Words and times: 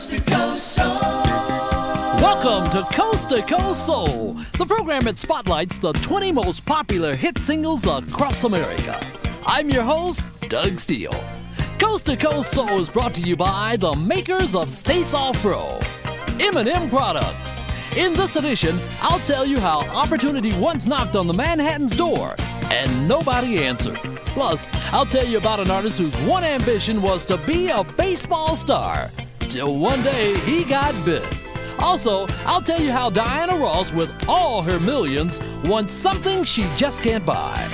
Coast 0.00 0.10
to 0.12 0.32
Coast 0.32 0.66
Soul. 0.76 1.00
Welcome 2.22 2.70
to 2.70 2.82
Coast 2.90 3.28
to 3.28 3.42
Coast 3.42 3.84
Soul, 3.84 4.32
the 4.56 4.64
program 4.64 5.02
that 5.02 5.18
spotlights 5.18 5.78
the 5.78 5.92
20 5.92 6.32
most 6.32 6.64
popular 6.64 7.14
hit 7.14 7.38
singles 7.38 7.86
across 7.86 8.44
America. 8.44 8.98
I'm 9.44 9.68
your 9.68 9.82
host, 9.82 10.48
Doug 10.48 10.78
Steele. 10.78 11.22
Coast 11.78 12.06
to 12.06 12.16
Coast 12.16 12.50
Soul 12.50 12.80
is 12.80 12.88
brought 12.88 13.12
to 13.12 13.20
you 13.20 13.36
by 13.36 13.76
the 13.76 13.94
makers 13.94 14.54
of 14.54 14.72
Stay 14.72 15.02
Soft 15.02 15.40
Fro, 15.40 15.78
M&M 16.40 16.88
Products. 16.88 17.62
In 17.94 18.14
this 18.14 18.36
edition, 18.36 18.80
I'll 19.02 19.20
tell 19.20 19.44
you 19.44 19.60
how 19.60 19.80
opportunity 19.88 20.56
once 20.56 20.86
knocked 20.86 21.14
on 21.14 21.26
the 21.26 21.34
Manhattan's 21.34 21.94
door 21.94 22.36
and 22.70 23.06
nobody 23.06 23.58
answered. 23.58 23.98
Plus, 24.32 24.66
I'll 24.92 25.04
tell 25.04 25.26
you 25.26 25.36
about 25.36 25.60
an 25.60 25.70
artist 25.70 25.98
whose 25.98 26.16
one 26.20 26.44
ambition 26.44 27.02
was 27.02 27.26
to 27.26 27.36
be 27.36 27.68
a 27.68 27.84
baseball 27.84 28.56
star, 28.56 29.10
till 29.50 29.78
one 29.78 30.00
day 30.02 30.38
he 30.40 30.64
got 30.64 30.94
bit. 31.04 31.26
Also, 31.80 32.26
I'll 32.46 32.62
tell 32.62 32.80
you 32.80 32.92
how 32.92 33.10
Diana 33.10 33.56
Ross, 33.56 33.92
with 33.92 34.10
all 34.28 34.62
her 34.62 34.78
millions, 34.78 35.40
wants 35.64 35.92
something 35.92 36.44
she 36.44 36.68
just 36.76 37.02
can't 37.02 37.26
buy. 37.26 37.68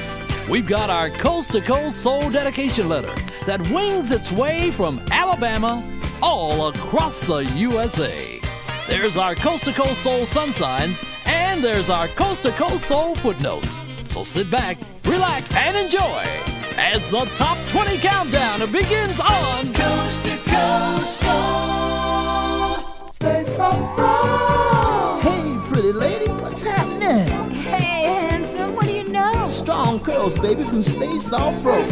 We've 0.48 0.66
got 0.66 0.88
our 0.88 1.10
coast 1.10 1.52
to 1.52 1.60
coast 1.60 1.98
soul 1.98 2.30
dedication 2.30 2.88
letter 2.88 3.14
that 3.44 3.60
wings 3.70 4.10
its 4.10 4.32
way 4.32 4.70
from 4.70 5.02
Alabama 5.10 5.84
all 6.22 6.68
across 6.68 7.20
the 7.20 7.44
USA. 7.56 8.40
There's 8.88 9.18
our 9.18 9.34
coast 9.34 9.66
to 9.66 9.72
coast 9.72 10.02
soul 10.02 10.24
sun 10.24 10.54
signs, 10.54 11.04
and 11.26 11.62
there's 11.62 11.90
our 11.90 12.08
coast 12.08 12.44
to 12.44 12.52
coast 12.52 12.86
soul 12.86 13.14
footnotes. 13.16 13.82
So 14.08 14.24
sit 14.24 14.50
back, 14.50 14.78
relax, 15.04 15.52
and 15.52 15.76
enjoy 15.76 16.55
as 16.76 17.10
the 17.10 17.24
top 17.34 17.58
20 17.68 17.98
countdown 17.98 18.60
begins 18.70 19.18
on 19.20 19.72
Coast 19.72 20.24
to 20.24 20.36
Coast 20.50 21.20
Soul. 21.20 23.12
Stay 23.12 23.42
Soft 23.42 23.96
Fro. 23.96 25.20
Hey, 25.22 25.58
pretty 25.70 25.92
lady, 25.92 26.30
what's 26.32 26.62
happening? 26.62 27.50
Hey, 27.50 28.04
handsome, 28.04 28.74
what 28.74 28.86
do 28.86 28.92
you 28.92 29.08
know? 29.08 29.46
Strong 29.46 30.00
curls, 30.00 30.38
baby, 30.38 30.62
from 30.62 30.82
Stay 30.82 31.18
Soft 31.18 31.62
Fro. 31.62 31.82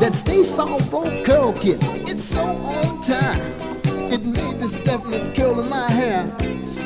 That 0.00 0.14
Stay 0.14 0.42
Soft 0.42 0.88
Fro 0.88 1.22
curl 1.22 1.52
kit, 1.52 1.78
it's 2.08 2.24
so 2.24 2.44
on 2.44 3.02
time. 3.02 3.40
It 4.10 4.24
made 4.24 4.58
this 4.58 4.76
definite 4.78 5.36
curl 5.36 5.60
in 5.60 5.68
my 5.68 5.90
hair 5.90 6.34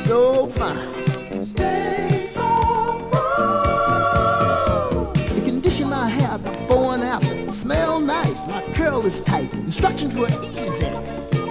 so 0.05 0.47
fine. 0.47 1.04
Smell 7.55 8.01
nice, 8.01 8.45
my 8.47 8.61
curl 8.73 9.05
is 9.05 9.21
tight. 9.21 9.51
Instructions 9.53 10.13
were 10.13 10.27
easy. 10.43 10.89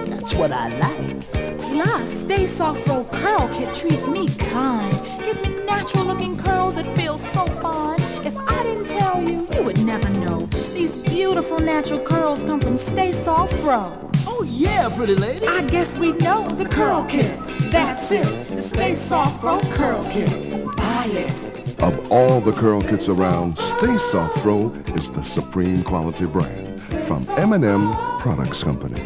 That's 0.05 0.34
what 0.34 0.52
I 0.52 0.69
like. 0.78 1.33
La, 1.72 2.05
Stay 2.05 2.47
Soft 2.47 2.84
Fro 2.84 3.05
Curl 3.05 3.48
Kit 3.48 3.74
treats 3.74 4.06
me 4.06 4.28
kind. 4.28 4.92
Gives 5.25 5.41
me 5.41 5.64
natural 5.64 6.05
looking 6.05 6.36
curls 6.36 6.75
that 6.75 6.86
feel 6.94 7.16
so 7.16 7.47
fine. 7.47 7.98
If 8.22 8.36
I 8.36 8.62
didn't 8.64 8.86
tell 8.86 9.22
you, 9.22 9.48
you 9.55 9.62
would 9.62 9.82
never 9.82 10.10
know. 10.10 10.44
These 10.75 10.94
beautiful 10.98 11.58
natural 11.58 12.00
curls 12.00 12.44
come 12.44 12.60
from 12.60 12.77
Stay 12.77 13.10
Soft 13.10 13.55
Fro. 13.55 14.10
Oh 14.27 14.44
yeah, 14.47 14.91
pretty 14.94 15.14
lady. 15.14 15.47
I 15.48 15.62
guess 15.62 15.97
we 15.97 16.12
know 16.12 16.47
the 16.50 16.66
Curl 16.66 17.06
Kit. 17.06 17.34
That's 17.72 18.12
it, 18.12 18.48
the 18.48 18.60
Stay 18.60 18.94
Soft 18.94 19.41
Fro 19.41 19.58
Curl 19.72 20.05
Kit. 20.12 20.53
Buy 20.95 21.06
it. 21.06 21.81
Of 21.83 22.12
all 22.12 22.41
the 22.41 22.53
curl 22.53 22.81
kits 22.81 23.09
around, 23.09 23.59
Stay 23.59 23.98
Soft 23.98 24.39
Fro 24.39 24.70
is 24.95 25.11
the 25.11 25.25
supreme 25.25 25.83
quality 25.83 26.25
brand 26.25 26.81
from 26.81 27.27
M&M 27.31 27.92
Products 28.20 28.62
Company. 28.62 29.00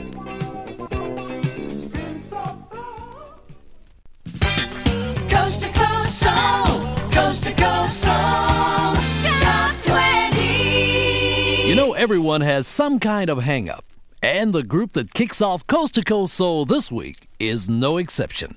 Coast 5.30 5.62
to 5.62 5.72
Coast 5.72 6.18
Soul. 6.20 6.80
Coast 7.10 7.44
to 7.44 7.54
Coast 7.54 8.00
Soul. 8.02 8.94
Top 9.40 9.74
20. 9.80 11.68
You 11.68 11.74
know, 11.74 11.94
everyone 11.94 12.42
has 12.42 12.66
some 12.66 12.98
kind 12.98 13.30
of 13.30 13.42
hang 13.44 13.70
up, 13.70 13.86
and 14.22 14.52
the 14.52 14.62
group 14.62 14.92
that 14.92 15.14
kicks 15.14 15.40
off 15.40 15.66
Coast 15.66 15.94
to 15.94 16.02
Coast 16.02 16.34
Soul 16.34 16.66
this 16.66 16.92
week 16.92 17.28
is 17.38 17.70
no 17.70 17.96
exception. 17.96 18.56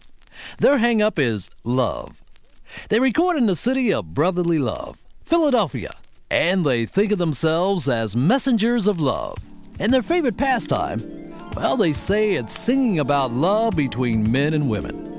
Their 0.58 0.80
hang 0.80 1.02
up 1.02 1.18
is 1.18 1.50
love. 1.64 2.21
They 2.90 3.00
record 3.00 3.38
in 3.38 3.46
the 3.46 3.56
city 3.56 3.94
of 3.94 4.14
brotherly 4.14 4.58
love, 4.58 4.98
Philadelphia, 5.26 5.92
and 6.30 6.66
they 6.66 6.86
think 6.86 7.12
of 7.12 7.18
themselves 7.18 7.90
as 7.90 8.16
messengers 8.16 8.88
of 8.88 9.00
love. 9.00 9.38
And 9.80 9.94
their 9.94 10.02
favorite 10.02 10.38
pastime, 10.38 11.02
well, 11.56 11.76
they 11.78 11.94
say 11.94 12.34
it's 12.34 12.58
singing 12.58 13.00
about 13.00 13.34
love 13.34 13.76
between 13.76 14.32
men 14.32 14.54
and 14.54 14.70
women. 14.70 15.10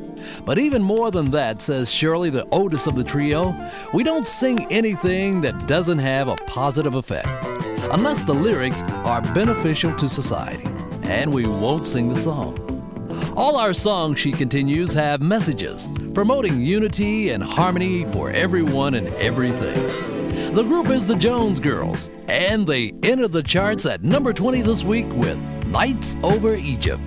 But 0.45 0.59
even 0.59 0.83
more 0.83 1.11
than 1.11 1.31
that, 1.31 1.63
says 1.63 1.93
Shirley, 1.93 2.31
the 2.31 2.47
oldest 2.47 2.87
of 2.87 2.97
the 2.97 3.05
trio, 3.05 3.55
we 3.93 4.03
don't 4.03 4.27
sing 4.27 4.67
anything 4.73 5.41
that 5.43 5.67
doesn't 5.67 5.99
have 5.99 6.29
a 6.29 6.37
positive 6.47 6.95
effect, 6.95 7.29
unless 7.93 8.25
the 8.25 8.35
lyrics 8.35 8.83
are 8.83 9.21
beneficial 9.35 9.95
to 9.97 10.09
society, 10.09 10.65
and 11.03 11.33
we 11.33 11.47
won't 11.47 11.87
sing 11.87 12.09
the 12.09 12.17
song. 12.17 12.62
All 13.35 13.57
our 13.57 13.73
songs, 13.73 14.19
she 14.19 14.31
continues, 14.31 14.93
have 14.93 15.23
messages 15.23 15.89
promoting 16.13 16.61
unity 16.61 17.31
and 17.31 17.43
harmony 17.43 18.05
for 18.05 18.31
everyone 18.31 18.95
and 18.95 19.09
everything. 19.15 19.75
The 20.55 20.63
group 20.63 20.91
is 20.91 21.07
the 21.07 21.17
Jones 21.17 21.59
Girls, 21.59 22.11
and 22.29 22.67
they 22.67 22.93
enter 23.03 23.29
the 23.29 23.43
charts 23.43 23.87
at 23.87 24.03
number 24.03 24.35
20 24.35 24.61
this 24.61 24.85
week 24.85 25.07
with 25.15 25.39
Nights 25.67 26.15
Over 26.23 26.57
Egypt. 26.57 27.01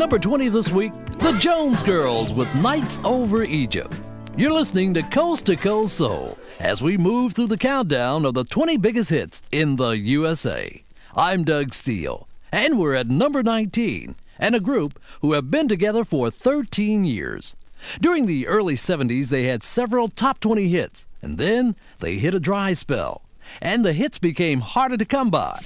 Number 0.00 0.18
20 0.18 0.48
this 0.48 0.72
week, 0.72 0.94
the 1.18 1.32
Jones 1.32 1.82
Girls 1.82 2.32
with 2.32 2.52
Nights 2.54 3.00
Over 3.04 3.44
Egypt. 3.44 3.94
You're 4.34 4.50
listening 4.50 4.94
to 4.94 5.02
Coast 5.02 5.44
to 5.44 5.56
Coast 5.56 5.98
Soul 5.98 6.38
as 6.58 6.80
we 6.80 6.96
move 6.96 7.34
through 7.34 7.48
the 7.48 7.58
countdown 7.58 8.24
of 8.24 8.32
the 8.32 8.44
20 8.44 8.78
biggest 8.78 9.10
hits 9.10 9.42
in 9.52 9.76
the 9.76 9.90
USA. 9.90 10.82
I'm 11.14 11.44
Doug 11.44 11.74
Steele, 11.74 12.26
and 12.50 12.78
we're 12.78 12.94
at 12.94 13.08
number 13.08 13.42
19, 13.42 14.14
and 14.38 14.54
a 14.54 14.58
group 14.58 14.98
who 15.20 15.34
have 15.34 15.50
been 15.50 15.68
together 15.68 16.02
for 16.02 16.30
13 16.30 17.04
years. 17.04 17.54
During 18.00 18.24
the 18.24 18.46
early 18.46 18.76
70s, 18.76 19.28
they 19.28 19.44
had 19.44 19.62
several 19.62 20.08
top 20.08 20.40
20 20.40 20.66
hits, 20.68 21.04
and 21.20 21.36
then 21.36 21.76
they 21.98 22.14
hit 22.14 22.32
a 22.32 22.40
dry 22.40 22.72
spell, 22.72 23.20
and 23.60 23.84
the 23.84 23.92
hits 23.92 24.18
became 24.18 24.60
harder 24.60 24.96
to 24.96 25.04
come 25.04 25.28
by. 25.28 25.58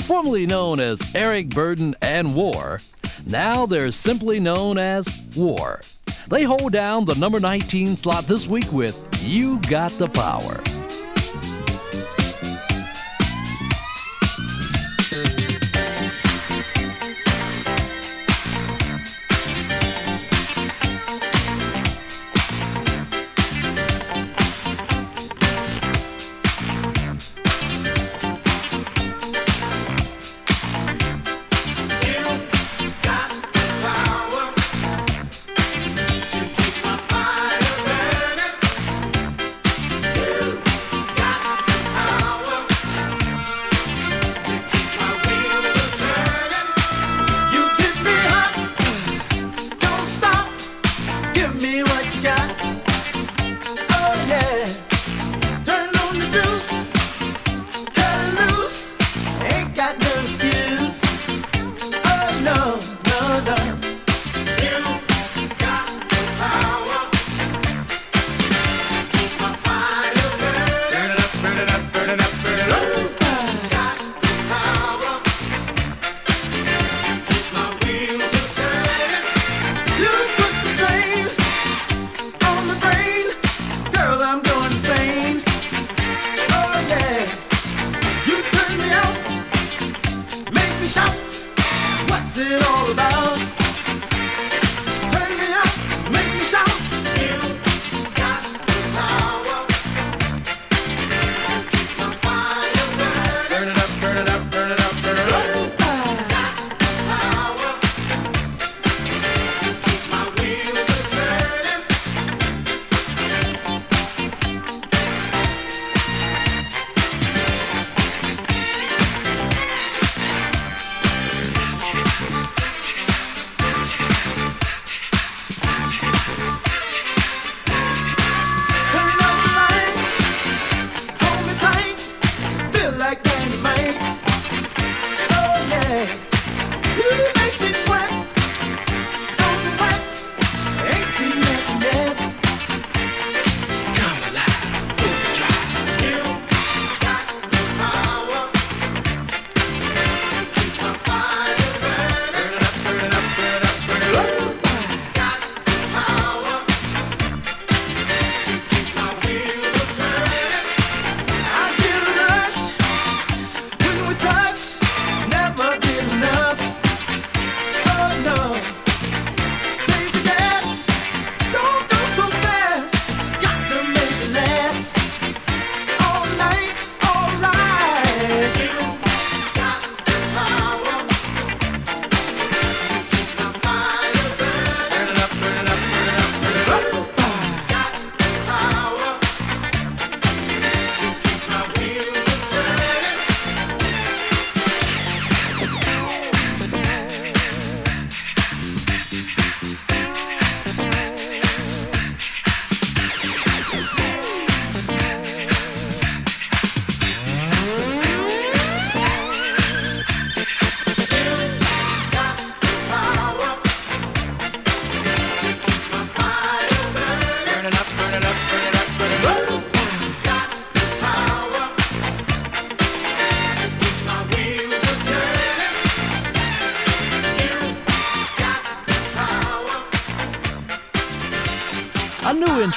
Formerly 0.00 0.44
known 0.44 0.80
as 0.80 1.14
Eric 1.14 1.48
Burdon 1.48 1.94
and 2.02 2.34
War, 2.34 2.80
now 3.26 3.66
they're 3.66 3.90
simply 3.90 4.40
known 4.40 4.78
as 4.78 5.08
War. 5.36 5.80
They 6.28 6.44
hold 6.44 6.72
down 6.72 7.04
the 7.04 7.14
number 7.14 7.40
19 7.40 7.96
slot 7.96 8.26
this 8.26 8.46
week 8.46 8.72
with 8.72 8.98
You 9.22 9.58
Got 9.62 9.92
the 9.92 10.08
Power. 10.08 10.60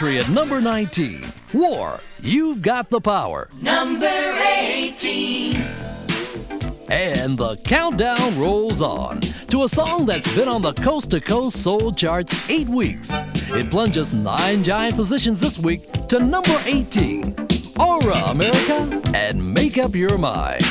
Entry 0.04 0.20
at 0.20 0.28
number 0.30 0.60
19, 0.60 1.24
War, 1.54 1.98
You've 2.22 2.62
Got 2.62 2.90
the 2.90 3.00
Power. 3.00 3.50
Number 3.62 4.06
18. 4.06 5.56
And 6.90 7.38
the 7.38 7.56
countdown 7.64 8.38
rolls 8.38 8.82
on 8.82 9.22
to 9.22 9.64
a 9.64 9.70
song 9.70 10.06
that's 10.06 10.34
been 10.36 10.50
on 10.50 10.62
the 10.62 10.74
Coast 10.74 11.10
to 11.12 11.22
Coast 11.22 11.64
Soul 11.64 11.94
charts 11.94 12.36
eight 12.50 12.68
weeks. 12.68 13.12
It 13.14 13.70
plunges 13.70 14.14
nine 14.14 14.62
giant 14.62 14.98
positions 14.98 15.40
this 15.40 15.58
week 15.58 15.90
to 16.10 16.20
number 16.20 16.62
18. 16.66 17.36
Aurra 17.78 18.30
America 18.32 19.02
and 19.16 19.54
Make 19.54 19.78
Up 19.78 19.96
Your 19.96 20.18
Mind. 20.18 20.66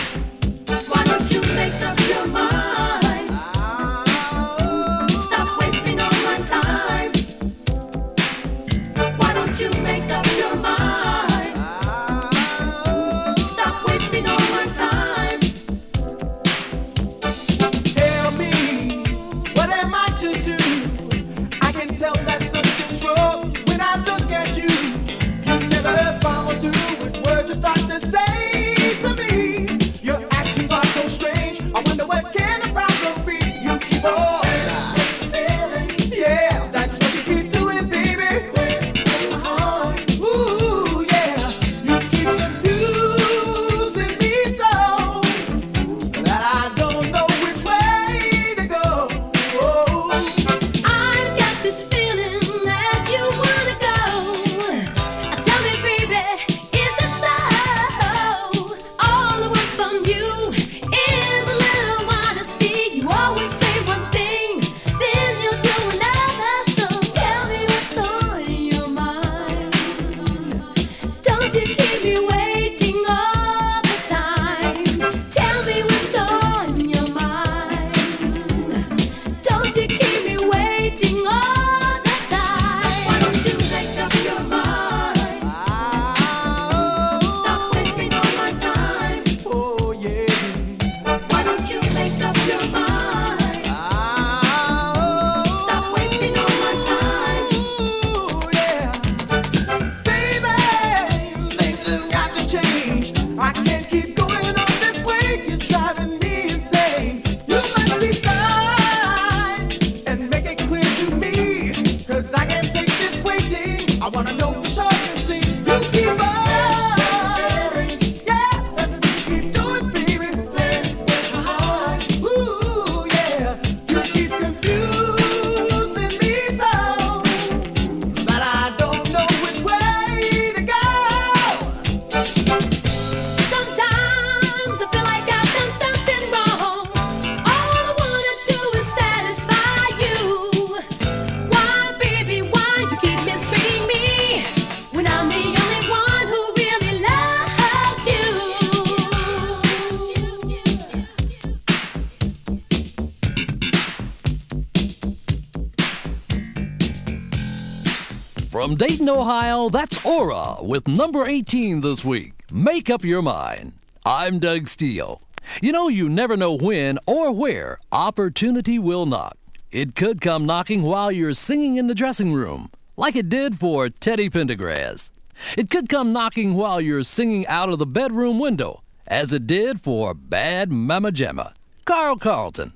From 158.72 158.78
Dayton, 158.78 159.10
Ohio, 159.10 159.68
that's 159.68 159.98
Aurra 159.98 160.64
with 160.64 160.88
number 160.88 161.26
18 161.26 161.82
this 161.82 162.02
week. 162.02 162.32
Make 162.50 162.88
up 162.88 163.04
your 163.04 163.20
mind. 163.20 163.74
I'm 164.06 164.38
Doug 164.38 164.66
Steele. 164.66 165.20
You 165.60 165.72
know, 165.72 165.88
you 165.88 166.08
never 166.08 166.38
know 166.38 166.56
when 166.56 166.98
or 167.04 167.32
where 167.32 167.80
opportunity 167.92 168.78
will 168.78 169.04
knock. 169.04 169.36
It 169.70 169.94
could 169.94 170.22
come 170.22 170.46
knocking 170.46 170.80
while 170.80 171.12
you're 171.12 171.34
singing 171.34 171.76
in 171.76 171.86
the 171.86 171.94
dressing 171.94 172.32
room, 172.32 172.70
like 172.96 173.14
it 173.14 173.28
did 173.28 173.58
for 173.58 173.90
Teddy 173.90 174.30
Pendergrass. 174.30 175.10
It 175.58 175.68
could 175.68 175.90
come 175.90 176.14
knocking 176.14 176.54
while 176.54 176.80
you're 176.80 177.04
singing 177.04 177.46
out 177.48 177.68
of 177.68 177.78
the 177.78 177.84
bedroom 177.84 178.38
window, 178.38 178.82
as 179.06 179.34
it 179.34 179.46
did 179.46 179.82
for 179.82 180.14
Bad 180.14 180.72
Mama 180.72 181.12
Jama, 181.12 181.52
Carl 181.84 182.16
Carlton. 182.16 182.72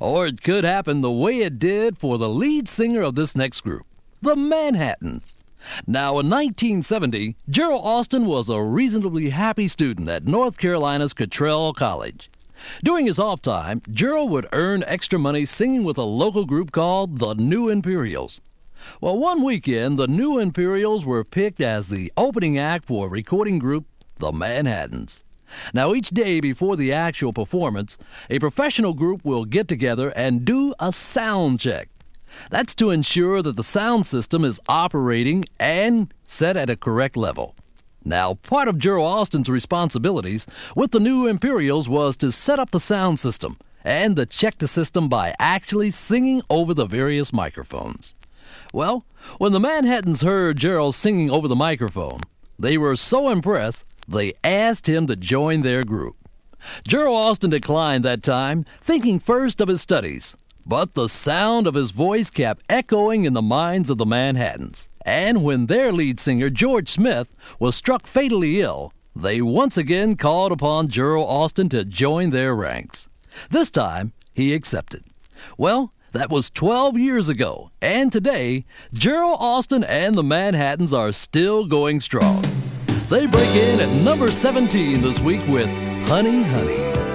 Or 0.00 0.28
it 0.28 0.44
could 0.44 0.62
happen 0.62 1.00
the 1.00 1.10
way 1.10 1.38
it 1.38 1.58
did 1.58 1.98
for 1.98 2.18
the 2.18 2.28
lead 2.28 2.68
singer 2.68 3.02
of 3.02 3.16
this 3.16 3.34
next 3.34 3.62
group, 3.62 3.84
the 4.22 4.36
Manhattans. 4.36 5.36
Now, 5.86 6.18
in 6.18 6.28
1970, 6.28 7.36
Gerald 7.48 7.82
Alston 7.84 8.26
was 8.26 8.48
a 8.48 8.62
reasonably 8.62 9.30
happy 9.30 9.68
student 9.68 10.08
at 10.08 10.26
North 10.26 10.58
Carolina's 10.58 11.14
Kittrell 11.14 11.74
College. 11.74 12.30
During 12.84 13.06
his 13.06 13.18
off 13.18 13.40
time, 13.40 13.82
Gerald 13.90 14.30
would 14.30 14.48
earn 14.52 14.84
extra 14.86 15.18
money 15.18 15.44
singing 15.44 15.84
with 15.84 15.98
a 15.98 16.02
local 16.02 16.44
group 16.44 16.72
called 16.72 17.18
the 17.18 17.34
New 17.34 17.68
Imperials. 17.68 18.40
Well, 19.00 19.18
one 19.18 19.42
weekend, 19.42 19.98
the 19.98 20.08
New 20.08 20.38
Imperials 20.38 21.04
were 21.04 21.24
picked 21.24 21.60
as 21.60 21.88
the 21.88 22.12
opening 22.16 22.58
act 22.58 22.86
for 22.86 23.08
recording 23.08 23.58
group, 23.58 23.86
the 24.18 24.32
Manhattans. 24.32 25.22
Now, 25.74 25.94
each 25.94 26.10
day 26.10 26.40
before 26.40 26.76
the 26.76 26.92
actual 26.92 27.32
performance, 27.32 27.98
a 28.28 28.38
professional 28.38 28.94
group 28.94 29.24
will 29.24 29.44
get 29.44 29.68
together 29.68 30.10
and 30.10 30.44
do 30.44 30.74
a 30.78 30.92
sound 30.92 31.60
check. 31.60 31.88
That's 32.50 32.74
to 32.76 32.90
ensure 32.90 33.42
that 33.42 33.56
the 33.56 33.62
sound 33.62 34.06
system 34.06 34.44
is 34.44 34.60
operating 34.68 35.44
and 35.58 36.12
set 36.24 36.56
at 36.56 36.70
a 36.70 36.76
correct 36.76 37.16
level. 37.16 37.54
Now, 38.04 38.34
part 38.34 38.68
of 38.68 38.78
Gerald 38.78 39.06
Alston's 39.06 39.50
responsibilities 39.50 40.46
with 40.74 40.92
the 40.92 41.00
new 41.00 41.26
Imperials 41.26 41.88
was 41.88 42.16
to 42.18 42.32
set 42.32 42.58
up 42.58 42.70
the 42.70 42.80
sound 42.80 43.18
system 43.18 43.58
and 43.84 44.16
to 44.16 44.26
check 44.26 44.58
the 44.58 44.68
system 44.68 45.08
by 45.08 45.34
actually 45.38 45.90
singing 45.90 46.42
over 46.48 46.72
the 46.72 46.86
various 46.86 47.32
microphones. 47.32 48.14
Well, 48.72 49.04
when 49.38 49.52
the 49.52 49.60
Manhattans 49.60 50.22
heard 50.22 50.56
Gerald 50.56 50.94
singing 50.94 51.30
over 51.30 51.46
the 51.48 51.56
microphone, 51.56 52.20
they 52.58 52.78
were 52.78 52.96
so 52.96 53.30
impressed 53.30 53.84
they 54.08 54.32
asked 54.42 54.88
him 54.88 55.06
to 55.06 55.16
join 55.16 55.62
their 55.62 55.84
group. 55.84 56.16
Gerald 56.86 57.16
Alston 57.16 57.50
declined 57.50 58.04
that 58.04 58.22
time, 58.22 58.64
thinking 58.80 59.18
first 59.18 59.60
of 59.60 59.68
his 59.68 59.80
studies, 59.80 60.36
but 60.70 60.94
the 60.94 61.08
sound 61.08 61.66
of 61.66 61.74
his 61.74 61.90
voice 61.90 62.30
kept 62.30 62.62
echoing 62.70 63.24
in 63.24 63.32
the 63.32 63.42
minds 63.42 63.90
of 63.90 63.98
the 63.98 64.06
Manhattans. 64.06 64.88
And 65.04 65.42
when 65.42 65.66
their 65.66 65.92
lead 65.92 66.20
singer, 66.20 66.48
George 66.48 66.88
Smith, 66.88 67.36
was 67.58 67.74
struck 67.74 68.06
fatally 68.06 68.60
ill, 68.60 68.92
they 69.16 69.42
once 69.42 69.76
again 69.76 70.14
called 70.14 70.52
upon 70.52 70.86
Gerald 70.86 71.26
Alston 71.28 71.68
to 71.70 71.84
join 71.84 72.30
their 72.30 72.54
ranks. 72.54 73.08
This 73.50 73.72
time, 73.72 74.12
he 74.32 74.54
accepted. 74.54 75.02
Well, 75.58 75.92
that 76.12 76.30
was 76.30 76.50
12 76.50 76.96
years 76.96 77.28
ago, 77.28 77.72
and 77.82 78.12
today, 78.12 78.64
Gerald 78.92 79.38
Alston 79.40 79.82
and 79.82 80.14
the 80.14 80.22
Manhattans 80.22 80.94
are 80.94 81.10
still 81.10 81.66
going 81.66 82.00
strong. 82.00 82.44
They 83.08 83.26
break 83.26 83.56
in 83.56 83.80
at 83.80 84.04
number 84.04 84.30
17 84.30 85.02
this 85.02 85.18
week 85.18 85.44
with 85.48 85.66
Honey 86.08 86.44
Honey. 86.44 87.09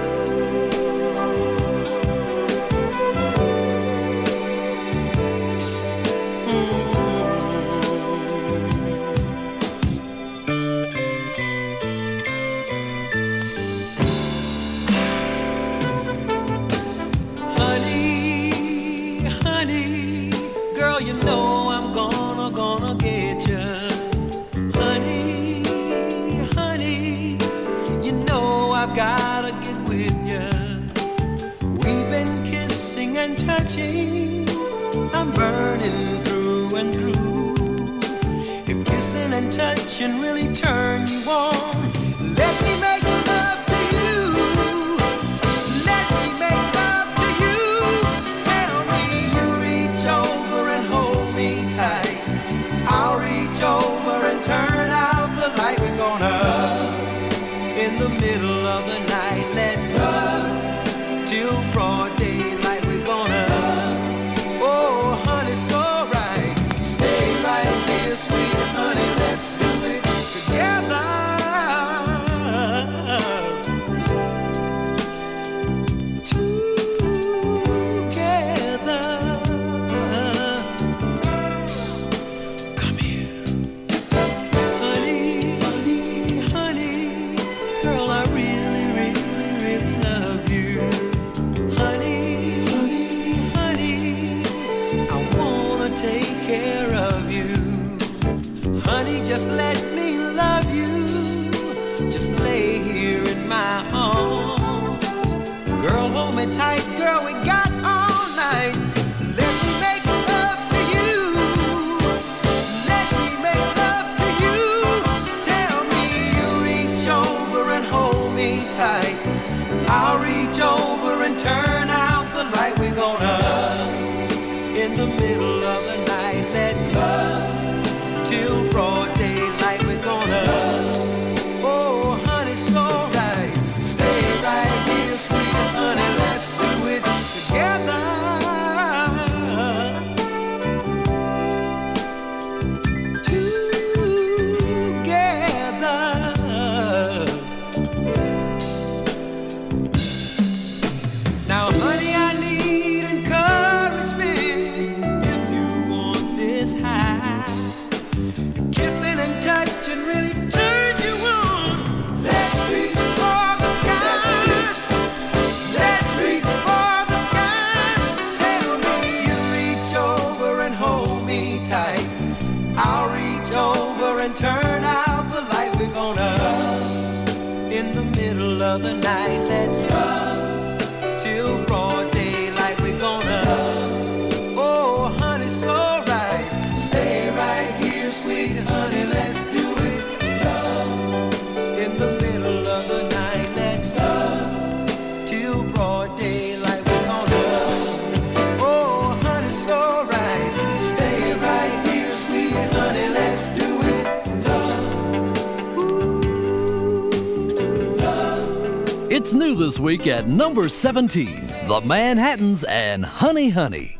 It's 209.26 209.34
new 209.34 209.56
this 209.56 209.80
week 209.80 210.06
at 210.06 210.28
number 210.28 210.68
17, 210.68 211.48
The 211.66 211.80
Manhattans 211.80 212.62
and 212.62 213.04
Honey 213.04 213.48
Honey. 213.48 213.98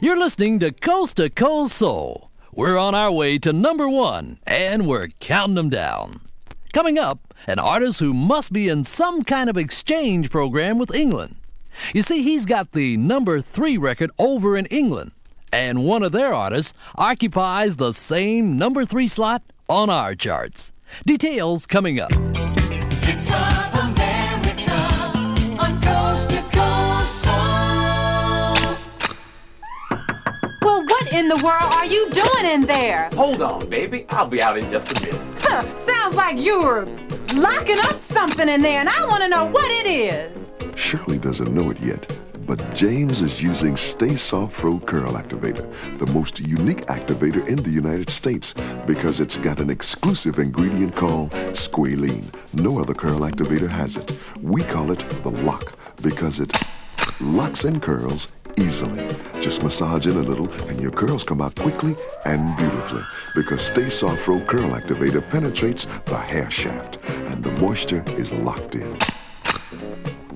You're 0.00 0.16
listening 0.16 0.60
to 0.60 0.70
Coast 0.70 1.16
to 1.16 1.28
Coast 1.30 1.74
Soul. 1.74 2.30
We're 2.52 2.78
on 2.78 2.94
our 2.94 3.10
way 3.10 3.38
to 3.38 3.52
number 3.52 3.88
one, 3.88 4.38
and 4.46 4.86
we're 4.86 5.08
counting 5.18 5.56
them 5.56 5.68
down. 5.68 6.20
Coming 6.72 6.96
up, 6.96 7.34
an 7.48 7.58
artist 7.58 7.98
who 7.98 8.14
must 8.14 8.52
be 8.52 8.68
in 8.68 8.84
some 8.84 9.24
kind 9.24 9.50
of 9.50 9.56
exchange 9.56 10.30
program 10.30 10.78
with 10.78 10.94
England. 10.94 11.34
You 11.92 12.02
see, 12.02 12.22
he's 12.22 12.46
got 12.46 12.70
the 12.70 12.96
number 12.96 13.40
three 13.40 13.76
record 13.78 14.12
over 14.16 14.56
in 14.56 14.66
England, 14.66 15.10
and 15.52 15.86
one 15.86 16.04
of 16.04 16.12
their 16.12 16.32
artists 16.32 16.72
occupies 16.94 17.78
the 17.78 17.92
same 17.92 18.56
number 18.56 18.84
three 18.84 19.08
slot 19.08 19.42
on 19.68 19.90
our 19.90 20.14
charts. 20.14 20.70
Details 21.04 21.66
coming 21.66 21.98
up. 21.98 22.12
In 31.28 31.36
the 31.36 31.44
world 31.44 31.74
are 31.74 31.84
you 31.84 32.08
doing 32.08 32.46
in 32.46 32.62
there? 32.62 33.10
Hold 33.12 33.42
on, 33.42 33.68
baby. 33.68 34.06
I'll 34.08 34.26
be 34.26 34.40
out 34.40 34.56
in 34.56 34.70
just 34.70 34.98
a 34.98 35.04
minute. 35.04 35.20
Huh, 35.40 35.76
sounds 35.76 36.14
like 36.14 36.40
you're 36.40 36.86
locking 37.34 37.78
up 37.80 38.00
something 38.00 38.48
in 38.48 38.62
there, 38.62 38.80
and 38.80 38.88
I 38.88 39.04
want 39.04 39.22
to 39.22 39.28
know 39.28 39.44
what 39.44 39.70
it 39.70 39.86
is. 39.86 40.50
Shirley 40.74 41.18
doesn't 41.18 41.52
know 41.52 41.68
it 41.68 41.78
yet, 41.80 42.10
but 42.46 42.74
James 42.74 43.20
is 43.20 43.42
using 43.42 43.76
Stay 43.76 44.16
Soft 44.16 44.56
Fro 44.56 44.80
Curl 44.80 45.12
Activator, 45.12 45.70
the 45.98 46.06
most 46.06 46.40
unique 46.40 46.86
activator 46.86 47.46
in 47.46 47.56
the 47.56 47.68
United 47.68 48.08
States, 48.08 48.54
because 48.86 49.20
it's 49.20 49.36
got 49.36 49.60
an 49.60 49.68
exclusive 49.68 50.38
ingredient 50.38 50.96
called 50.96 51.32
squalene. 51.52 52.24
No 52.54 52.80
other 52.80 52.94
curl 52.94 53.20
activator 53.20 53.68
has 53.68 53.98
it. 53.98 54.18
We 54.40 54.62
call 54.62 54.92
it 54.92 55.00
the 55.22 55.30
lock 55.30 55.74
because 56.00 56.40
it 56.40 56.58
locks 57.20 57.64
in 57.64 57.80
curls 57.80 58.32
easily. 58.58 59.06
Just 59.40 59.62
massage 59.62 60.06
in 60.06 60.16
a 60.16 60.20
little 60.20 60.50
and 60.68 60.80
your 60.80 60.90
curls 60.90 61.24
come 61.24 61.40
out 61.40 61.54
quickly 61.54 61.94
and 62.24 62.56
beautifully 62.56 63.02
because 63.34 63.62
Stay 63.62 63.88
Soft 63.88 64.20
Fro 64.20 64.40
Curl 64.40 64.70
Activator 64.70 65.22
penetrates 65.30 65.86
the 66.06 66.18
hair 66.18 66.50
shaft 66.50 66.98
and 67.30 67.44
the 67.44 67.52
moisture 67.52 68.04
is 68.18 68.32
locked 68.32 68.74
in. 68.74 68.96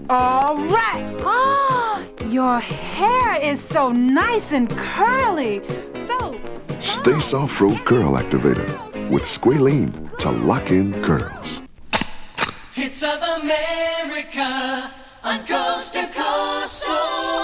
All 0.09 0.57
right. 0.67 1.07
Ah, 1.25 2.05
your 2.29 2.61
hair 2.61 3.41
is 3.43 3.61
so 3.61 3.91
nice 3.91 4.53
and 4.53 4.71
curly. 4.71 5.61
So. 6.07 6.39
Stay 6.81 7.19
Soft 7.21 7.53
Fro 7.53 7.77
Curl 7.79 8.13
Activator 8.13 9.11
with 9.11 9.23
squalene 9.23 9.93
to 10.19 10.31
lock 10.31 10.71
in 10.71 10.93
curls. 11.03 11.61
It's 12.77 13.03
of 13.03 13.21
America 13.43 14.91
on 15.25 15.47
coast 15.47 15.95
to 15.95 16.07
coast 16.15 16.73
soul. 16.73 17.42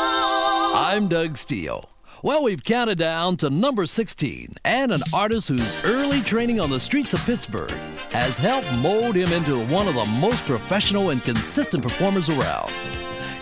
I'm 0.89 1.07
Doug 1.07 1.37
Steele. 1.37 1.85
Well, 2.23 2.43
we've 2.43 2.65
counted 2.65 2.97
down 2.97 3.37
to 3.39 3.51
number 3.51 3.85
16, 3.85 4.55
and 4.65 4.91
an 4.91 5.03
artist 5.13 5.49
whose 5.49 5.85
early 5.85 6.23
training 6.23 6.61
on 6.61 6.71
the 6.71 6.81
streets 6.81 7.13
of 7.13 7.21
Pittsburgh 7.27 7.71
has 8.09 8.39
helped 8.39 8.75
mold 8.79 9.15
him 9.15 9.31
into 9.35 9.63
one 9.67 9.87
of 9.87 9.97
the 9.97 10.07
most 10.07 10.47
professional 10.47 11.11
and 11.11 11.23
consistent 11.23 11.83
performers 11.83 12.31
around. 12.31 12.73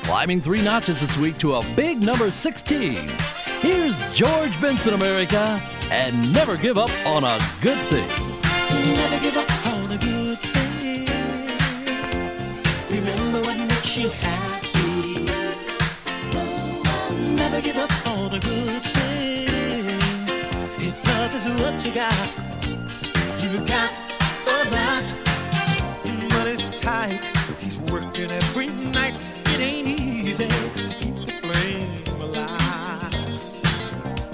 Climbing 0.02 0.40
three 0.40 0.60
notches 0.60 1.00
this 1.00 1.16
week 1.16 1.38
to 1.38 1.54
a 1.54 1.74
big 1.76 2.00
number 2.00 2.32
16. 2.32 3.08
Here's 3.60 3.96
George 4.12 4.60
Benson, 4.60 4.94
America, 4.94 5.62
and 5.92 6.32
never 6.32 6.56
give 6.56 6.76
up 6.76 6.90
on 7.06 7.22
a 7.22 7.38
good 7.62 7.78
thing. 7.86 8.08
Never 8.96 9.22
give 9.22 9.36
up 9.36 9.66
on 9.68 9.92
a 9.92 9.98
good 9.98 10.36
thing. 10.36 11.06
Remember 12.90 13.40
what 13.42 13.56
makes 13.56 13.96
you 13.96 14.08
happy. 14.08 14.55
Never 17.56 17.68
give 17.68 17.78
up 17.78 18.06
on 18.06 18.34
a 18.34 18.38
good 18.38 18.82
thing. 18.82 19.48
If 20.76 21.06
love 21.08 21.34
is 21.34 21.46
what 21.58 21.82
you 21.86 21.92
got, 21.94 22.28
you 23.40 23.64
got 23.64 23.90
a 24.46 24.68
lot. 24.76 25.04
But 26.28 26.48
it's 26.48 26.68
tight. 26.68 27.32
He's 27.60 27.80
working 27.90 28.30
every 28.30 28.66
night. 28.66 29.14
It 29.54 29.60
ain't 29.60 29.88
easy 29.88 30.48
to 30.48 30.96
keep 30.98 31.16
the 31.24 31.32
flame 31.40 32.20
alive. 32.20 33.14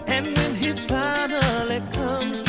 And 0.08 0.36
when 0.36 0.54
he 0.56 0.72
finally 0.72 1.80
comes 1.92 2.42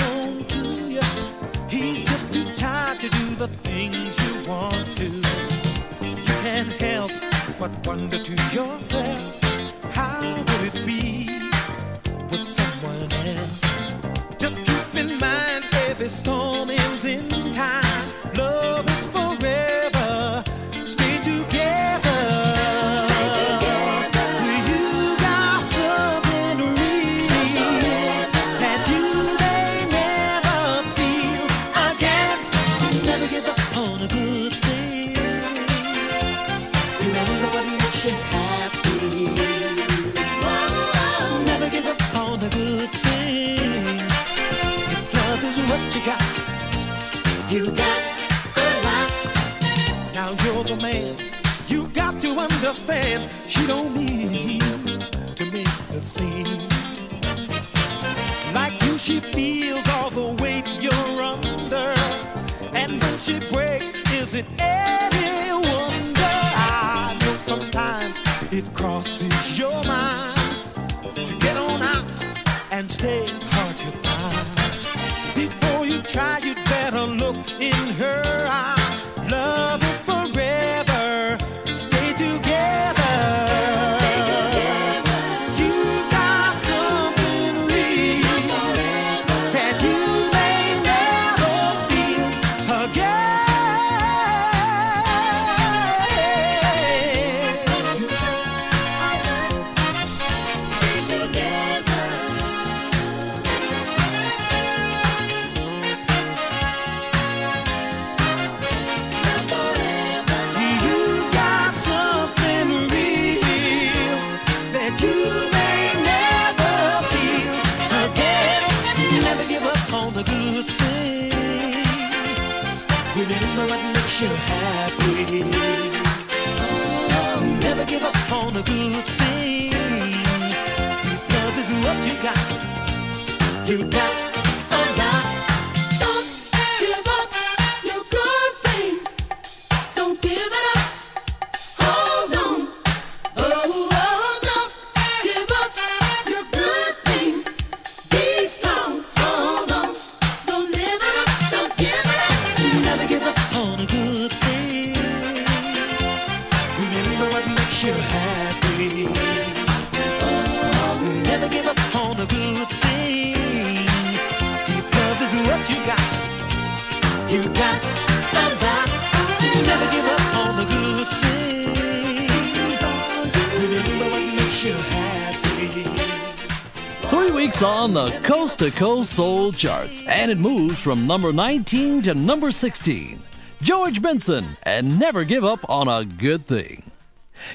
Coast 178.71 179.13
Soul 179.13 179.52
charts, 179.52 180.04
and 180.04 180.32
it 180.32 180.38
moves 180.38 180.80
from 180.82 181.08
number 181.08 181.34
19 181.34 182.02
to 182.04 182.13
number 182.13 182.52
16. 182.52 183.21
George 183.62 184.02
Benson 184.02 184.45
and 184.63 184.99
Never 184.99 185.23
Give 185.23 185.45
Up 185.45 185.69
on 185.69 185.88
a 185.88 186.06
Good 186.06 186.45
Thing. 186.45 186.91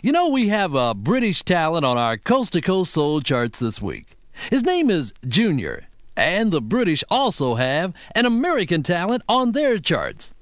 You 0.03 0.12
know, 0.12 0.29
we 0.29 0.49
have 0.49 0.75
a 0.75 0.94
British 0.94 1.42
talent 1.42 1.85
on 1.85 1.97
our 1.97 2.16
Coast 2.16 2.53
to 2.55 2.61
Coast 2.61 2.92
Soul 2.92 3.21
charts 3.21 3.59
this 3.59 3.81
week. 3.81 4.16
His 4.51 4.64
name 4.64 4.90
is 4.90 5.12
Junior, 5.27 5.87
and 6.16 6.51
the 6.51 6.61
British 6.61 7.05
also 7.11 7.55
have 7.55 7.94
an 8.14 8.27
American 8.27 8.83
talent 8.83 9.23
on 9.29 9.53
their 9.53 9.79
charts. 9.79 10.33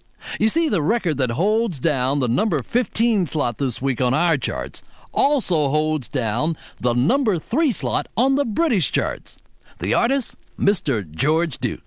You 0.40 0.48
see, 0.48 0.68
the 0.68 0.82
record 0.82 1.18
that 1.18 1.30
holds 1.30 1.78
down 1.78 2.18
the 2.18 2.28
number 2.28 2.62
15 2.62 3.26
slot 3.26 3.58
this 3.58 3.80
week 3.80 4.00
on 4.00 4.14
our 4.14 4.36
charts 4.36 4.82
also 5.12 5.68
holds 5.68 6.08
down 6.08 6.56
the 6.80 6.94
number 6.94 7.38
3 7.38 7.70
slot 7.72 8.08
on 8.16 8.34
the 8.34 8.44
British 8.44 8.92
charts. 8.92 9.38
The 9.78 9.92
artist, 9.92 10.36
Mr. 10.58 11.08
George 11.08 11.58
Duke. 11.58 11.82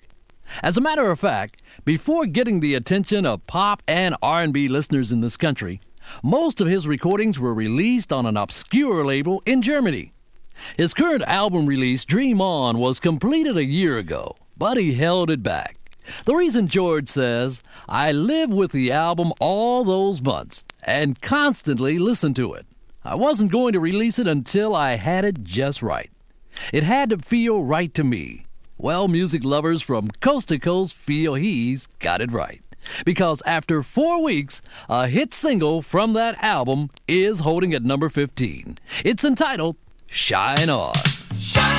As 0.62 0.78
a 0.78 0.82
matter 0.82 1.10
of 1.10 1.20
fact, 1.20 1.64
before 1.86 2.28
getting 2.28 2.60
the 2.60 2.76
attention 2.76 3.26
of 3.26 3.48
pop 3.48 3.82
and 3.88 4.16
R&B 4.22 4.68
listeners 4.68 5.12
in 5.12 5.22
this 5.22 5.38
country, 5.38 5.82
most 6.22 6.62
of 6.62 6.68
his 6.68 6.88
recordings 6.88 7.40
were 7.40 7.54
released 7.54 8.14
on 8.14 8.28
an 8.28 8.38
obscure 8.38 9.04
label 9.04 9.42
in 9.48 9.64
Germany. 9.64 10.14
His 10.78 10.94
current 10.94 11.24
album 11.24 11.66
release, 11.66 12.06
Dream 12.06 12.42
On, 12.42 12.78
was 12.78 13.00
completed 13.00 13.58
a 13.58 13.66
year 13.66 13.98
ago, 13.98 14.36
but 14.56 14.78
he 14.78 14.94
held 14.94 15.32
it 15.32 15.42
back. 15.42 15.78
The 16.26 16.36
reason 16.36 16.68
George 16.68 17.10
says, 17.10 17.64
I 17.88 18.12
lived 18.12 18.54
with 18.54 18.72
the 18.72 18.92
album 18.92 19.34
all 19.40 19.84
those 19.84 20.22
months 20.22 20.64
and 20.84 21.20
constantly 21.22 21.98
listened 21.98 22.36
to 22.36 22.54
it. 22.54 22.68
I 23.04 23.16
wasn't 23.16 23.52
going 23.52 23.74
to 23.74 23.80
release 23.80 24.20
it 24.20 24.28
until 24.28 24.76
I 24.76 24.96
had 24.96 25.26
it 25.26 25.44
just 25.44 25.82
right. 25.82 26.12
It 26.74 26.84
had 26.84 27.10
to 27.12 27.18
feel 27.18 27.64
right 27.64 27.94
to 27.94 28.04
me. 28.04 28.46
Well, 28.78 29.08
music 29.08 29.44
lovers 29.44 29.82
from 29.82 30.10
coast 30.22 30.48
to 30.50 30.60
coast 30.60 30.96
feel 30.96 31.36
he's 31.36 31.88
got 32.00 32.22
it 32.22 32.32
right. 32.32 32.62
Because 33.06 33.42
after 33.46 33.84
four 33.84 34.24
weeks, 34.24 34.62
a 34.88 35.08
hit 35.08 35.34
single 35.34 35.82
from 35.82 36.14
that 36.14 36.42
album 36.44 36.90
is 37.08 37.40
holding 37.40 37.74
at 37.74 37.84
number 37.84 38.10
15. 38.10 38.78
It's 39.04 39.26
entitled 39.26 39.76
Shine 40.08 40.70
On. 40.70 40.94
When 41.56 41.79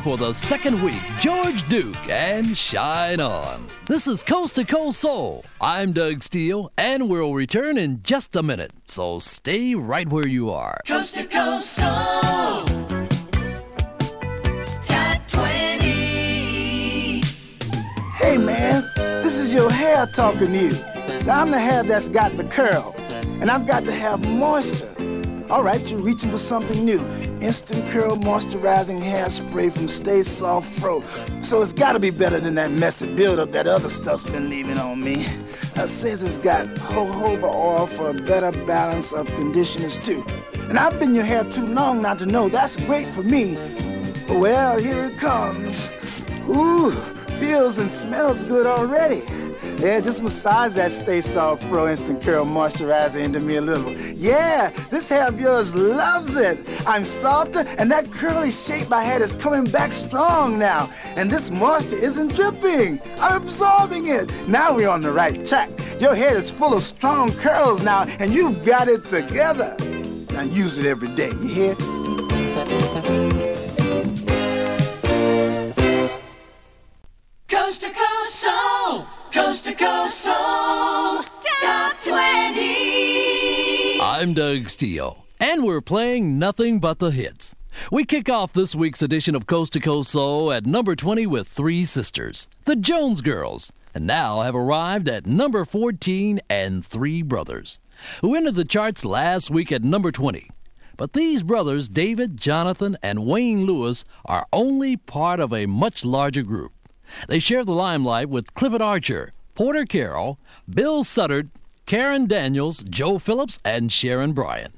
for 0.00 0.16
the 0.16 0.32
second 0.32 0.82
week, 0.82 1.00
George 1.20 1.68
Duke 1.68 2.08
and 2.08 2.56
Shine 2.56 3.20
On. 3.20 3.66
This 3.86 4.06
is 4.06 4.22
Coast 4.22 4.54
to 4.56 4.64
Coast 4.64 5.00
Soul. 5.00 5.44
I'm 5.60 5.92
Doug 5.92 6.22
Steele, 6.22 6.72
and 6.76 7.08
we'll 7.08 7.34
return 7.34 7.76
in 7.78 8.02
just 8.02 8.34
a 8.36 8.42
minute, 8.42 8.72
so 8.84 9.18
stay 9.18 9.74
right 9.74 10.08
where 10.08 10.26
you 10.26 10.50
are. 10.50 10.80
Coast 10.86 11.14
to 11.16 11.24
Coast 11.24 11.72
Soul. 11.72 12.64
Top 14.82 15.28
20. 15.28 17.22
Hey 18.16 18.38
man, 18.38 18.84
this 18.96 19.38
is 19.38 19.52
your 19.52 19.70
hair 19.70 20.06
talking 20.06 20.52
to 20.52 20.58
you. 20.58 20.72
Now 21.24 21.40
I'm 21.40 21.50
the 21.50 21.58
hair 21.58 21.82
that's 21.82 22.08
got 22.08 22.36
the 22.36 22.44
curl, 22.44 22.94
and 23.40 23.50
I've 23.50 23.66
got 23.66 23.84
to 23.84 23.92
have 23.92 24.26
moisture. 24.28 24.90
All 25.50 25.62
right, 25.62 25.90
you're 25.90 26.00
reaching 26.00 26.30
for 26.30 26.38
something 26.38 26.84
new 26.84 27.00
Instant 27.44 27.86
curl 27.90 28.16
moisturizing 28.16 29.02
hairspray 29.02 29.70
from 29.70 29.86
Stay 29.86 30.22
Soft 30.22 30.66
Fro. 30.80 31.04
So 31.42 31.60
it's 31.60 31.74
gotta 31.74 32.00
be 32.00 32.08
better 32.08 32.40
than 32.40 32.54
that 32.54 32.70
messy 32.70 33.06
buildup 33.14 33.50
that 33.52 33.66
other 33.66 33.90
stuff's 33.90 34.24
been 34.24 34.48
leaving 34.48 34.78
on 34.78 35.04
me. 35.04 35.26
Uh, 35.76 35.86
says 35.86 36.22
it's 36.22 36.38
got 36.38 36.66
jojoba 36.68 37.42
oil 37.42 37.86
for 37.86 38.08
a 38.08 38.14
better 38.14 38.50
balance 38.64 39.12
of 39.12 39.26
conditioners 39.34 39.98
too. 39.98 40.24
And 40.70 40.78
I've 40.78 40.98
been 40.98 41.14
your 41.14 41.24
hair 41.24 41.44
too 41.44 41.66
long 41.66 42.00
not 42.00 42.18
to 42.20 42.26
know 42.26 42.48
that's 42.48 42.82
great 42.86 43.08
for 43.08 43.22
me. 43.22 43.58
Well, 44.26 44.78
here 44.78 45.04
it 45.04 45.18
comes. 45.18 45.90
Ooh, 46.48 46.92
feels 47.38 47.76
and 47.76 47.90
smells 47.90 48.44
good 48.44 48.64
already. 48.64 49.20
Yeah, 49.78 50.00
just 50.00 50.22
massage 50.22 50.74
that 50.74 50.92
Stay 50.92 51.20
Soft 51.20 51.62
Fro 51.64 51.88
Instant 51.88 52.22
Curl 52.22 52.44
Moisturizer 52.44 53.20
into 53.20 53.40
me 53.40 53.56
a 53.56 53.60
little. 53.60 53.92
Yeah, 54.12 54.70
this 54.90 55.08
hair 55.08 55.28
of 55.28 55.40
yours 55.40 55.74
loves 55.74 56.36
it. 56.36 56.58
I'm 56.86 57.04
softer, 57.04 57.64
and 57.78 57.90
that 57.90 58.10
curly 58.10 58.50
shape 58.50 58.92
I 58.92 59.02
had 59.02 59.22
is 59.22 59.34
coming 59.34 59.64
back 59.64 59.92
strong 59.92 60.58
now. 60.58 60.90
And 61.16 61.30
this 61.30 61.50
moisture 61.50 61.96
isn't 61.96 62.34
dripping. 62.34 63.00
I'm 63.18 63.42
absorbing 63.42 64.08
it. 64.08 64.30
Now 64.48 64.74
we're 64.74 64.88
on 64.88 65.02
the 65.02 65.12
right 65.12 65.44
track. 65.46 65.68
Your 66.00 66.14
head 66.14 66.36
is 66.36 66.50
full 66.50 66.74
of 66.74 66.82
strong 66.82 67.30
curls 67.32 67.82
now, 67.84 68.04
and 68.18 68.32
you've 68.32 68.64
got 68.64 68.88
it 68.88 69.04
together. 69.06 69.76
Now 70.32 70.42
use 70.42 70.78
it 70.78 70.86
every 70.86 71.14
day, 71.14 71.28
you 71.28 71.48
hear? 71.48 73.03
Coast 79.84 80.20
soul, 80.20 81.22
top 81.62 82.00
20. 82.02 84.00
I'm 84.00 84.32
Doug 84.32 84.70
Steele, 84.70 85.26
and 85.38 85.62
we're 85.62 85.82
playing 85.82 86.38
nothing 86.38 86.80
but 86.80 87.00
the 87.00 87.10
hits. 87.10 87.54
We 87.92 88.06
kick 88.06 88.30
off 88.30 88.54
this 88.54 88.74
week's 88.74 89.02
edition 89.02 89.34
of 89.34 89.46
Coast 89.46 89.74
to 89.74 89.80
Coast 89.80 90.10
Soul 90.10 90.50
at 90.52 90.64
number 90.64 90.96
20 90.96 91.26
with 91.26 91.46
three 91.46 91.84
sisters, 91.84 92.48
the 92.64 92.76
Jones 92.76 93.20
Girls, 93.20 93.72
and 93.94 94.06
now 94.06 94.40
have 94.40 94.54
arrived 94.54 95.06
at 95.06 95.26
number 95.26 95.66
14 95.66 96.40
and 96.48 96.82
three 96.82 97.20
brothers, 97.20 97.78
who 98.22 98.34
entered 98.34 98.54
the 98.54 98.64
charts 98.64 99.04
last 99.04 99.50
week 99.50 99.70
at 99.70 99.84
number 99.84 100.10
20. 100.10 100.48
But 100.96 101.12
these 101.12 101.42
brothers, 101.42 101.90
David, 101.90 102.40
Jonathan, 102.40 102.96
and 103.02 103.26
Wayne 103.26 103.66
Lewis, 103.66 104.06
are 104.24 104.46
only 104.50 104.96
part 104.96 105.40
of 105.40 105.52
a 105.52 105.66
much 105.66 106.06
larger 106.06 106.42
group. 106.42 106.72
They 107.28 107.38
share 107.38 107.64
the 107.64 107.72
limelight 107.72 108.30
with 108.30 108.54
Clifford 108.54 108.80
Archer, 108.80 109.34
Porter 109.54 109.84
Carroll, 109.84 110.38
Bill 110.68 111.04
Sudderth, 111.04 111.48
Koran 111.86 112.26
Daniels, 112.26 112.82
Joe 112.82 113.18
Phillips, 113.18 113.60
and 113.64 113.92
Sharon 113.92 114.32
Bryant. 114.32 114.74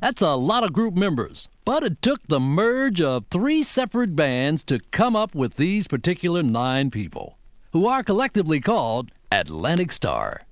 That's 0.00 0.22
a 0.22 0.34
lot 0.34 0.64
of 0.64 0.72
group 0.72 0.94
members, 0.94 1.50
but 1.66 1.82
it 1.82 2.00
took 2.00 2.26
the 2.26 2.40
merge 2.40 3.02
of 3.02 3.26
three 3.30 3.62
separate 3.62 4.16
bands 4.16 4.64
to 4.64 4.80
come 4.92 5.14
up 5.14 5.34
with 5.34 5.56
these 5.56 5.86
particular 5.86 6.42
nine 6.42 6.90
people, 6.90 7.36
who 7.72 7.86
are 7.86 8.02
collectively 8.02 8.60
called 8.60 9.10
Atlantic 9.30 9.92
Starr. 9.92 10.46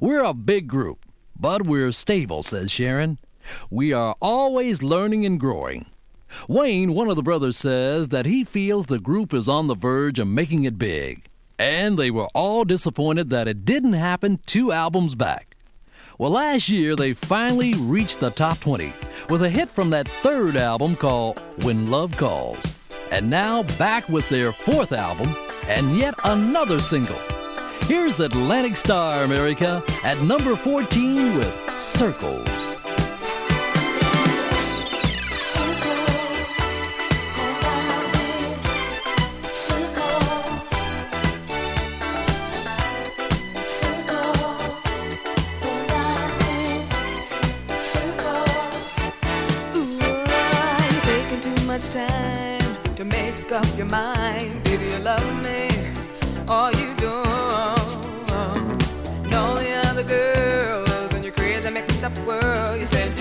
We're 0.00 0.24
a 0.24 0.34
big 0.34 0.66
group, 0.66 1.06
but 1.38 1.64
we're 1.64 1.92
stable, 1.92 2.42
says 2.42 2.72
Sharon. 2.72 3.20
We 3.70 3.92
are 3.92 4.16
always 4.20 4.82
learning 4.82 5.24
and 5.24 5.38
growing. 5.38 5.86
Wayne, 6.48 6.92
one 6.92 7.08
of 7.08 7.14
the 7.14 7.22
brothers, 7.22 7.56
says 7.56 8.08
that 8.08 8.26
he 8.26 8.42
feels 8.42 8.86
the 8.86 8.98
group 8.98 9.32
is 9.32 9.48
on 9.48 9.68
the 9.68 9.76
verge 9.76 10.18
of 10.18 10.26
making 10.26 10.64
it 10.64 10.76
big, 10.76 11.28
and 11.58 11.98
they 11.98 12.10
were 12.10 12.28
all 12.34 12.64
disappointed 12.64 13.30
that 13.30 13.48
it 13.48 13.64
didn't 13.64 13.94
happen 13.94 14.40
two 14.46 14.72
albums 14.72 15.14
back. 15.14 15.56
Well, 16.18 16.30
last 16.30 16.68
year 16.68 16.96
they 16.96 17.12
finally 17.12 17.74
reached 17.74 18.20
the 18.20 18.30
top 18.30 18.58
20 18.60 18.92
with 19.28 19.42
a 19.42 19.50
hit 19.50 19.68
from 19.68 19.90
that 19.90 20.08
third 20.08 20.56
album 20.56 20.96
called 20.96 21.38
When 21.62 21.88
Love 21.88 22.16
Calls. 22.16 22.80
And 23.10 23.28
now 23.28 23.62
back 23.78 24.08
with 24.08 24.28
their 24.28 24.52
fourth 24.52 24.92
album 24.92 25.34
and 25.66 25.96
yet 25.96 26.14
another 26.24 26.78
single. 26.78 27.18
Here's 27.82 28.20
Atlantic 28.20 28.76
Starr 28.76 29.24
America 29.24 29.82
at 30.04 30.20
number 30.22 30.56
14 30.56 31.36
with 31.36 31.80
Circles. 31.80 32.75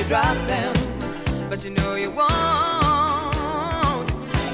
Dropped 0.07 0.47
them, 0.47 0.73
but 1.49 1.63
you 1.65 1.71
know 1.71 1.95
you 1.95 2.11
won't. 2.11 2.29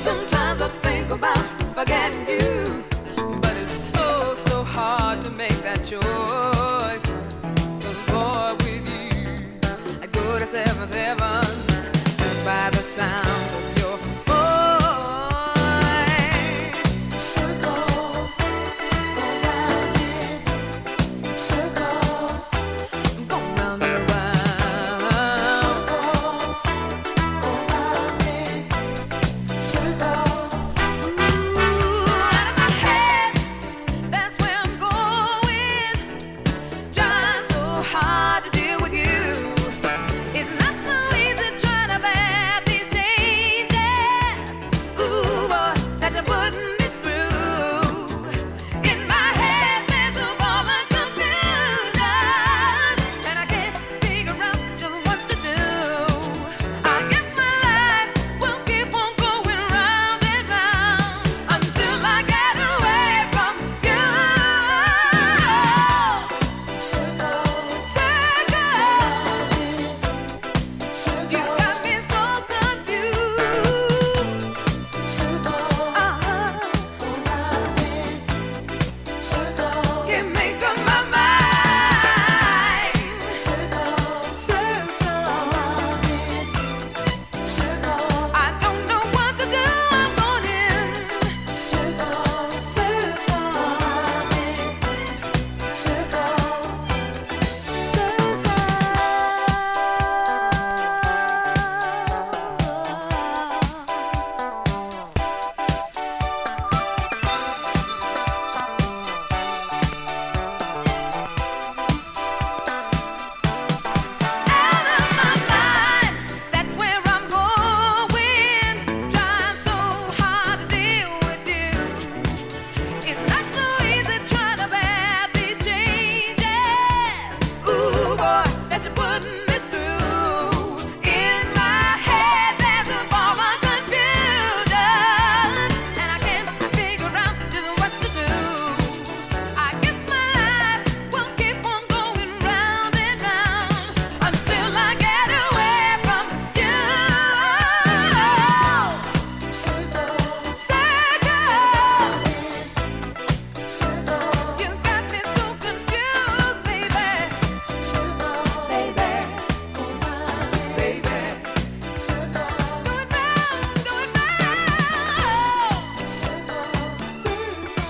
Sometimes 0.08 0.62
I 0.62 0.70
think 0.82 1.10
about 1.12 1.38
forgetting 1.76 2.26
you, 2.28 2.84
but 3.42 3.54
it's 3.58 3.74
so, 3.74 4.34
so 4.34 4.64
hard 4.64 5.22
to 5.24 5.30
make 5.32 5.58
that 5.68 5.80
choice. 5.86 7.06
'Cause 7.82 8.00
boy, 8.12 8.56
with 8.64 8.88
you, 8.90 9.12
I 10.02 10.08
go 10.08 10.40
to 10.40 10.46
seventh 10.46 10.94
heaven 10.94 11.44
just 12.22 12.46
by 12.46 12.70
the 12.72 12.84
sound 12.96 13.31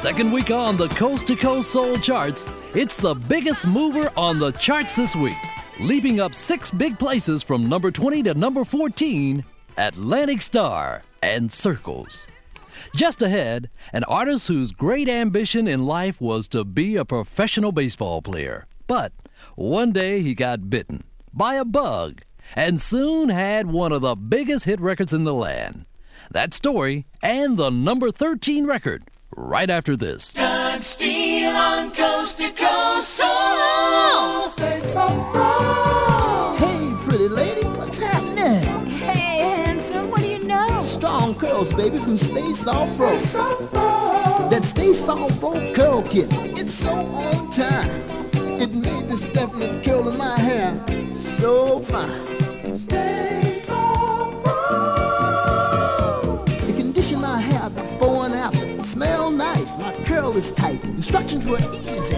Second 0.01 0.31
week 0.31 0.49
on 0.49 0.77
the 0.77 0.87
Coast 0.87 1.27
to 1.27 1.35
Coast 1.35 1.69
Soul 1.69 1.95
charts, 1.95 2.47
it's 2.73 2.97
the 2.97 3.13
biggest 3.13 3.67
mover 3.67 4.11
on 4.17 4.39
the 4.39 4.49
charts 4.53 4.95
this 4.95 5.15
week, 5.15 5.37
leaping 5.79 6.19
up 6.19 6.33
six 6.33 6.71
big 6.71 6.97
places 6.97 7.43
from 7.43 7.69
number 7.69 7.91
20 7.91 8.23
to 8.23 8.33
number 8.33 8.65
14 8.65 9.45
Atlantic 9.77 10.41
Starr 10.41 11.03
and 11.21 11.51
Circles. 11.51 12.25
Just 12.95 13.21
ahead, 13.21 13.69
an 13.93 14.03
artist 14.05 14.47
whose 14.47 14.71
great 14.71 15.07
ambition 15.07 15.67
in 15.67 15.85
life 15.85 16.19
was 16.19 16.47
to 16.47 16.65
be 16.65 16.95
a 16.95 17.05
professional 17.05 17.71
baseball 17.71 18.23
player. 18.23 18.65
But 18.87 19.13
one 19.53 19.91
day 19.91 20.23
he 20.23 20.33
got 20.33 20.67
bitten 20.67 21.03
by 21.31 21.53
a 21.53 21.63
bug 21.63 22.23
and 22.55 22.81
soon 22.81 23.29
had 23.29 23.67
one 23.67 23.91
of 23.91 24.01
the 24.01 24.15
biggest 24.15 24.65
hit 24.65 24.81
records 24.81 25.13
in 25.13 25.25
the 25.25 25.33
land. 25.35 25.85
That 26.31 26.55
story 26.55 27.05
and 27.21 27.55
the 27.55 27.69
number 27.69 28.09
13 28.09 28.65
record 28.65 29.03
right 29.35 29.69
after 29.69 29.95
this. 29.95 30.33
Doug 30.33 30.79
Steele 30.79 31.55
on 31.55 31.91
Coast 31.91 32.37
to 32.37 32.49
Coast 32.51 33.09
Soul. 33.09 34.49
Stay 34.49 34.77
so 34.77 35.07
Hey, 36.57 36.93
pretty 37.05 37.27
lady, 37.27 37.65
what's 37.77 37.99
happening? 37.99 38.85
Hey, 38.87 39.39
handsome, 39.39 40.09
what 40.11 40.21
do 40.21 40.27
you 40.27 40.43
know? 40.43 40.81
Strong 40.81 41.35
curls, 41.35 41.73
baby, 41.73 41.97
from 41.97 42.17
Stay 42.17 42.53
Soft 42.53 42.97
Fro. 42.97 43.17
That 44.49 44.63
Stay 44.63 44.93
Soft 44.93 45.39
Fro 45.39 45.73
curl 45.73 46.01
kit, 46.01 46.27
it's 46.57 46.73
so 46.73 46.93
on 46.93 47.49
time. 47.51 47.89
It 48.59 48.73
made 48.73 49.07
this 49.09 49.25
definite 49.27 49.83
curl 49.83 50.07
in 50.09 50.17
my 50.17 50.39
hair 50.39 51.11
so 51.11 51.79
fine. 51.79 52.40
Is 60.31 60.53
tight. 60.53 60.81
Instructions 60.85 61.45
were 61.45 61.59
easy. 61.73 62.15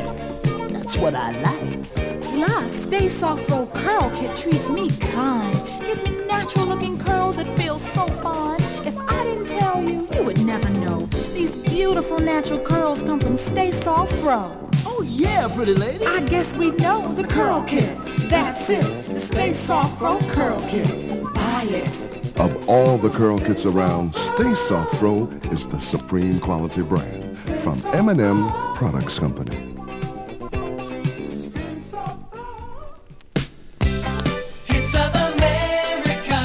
That's 0.72 0.96
what 0.98 1.16
I 1.16 1.32
like. 1.42 2.22
Plus, 2.22 2.72
Stay 2.84 3.10
Soft 3.10 3.48
Fro 3.48 3.66
Curl 3.74 4.12
Kit 4.12 4.30
treats 4.38 4.70
me 4.70 4.92
kind. 5.12 5.56
Gives 5.82 6.04
me 6.04 6.26
natural 6.28 6.68
looking 6.68 6.98
curls 7.00 7.38
that 7.38 7.48
feel 7.58 7.80
so 7.80 8.06
fine. 8.08 8.62
If 8.86 8.96
I 9.10 9.24
didn't 9.24 9.48
tell 9.48 9.82
you, 9.84 10.08
you 10.14 10.24
would 10.24 10.46
never 10.46 10.70
know. 10.70 11.08
These 11.34 11.58
beautiful 11.58 12.20
natural 12.20 12.60
curls 12.60 13.02
come 13.02 13.20
from 13.20 13.36
Stay 13.36 13.72
Soft 13.72 14.14
Fro. 14.22 14.70
Oh 14.86 15.04
yeah, 15.06 15.48
pretty 15.54 15.74
lady. 15.74 16.06
I 16.06 16.22
guess 16.22 16.56
we 16.56 16.70
know 16.72 17.12
the 17.16 17.28
curl 17.28 17.64
kit. 17.64 17.98
That's 18.30 18.70
it. 18.70 19.08
The 19.08 19.20
Stay 19.20 19.54
Soft 19.54 19.98
Fro 19.98 20.20
Curl 20.34 20.62
Kit. 20.70 20.88
Buy 21.34 21.66
it. 21.68 22.23
Of 22.38 22.68
all 22.68 22.98
the 22.98 23.10
curl 23.10 23.40
kits 23.40 23.66
around, 23.66 24.16
Stay 24.16 24.56
Soft 24.56 24.96
Fro 24.96 25.28
is 25.52 25.68
the 25.68 25.80
supreme 25.80 26.40
quality 26.40 26.82
brand 26.82 27.38
from 27.38 27.80
M&M 27.94 28.50
Products 28.76 29.20
Company. 29.20 29.56
Hits 34.66 34.96
of 34.96 35.14
America 35.16 36.42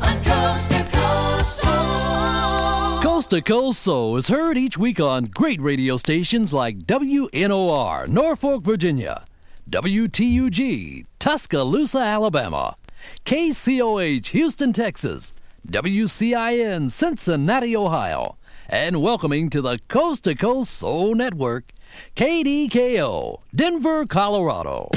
on 0.00 0.24
Coast 0.24 0.70
to 0.70 0.86
Coast 0.92 1.56
Soul. 1.62 3.02
Coast 3.02 3.30
to 3.30 3.42
Coast 3.42 3.80
Soul 3.82 4.16
is 4.18 4.28
heard 4.28 4.56
each 4.56 4.78
week 4.78 5.00
on 5.00 5.24
great 5.34 5.60
radio 5.60 5.96
stations 5.96 6.52
like 6.52 6.78
WNOR, 6.86 8.06
Norfolk, 8.06 8.62
Virginia, 8.62 9.24
WTUG, 9.68 11.04
Tuscaloosa, 11.18 11.98
Alabama, 11.98 12.76
KCOH, 13.24 14.26
Houston, 14.28 14.72
Texas, 14.72 15.32
WCIN, 15.68 16.90
Cincinnati, 16.90 17.76
Ohio, 17.76 18.36
and 18.68 19.02
welcoming 19.02 19.50
to 19.50 19.60
the 19.60 19.78
Coast 19.88 20.24
to 20.24 20.34
Coast 20.34 20.72
Soul 20.72 21.14
Network, 21.14 21.72
KDKO, 22.16 23.40
Denver, 23.54 24.06
Colorado. 24.06 24.90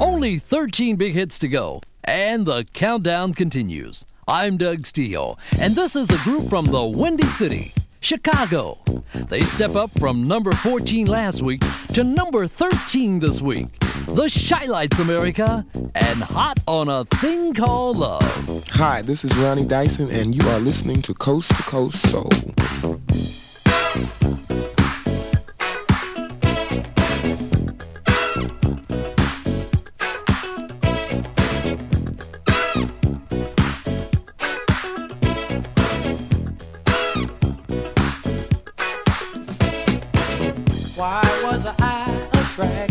Only 0.00 0.38
13 0.38 0.96
big 0.96 1.12
hits 1.12 1.38
to 1.40 1.48
go, 1.48 1.82
and 2.04 2.46
the 2.46 2.64
countdown 2.72 3.34
continues. 3.34 4.04
I'm 4.26 4.56
Doug 4.56 4.86
Steele, 4.86 5.38
and 5.58 5.74
this 5.74 5.96
is 5.96 6.08
a 6.10 6.24
group 6.24 6.48
from 6.48 6.66
the 6.66 6.84
Windy 6.84 7.26
City, 7.26 7.72
Chicago. 8.00 8.78
They 9.14 9.42
step 9.42 9.74
up 9.76 9.90
from 9.98 10.22
number 10.22 10.52
14 10.52 11.06
last 11.06 11.42
week 11.42 11.62
to 11.92 12.02
number 12.02 12.46
13 12.46 13.20
this 13.20 13.40
week. 13.40 13.78
The 14.06 14.28
Chi-Lites 14.48 14.98
America 14.98 15.64
and 15.94 16.22
Hot 16.22 16.58
on 16.66 16.88
a 16.88 17.04
Thing 17.04 17.54
Called 17.54 17.98
Love. 17.98 18.68
Hi, 18.70 19.02
this 19.02 19.24
is 19.24 19.36
Ronnie 19.36 19.66
Dyson, 19.66 20.10
and 20.10 20.34
you 20.34 20.48
are 20.48 20.58
listening 20.58 21.02
to 21.02 21.14
Coast 21.14 21.54
to 21.54 21.62
Coast 21.64 22.10
Soul. 22.10 22.30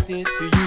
Attracted 0.10 0.26
to 0.26 0.58
you? 0.58 0.59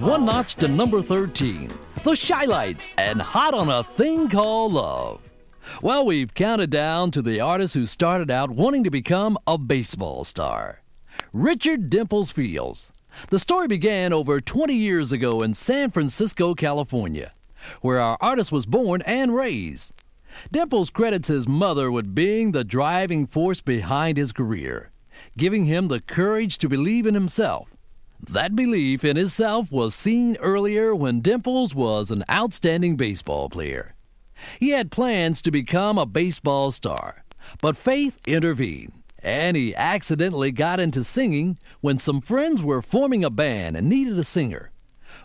One 0.00 0.24
notch 0.24 0.54
to 0.54 0.66
number 0.66 1.02
13. 1.02 1.70
The 2.04 2.16
Chi-Lites 2.16 2.90
and 2.96 3.20
Hot 3.20 3.52
on 3.52 3.68
a 3.68 3.84
Thing 3.84 4.30
Called 4.30 4.72
Love. 4.72 5.20
Well, 5.82 6.06
we've 6.06 6.32
counted 6.32 6.70
down 6.70 7.10
to 7.10 7.20
the 7.20 7.40
artist 7.40 7.74
who 7.74 7.84
started 7.84 8.30
out 8.30 8.50
wanting 8.50 8.82
to 8.84 8.90
become 8.90 9.36
a 9.46 9.58
baseball 9.58 10.24
star 10.24 10.80
Richard 11.34 11.90
Dimples 11.90 12.30
Fields. 12.30 12.92
The 13.28 13.38
story 13.38 13.68
began 13.68 14.14
over 14.14 14.40
20 14.40 14.72
years 14.72 15.12
ago 15.12 15.42
in 15.42 15.52
San 15.52 15.90
Francisco, 15.90 16.54
California, 16.54 17.34
where 17.82 18.00
our 18.00 18.16
artist 18.22 18.50
was 18.50 18.64
born 18.64 19.02
and 19.02 19.34
raised. 19.34 19.92
Dimples 20.50 20.88
credits 20.88 21.28
his 21.28 21.46
mother 21.46 21.90
with 21.90 22.14
being 22.14 22.52
the 22.52 22.64
driving 22.64 23.26
force 23.26 23.60
behind 23.60 24.16
his 24.16 24.32
career, 24.32 24.92
giving 25.36 25.66
him 25.66 25.88
the 25.88 26.00
courage 26.00 26.56
to 26.56 26.70
believe 26.70 27.04
in 27.04 27.12
himself. 27.12 27.68
That 28.28 28.54
belief 28.54 29.04
in 29.04 29.16
himself 29.16 29.72
was 29.72 29.94
seen 29.94 30.36
earlier 30.36 30.94
when 30.94 31.20
Dimples 31.20 31.74
was 31.74 32.10
an 32.10 32.22
outstanding 32.30 32.96
baseball 32.96 33.48
player. 33.48 33.94
He 34.58 34.70
had 34.70 34.90
plans 34.90 35.40
to 35.42 35.50
become 35.50 35.98
a 35.98 36.06
baseball 36.06 36.70
star, 36.70 37.24
but 37.60 37.76
faith 37.76 38.18
intervened, 38.26 39.02
and 39.22 39.56
he 39.56 39.74
accidentally 39.74 40.52
got 40.52 40.80
into 40.80 41.02
singing 41.02 41.58
when 41.80 41.98
some 41.98 42.20
friends 42.20 42.62
were 42.62 42.82
forming 42.82 43.24
a 43.24 43.30
band 43.30 43.76
and 43.76 43.88
needed 43.88 44.18
a 44.18 44.24
singer. 44.24 44.70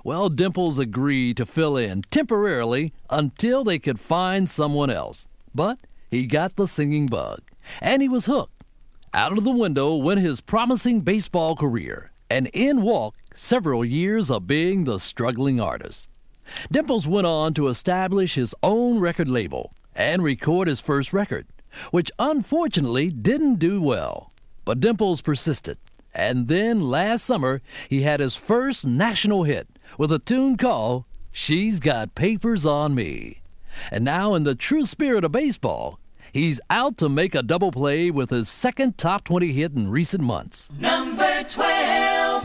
Well, 0.03 0.29
Dimples 0.29 0.79
agreed 0.79 1.37
to 1.37 1.45
fill 1.45 1.77
in 1.77 2.03
temporarily 2.11 2.93
until 3.09 3.63
they 3.63 3.77
could 3.77 3.99
find 3.99 4.49
someone 4.49 4.89
else. 4.89 5.27
But 5.53 5.79
he 6.09 6.27
got 6.27 6.55
the 6.55 6.67
singing 6.67 7.07
bug, 7.07 7.41
and 7.81 8.01
he 8.01 8.09
was 8.09 8.25
hooked. 8.25 8.63
Out 9.13 9.37
of 9.37 9.43
the 9.43 9.51
window 9.51 9.95
went 9.95 10.19
his 10.19 10.41
promising 10.41 11.01
baseball 11.01 11.55
career, 11.55 12.11
and 12.29 12.47
in 12.53 12.81
walked 12.81 13.19
several 13.37 13.83
years 13.83 14.31
of 14.31 14.47
being 14.47 14.83
the 14.83 14.99
struggling 14.99 15.59
artist. 15.59 16.09
Dimples 16.71 17.07
went 17.07 17.27
on 17.27 17.53
to 17.55 17.67
establish 17.67 18.35
his 18.35 18.55
own 18.61 18.99
record 18.99 19.27
label 19.27 19.73
and 19.95 20.23
record 20.23 20.67
his 20.67 20.79
first 20.79 21.13
record, 21.13 21.47
which 21.91 22.11
unfortunately 22.19 23.09
didn't 23.09 23.55
do 23.55 23.81
well. 23.81 24.31
But 24.63 24.79
Dimples 24.79 25.21
persisted, 25.21 25.77
and 26.13 26.47
then 26.47 26.89
last 26.89 27.25
summer 27.25 27.61
he 27.89 28.01
had 28.01 28.19
his 28.19 28.35
first 28.35 28.85
national 28.85 29.43
hit 29.43 29.67
with 29.97 30.11
a 30.11 30.19
tune 30.19 30.57
called 30.57 31.05
She's 31.31 31.79
Got 31.79 32.15
Papers 32.15 32.65
on 32.65 32.95
Me. 32.95 33.41
And 33.91 34.05
now, 34.05 34.35
in 34.35 34.43
the 34.43 34.55
true 34.55 34.85
spirit 34.85 35.25
of 35.25 35.33
baseball, 35.33 35.99
he's 36.31 36.61
out 36.69 36.97
to 36.97 37.09
make 37.09 37.35
a 37.35 37.43
double 37.43 37.73
play 37.73 38.09
with 38.09 38.29
his 38.29 38.47
second 38.47 38.97
top 38.97 39.25
20 39.25 39.51
hit 39.51 39.73
in 39.73 39.91
recent 39.91 40.23
months. 40.23 40.71
Number 40.79 41.43
12. 41.43 41.74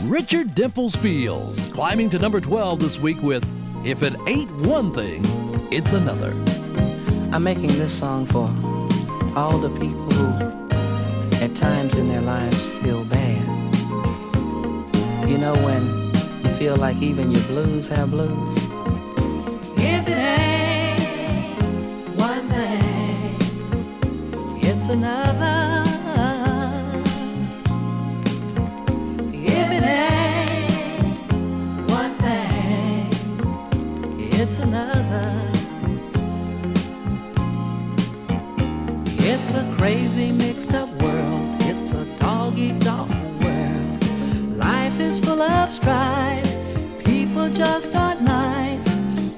Richard 0.05 0.55
Dimples 0.55 0.95
Fields 0.95 1.65
climbing 1.67 2.09
to 2.09 2.19
number 2.19 2.41
12 2.41 2.79
this 2.79 2.99
week 2.99 3.21
with 3.21 3.47
If 3.85 4.01
It 4.01 4.15
Ain't 4.27 4.49
One 4.61 4.91
Thing, 4.91 5.23
It's 5.71 5.93
Another. 5.93 6.31
I'm 7.31 7.43
making 7.43 7.67
this 7.67 7.97
song 7.97 8.25
for 8.25 8.47
all 9.37 9.59
the 9.59 9.69
people 9.79 10.09
who, 10.09 10.27
at 11.43 11.55
times 11.55 11.97
in 11.97 12.07
their 12.07 12.21
lives, 12.21 12.65
feel 12.81 13.05
bad. 13.05 13.45
You 15.29 15.37
know, 15.37 15.53
when 15.63 15.85
you 16.43 16.49
feel 16.57 16.75
like 16.77 16.97
even 17.01 17.31
your 17.31 17.43
blues 17.43 17.87
have 17.89 18.09
blues. 18.09 18.57
If 19.77 20.07
it 20.07 20.17
ain't 20.17 21.59
one 22.19 22.49
thing, 22.49 23.35
it's 24.63 24.89
another. 24.89 25.80
It's 34.51 34.59
another. 34.59 35.31
It's 39.23 39.53
a 39.53 39.63
crazy 39.77 40.33
mixed 40.33 40.73
up 40.73 40.89
world. 41.01 41.55
It's 41.61 41.93
a 41.93 42.03
dog 42.17 42.57
eat 42.59 42.77
dog 42.81 43.09
world. 43.41 44.03
Life 44.57 44.99
is 44.99 45.21
full 45.21 45.41
of 45.41 45.71
strife. 45.71 46.53
People 47.05 47.47
just 47.47 47.95
aren't 47.95 48.23
nice. 48.23 48.89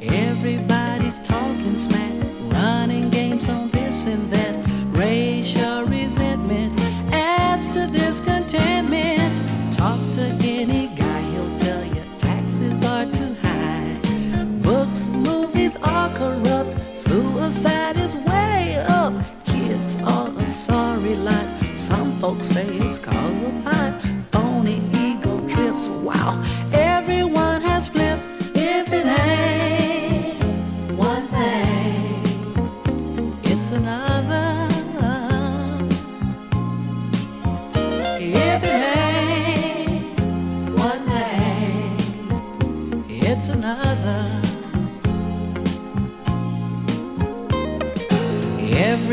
Everybody's 0.01 1.19
talking 1.19 1.77
smack, 1.77 2.15
running 2.51 3.11
games 3.11 3.47
on 3.47 3.69
this 3.69 4.05
and 4.05 4.31
that. 4.31 4.62
Suicide 17.43 17.97
is 17.97 18.15
way 18.15 18.77
up. 18.87 19.13
Kids 19.43 19.97
are 19.97 20.29
a 20.39 20.47
sorry 20.47 21.15
lot. 21.15 21.45
Some 21.75 22.17
folks 22.21 22.47
say 22.47 22.65
it's 22.65 22.97
cause 22.97 23.41
of 23.41 23.53
hot. 23.65 23.92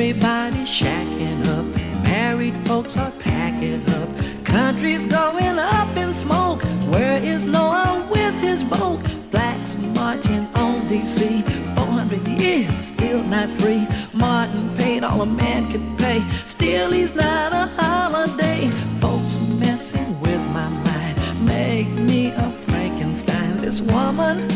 Everybody's 0.01 0.67
shacking 0.67 1.47
up. 1.49 1.67
Married 2.03 2.55
folks 2.67 2.97
are 2.97 3.11
packing 3.19 3.87
up. 3.91 4.09
Country's 4.47 5.05
going 5.05 5.59
up 5.59 5.95
in 5.95 6.15
smoke. 6.15 6.63
Where 6.89 7.23
is 7.23 7.45
Noah 7.45 8.09
with 8.11 8.35
his 8.41 8.65
boat? 8.65 9.03
Blacks 9.31 9.77
marching 9.77 10.49
on 10.55 10.89
DC. 10.89 11.45
400 11.77 12.27
years, 12.41 12.87
still 12.87 13.23
not 13.25 13.51
free. 13.61 13.87
Martin 14.15 14.75
paid 14.79 15.05
all 15.05 15.21
a 15.21 15.27
man 15.27 15.71
could 15.71 15.99
pay. 15.99 16.27
Still, 16.47 16.93
he's 16.93 17.15
not 17.15 17.53
a 17.53 17.67
holiday. 17.79 18.71
Folks 19.03 19.39
messing 19.59 20.19
with 20.19 20.41
my 20.55 20.71
mind. 20.71 21.45
Make 21.45 21.89
me 21.89 22.29
a 22.29 22.51
Frankenstein. 22.67 23.59
This 23.59 23.83
woman 23.83 24.49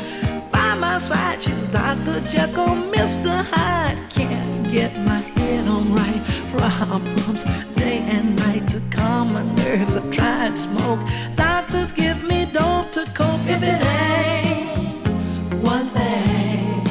my 0.95 0.99
side, 1.01 1.43
she's 1.43 1.63
Dr. 1.79 2.21
Jekyll, 2.21 2.77
Mr. 2.95 3.45
Hyde. 3.51 3.99
Can't 4.11 4.71
get 4.71 4.97
my 4.99 5.19
head 5.37 5.67
on 5.67 5.93
right. 5.93 6.23
Problems 6.57 7.43
day 7.75 7.99
and 7.99 8.37
night 8.37 8.69
to 8.69 8.81
calm 8.93 9.33
my 9.33 9.43
nerves. 9.57 9.97
I've 9.97 10.09
tried 10.13 10.57
smoke. 10.57 11.01
Doctors 11.35 11.91
give 11.91 12.23
me 12.23 12.45
dope 12.45 12.93
to 12.93 13.05
cope. 13.13 13.41
If 13.55 13.61
it 13.73 13.83
ain't 13.83 15.65
one 15.67 15.89
thing, 15.89 16.85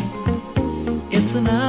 it's 1.10 1.34
another. 1.34 1.63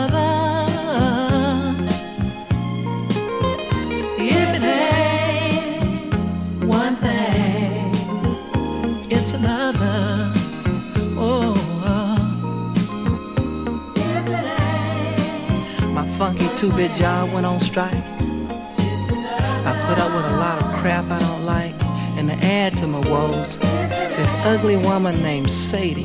Funky 16.19 16.49
two-bit 16.57 16.95
job 16.95 17.33
went 17.33 17.45
on 17.45 17.59
strike. 17.59 17.93
I 17.93 19.73
put 19.89 19.99
up 19.99 20.15
with 20.15 20.25
a 20.25 20.37
lot 20.37 20.63
of 20.63 20.81
crap 20.81 21.05
I 21.11 21.19
don't 21.19 21.45
like, 21.45 21.75
and 22.17 22.29
to 22.29 22.37
add 22.47 22.77
to 22.79 22.87
my 22.87 23.01
woes, 23.11 23.59
this 23.59 24.33
ugly 24.45 24.77
woman 24.77 25.21
named 25.23 25.51
Sadie 25.51 26.05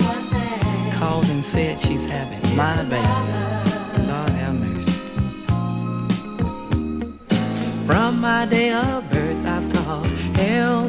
called 0.97 1.29
and 1.29 1.45
said 1.45 1.79
she's 1.79 2.05
having 2.05 2.55
my 2.55 2.75
baby. 2.83 2.95
Lord 4.07 4.31
have 4.31 4.55
mercy. 4.59 4.91
From 7.85 8.19
my 8.19 8.47
day 8.47 8.71
of 8.71 9.07
birth, 9.11 9.45
I've 9.45 9.73
called 9.73 10.07
hell 10.35 10.88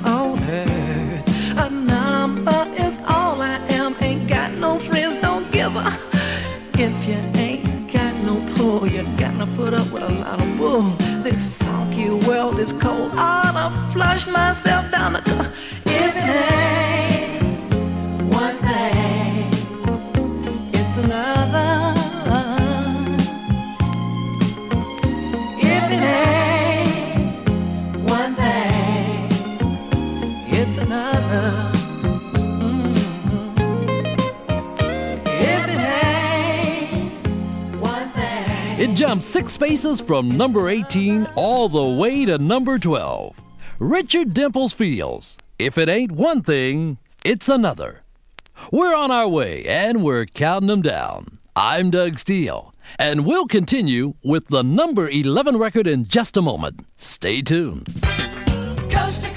with 10.61 10.73
a 10.73 10.79
lot 10.79 10.93
of 10.93 10.99
bull. 10.99 11.23
This 11.23 11.47
funky 11.47 12.11
world 12.11 12.59
is 12.59 12.73
cold. 12.73 13.13
Ought 13.15 13.53
to 13.53 13.93
flush 13.93 14.27
myself 14.27 14.91
down 14.91 15.15
the. 15.15 15.50
It 39.01 39.07
jumps 39.07 39.25
six 39.25 39.55
spaces 39.55 39.99
from 39.99 40.29
number 40.37 40.69
18 40.69 41.27
all 41.35 41.71
the 41.71 41.83
way 41.83 42.27
to 42.27 42.37
number 42.37 42.79
12. 42.79 43.35
Richard 43.79 44.35
Dimples 44.35 44.75
Fields 44.75 45.39
if 45.59 45.79
it 45.79 45.89
ain't 45.89 46.13
one 46.13 46.43
thing, 46.43 46.99
it's 47.25 47.49
another. 47.49 48.03
We're 48.71 48.95
on 48.95 49.11
our 49.11 49.27
way 49.27 49.65
and 49.65 50.05
we're 50.05 50.27
counting 50.27 50.69
them 50.69 50.83
down. 50.83 51.39
I'm 51.57 51.91
Doug 51.91 52.19
Steele, 52.19 52.75
and 52.99 53.25
we'll 53.25 53.47
continue 53.47 54.17
with 54.23 54.49
the 54.49 54.63
number 54.63 55.09
11 55.09 55.57
record 55.57 55.87
in 55.87 56.05
just 56.07 56.37
a 56.37 56.43
moment. 56.43 56.83
Stay 56.99 57.41
tuned. 57.41 57.87
Coast 58.91 59.30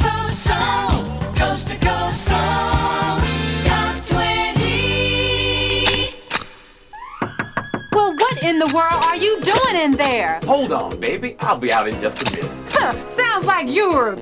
world 8.74 9.06
are 9.06 9.16
you 9.16 9.40
doing 9.42 9.76
in 9.76 9.92
there? 9.92 10.40
Hold 10.46 10.72
on, 10.72 11.00
baby. 11.00 11.36
I'll 11.42 11.58
be 11.58 11.72
out 11.72 11.88
in 11.88 12.02
just 12.02 12.28
a 12.28 12.36
minute. 12.36 12.52
Huh, 12.70 12.94
sounds 13.06 13.46
like 13.46 13.70
you're 13.70 14.16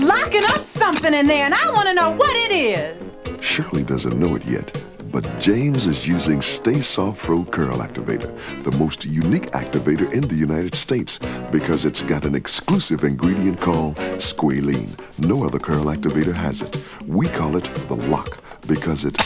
locking 0.00 0.44
up 0.44 0.62
something 0.62 1.12
in 1.12 1.26
there, 1.26 1.44
and 1.44 1.54
I 1.54 1.70
want 1.70 1.88
to 1.88 1.94
know 1.94 2.12
what 2.12 2.34
it 2.34 2.52
is. 2.52 3.16
Shirley 3.40 3.84
doesn't 3.84 4.18
know 4.18 4.34
it 4.34 4.44
yet, 4.46 4.72
but 5.12 5.24
James 5.38 5.86
is 5.86 6.08
using 6.08 6.40
Stay 6.40 6.80
Soft 6.80 7.20
Fro 7.20 7.44
Curl 7.44 7.78
Activator, 7.78 8.34
the 8.64 8.72
most 8.78 9.04
unique 9.04 9.50
activator 9.52 10.10
in 10.12 10.22
the 10.22 10.34
United 10.34 10.74
States, 10.74 11.18
because 11.52 11.84
it's 11.84 12.02
got 12.02 12.24
an 12.24 12.34
exclusive 12.34 13.04
ingredient 13.04 13.60
called 13.60 13.96
squalene. 14.16 14.98
No 15.18 15.44
other 15.44 15.58
curl 15.58 15.86
activator 15.86 16.34
has 16.34 16.62
it. 16.62 16.82
We 17.06 17.28
call 17.28 17.56
it 17.56 17.64
the 17.88 17.96
lock 17.96 18.38
because 18.66 19.04
it 19.04 19.16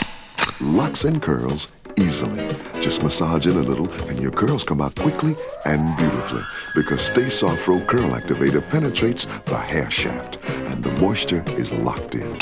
locks 0.59 1.05
and 1.05 1.21
curls 1.21 1.71
easily. 1.97 2.47
Just 2.81 3.03
massage 3.03 3.45
in 3.45 3.53
a 3.53 3.61
little 3.61 3.89
and 4.09 4.19
your 4.19 4.31
curls 4.31 4.63
come 4.63 4.81
out 4.81 4.95
quickly 4.95 5.35
and 5.65 5.95
beautifully 5.97 6.41
because 6.75 7.01
Stay 7.01 7.29
Soft 7.29 7.59
Fro 7.59 7.79
Curl 7.81 8.11
Activator 8.11 8.67
penetrates 8.69 9.25
the 9.45 9.57
hair 9.57 9.89
shaft 9.89 10.39
and 10.69 10.83
the 10.83 10.91
moisture 11.01 11.43
is 11.57 11.71
locked 11.71 12.15
in. 12.15 12.37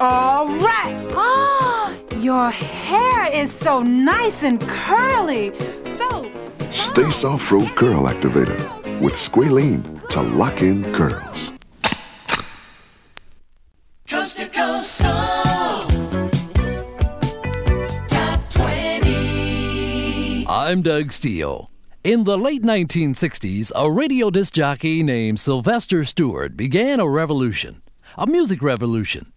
All 0.00 0.46
right. 0.58 0.96
Ah, 1.14 1.94
your 2.16 2.50
hair 2.50 3.32
is 3.32 3.52
so 3.52 3.82
nice 3.82 4.42
and 4.42 4.60
curly. 4.60 5.50
So 5.84 6.30
Stay 6.70 7.10
Soft 7.10 7.44
Fro 7.44 7.66
Curl 7.76 8.04
Activator 8.04 8.58
with 9.00 9.14
squalene 9.14 9.82
to 10.10 10.22
lock 10.22 10.62
in 10.62 10.84
curls. 10.92 11.52
Coast 14.08 14.38
to 14.38 14.46
coast 14.46 14.90
soul, 14.90 15.37
I'm 20.68 20.82
Doug 20.82 21.12
Steele. 21.12 21.70
In 22.04 22.24
the 22.24 22.36
late 22.36 22.62
1960s, 22.62 23.72
a 23.74 23.90
radio 23.90 24.28
disc 24.28 24.52
jockey 24.52 25.02
named 25.02 25.40
Sylvester 25.40 26.04
Stewart 26.04 26.58
began 26.58 27.00
a 27.00 27.08
revolution, 27.08 27.80
a 28.18 28.26
music 28.26 28.60
revolution. 28.60 29.32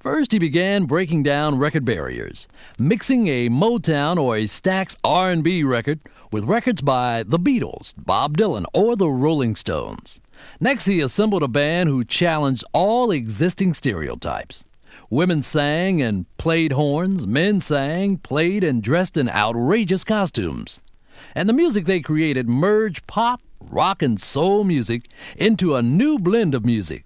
First, 0.00 0.32
he 0.32 0.40
began 0.40 0.86
breaking 0.86 1.22
down 1.22 1.58
record 1.58 1.84
barriers, 1.84 2.48
mixing 2.76 3.28
a 3.28 3.48
Motown 3.48 4.18
or 4.18 4.36
a 4.36 4.46
Stax 4.46 4.96
R&B 5.04 5.62
record 5.62 6.00
with 6.32 6.42
records 6.42 6.82
by 6.82 7.22
the 7.22 7.38
Beatles, 7.38 7.94
Bob 7.96 8.36
Dylan, 8.36 8.64
or 8.74 8.96
the 8.96 9.08
Rolling 9.08 9.54
Stones. 9.54 10.20
Next, 10.58 10.86
he 10.86 11.00
assembled 11.00 11.44
a 11.44 11.48
band 11.48 11.88
who 11.88 12.04
challenged 12.04 12.64
all 12.72 13.12
existing 13.12 13.74
stereotypes. 13.74 14.64
Women 15.14 15.42
sang 15.42 16.02
and 16.02 16.26
played 16.38 16.72
horns, 16.72 17.24
men 17.24 17.60
sang, 17.60 18.16
played, 18.18 18.64
and 18.64 18.82
dressed 18.82 19.16
in 19.16 19.28
outrageous 19.28 20.02
costumes. 20.02 20.80
And 21.36 21.48
the 21.48 21.52
music 21.52 21.84
they 21.84 22.00
created 22.00 22.48
merged 22.48 23.06
pop, 23.06 23.40
rock, 23.60 24.02
and 24.02 24.20
soul 24.20 24.64
music 24.64 25.08
into 25.36 25.76
a 25.76 25.82
new 25.82 26.18
blend 26.18 26.52
of 26.52 26.64
music. 26.64 27.04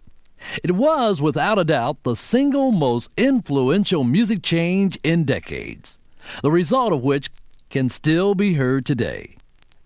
It 0.65 0.71
was, 0.71 1.21
without 1.21 1.59
a 1.59 1.65
doubt, 1.65 2.03
the 2.03 2.17
single 2.17 2.73
most 2.73 3.13
influential 3.19 4.05
music 4.05 4.43
change 4.43 4.99
in 5.05 5.25
decades, 5.25 5.99
the 6.41 6.51
result 6.51 6.95
of 6.95 7.03
which 7.03 7.29
can 7.69 7.91
still 7.91 8.35
be 8.35 8.55
heard 8.55 8.87
today. 8.87 9.37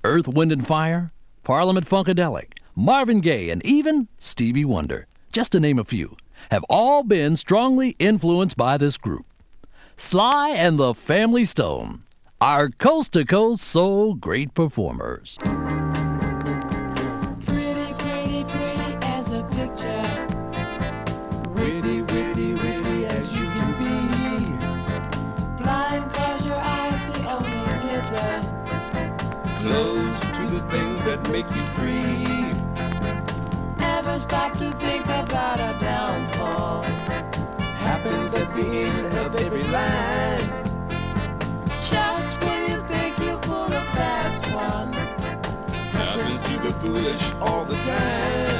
Earth, 0.04 0.28
Wind, 0.28 0.52
and 0.52 0.64
Fire, 0.64 1.10
Parliament 1.42 1.88
Funkadelic, 1.88 2.52
Marvin 2.76 3.20
Gaye, 3.20 3.50
and 3.50 3.66
even 3.66 4.06
Stevie 4.20 4.64
Wonder, 4.64 5.08
just 5.32 5.50
to 5.50 5.58
name 5.58 5.80
a 5.80 5.84
few, 5.84 6.16
have 6.50 6.64
all 6.68 7.02
been 7.02 7.36
strongly 7.36 7.96
influenced 7.98 8.56
by 8.56 8.76
this 8.76 8.96
group. 8.98 9.26
Sly 9.96 10.50
and 10.50 10.78
the 10.78 10.94
Family 10.94 11.44
Stone 11.44 12.02
are 12.40 12.68
coast 12.70 13.12
to 13.12 13.24
coast 13.24 13.62
soul 13.62 14.14
great 14.14 14.52
performers. 14.54 15.38
Pretty, 15.40 15.64
pretty, 17.94 18.44
pretty 18.44 18.96
as 19.02 19.30
a 19.30 19.44
picture. 19.44 20.26
Witty, 21.54 22.02
witty, 22.02 22.54
witty 22.54 23.06
as 23.06 23.32
you 23.32 23.46
can 23.46 23.72
be. 23.78 23.94
Blind 25.62 26.10
cause 26.12 26.44
your 26.46 26.56
eyes 26.56 27.00
see 27.12 27.24
only 27.26 27.62
glitter. 27.80 28.42
Close 29.60 30.20
to 30.36 30.46
the 30.50 30.60
things 30.70 31.04
that 31.04 31.20
make 31.30 31.48
you 31.54 31.64
free. 31.74 32.22
Stop 34.18 34.52
to 34.58 34.70
think 34.72 35.04
downfall. 35.06 35.21
At 38.12 38.54
the 38.54 38.62
end 38.62 39.16
of 39.16 39.34
every 39.36 39.62
line. 39.64 40.48
Just 41.80 42.30
when 42.42 42.70
you 42.70 42.82
think 42.86 43.18
you 43.18 43.36
pulled 43.38 43.72
a 43.72 43.80
fast 43.96 44.54
one. 44.54 44.92
Happens 45.92 46.40
to 46.48 46.58
the 46.58 46.72
foolish 46.80 47.22
all 47.40 47.64
the 47.64 47.76
time. 47.76 48.51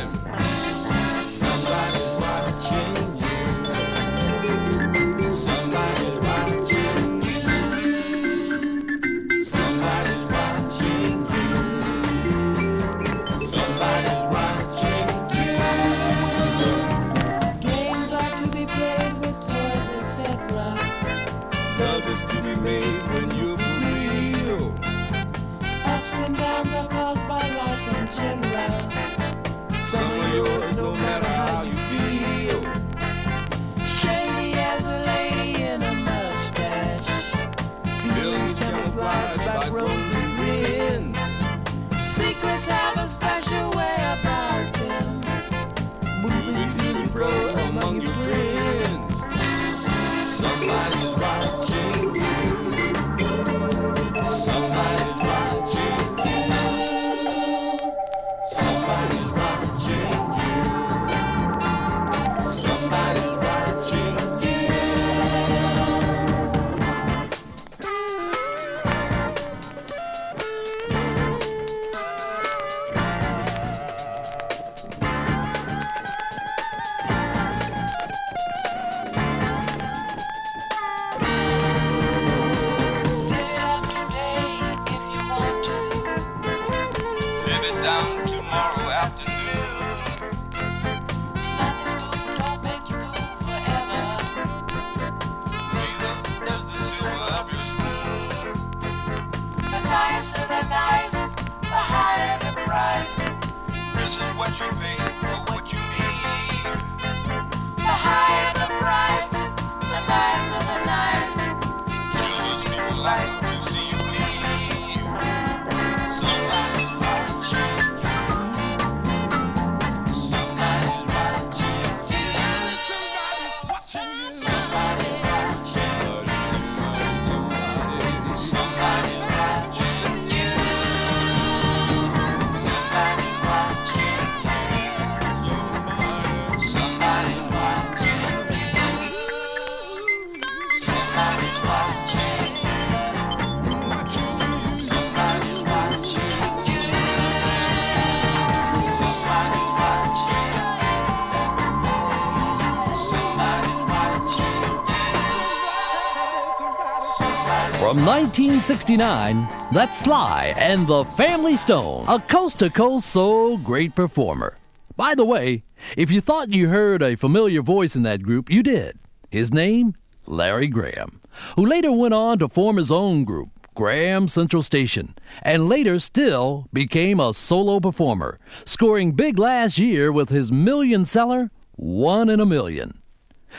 1969, 158.32 159.46
that's 159.72 159.98
Sly 160.04 160.54
and 160.56 160.86
the 160.86 161.04
Family 161.04 161.54
Stone, 161.54 162.06
a 162.08 162.18
coast 162.18 162.60
to 162.60 162.70
coast 162.70 163.10
soul 163.10 163.58
great 163.58 163.94
performer. 163.94 164.56
By 164.96 165.14
the 165.14 165.26
way, 165.26 165.64
if 165.98 166.10
you 166.10 166.22
thought 166.22 166.48
you 166.48 166.70
heard 166.70 167.02
a 167.02 167.14
familiar 167.14 167.60
voice 167.60 167.94
in 167.94 168.04
that 168.04 168.22
group, 168.22 168.50
you 168.50 168.62
did. 168.62 168.98
His 169.30 169.52
name? 169.52 169.92
Larry 170.24 170.66
Graham, 170.66 171.20
who 171.56 171.66
later 171.66 171.92
went 171.92 172.14
on 172.14 172.38
to 172.38 172.48
form 172.48 172.78
his 172.78 172.90
own 172.90 173.24
group, 173.24 173.50
Graham 173.74 174.28
Central 174.28 174.62
Station, 174.62 175.14
and 175.42 175.68
later 175.68 175.98
still 175.98 176.68
became 176.72 177.20
a 177.20 177.34
solo 177.34 177.80
performer, 177.80 178.40
scoring 178.64 179.12
big 179.12 179.38
last 179.38 179.76
year 179.76 180.10
with 180.10 180.30
his 180.30 180.50
million 180.50 181.04
seller, 181.04 181.50
One 181.76 182.30
in 182.30 182.40
a 182.40 182.46
Million. 182.46 183.02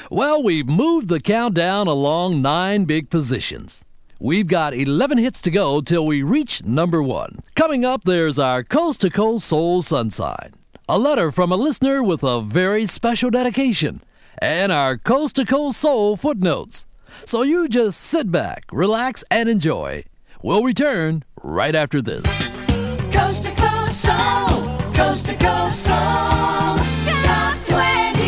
Well, 0.10 0.42
we've 0.42 0.68
moved 0.68 1.10
the 1.10 1.20
countdown 1.20 1.86
along 1.86 2.42
nine 2.42 2.86
big 2.86 3.12
positions. 3.12 3.86
We've 4.24 4.48
got 4.48 4.74
11 4.74 5.18
hits 5.18 5.42
to 5.42 5.52
go 5.52 5.82
till 5.82 6.06
we 6.06 6.24
reach 6.24 6.64
number 6.64 7.04
one. 7.04 7.40
Coming 7.56 7.84
up, 7.84 8.06
there's 8.06 8.40
our 8.40 8.64
Coast 8.64 9.02
to 9.02 9.10
Coast 9.10 9.46
Soul 9.46 9.82
Sunshine, 9.82 10.54
a 10.88 10.98
letter 10.98 11.30
from 11.30 11.52
a 11.52 11.58
listener 11.58 12.02
with 12.02 12.24
a 12.24 12.40
very 12.40 12.86
special 12.86 13.30
dedication, 13.30 14.02
and 14.38 14.72
our 14.72 14.98
Coast 14.98 15.36
to 15.36 15.44
Coast 15.44 15.78
Soul 15.78 16.16
footnotes. 16.16 16.86
So 17.26 17.42
you 17.42 17.68
just 17.68 18.00
sit 18.00 18.32
back, 18.32 18.64
relax, 18.72 19.26
and 19.30 19.50
enjoy. 19.50 20.06
We'll 20.42 20.64
return 20.64 21.26
right 21.44 21.76
after 21.76 22.02
this. 22.02 22.24
Coast 23.12 23.44
to 23.44 23.52
coast 23.52 24.04
soul, 24.04 24.64
coast 24.94 25.26
to 25.26 25.36
coast 25.36 25.84
soul. 25.84 26.78
Top 27.26 27.62
20. 27.66 28.22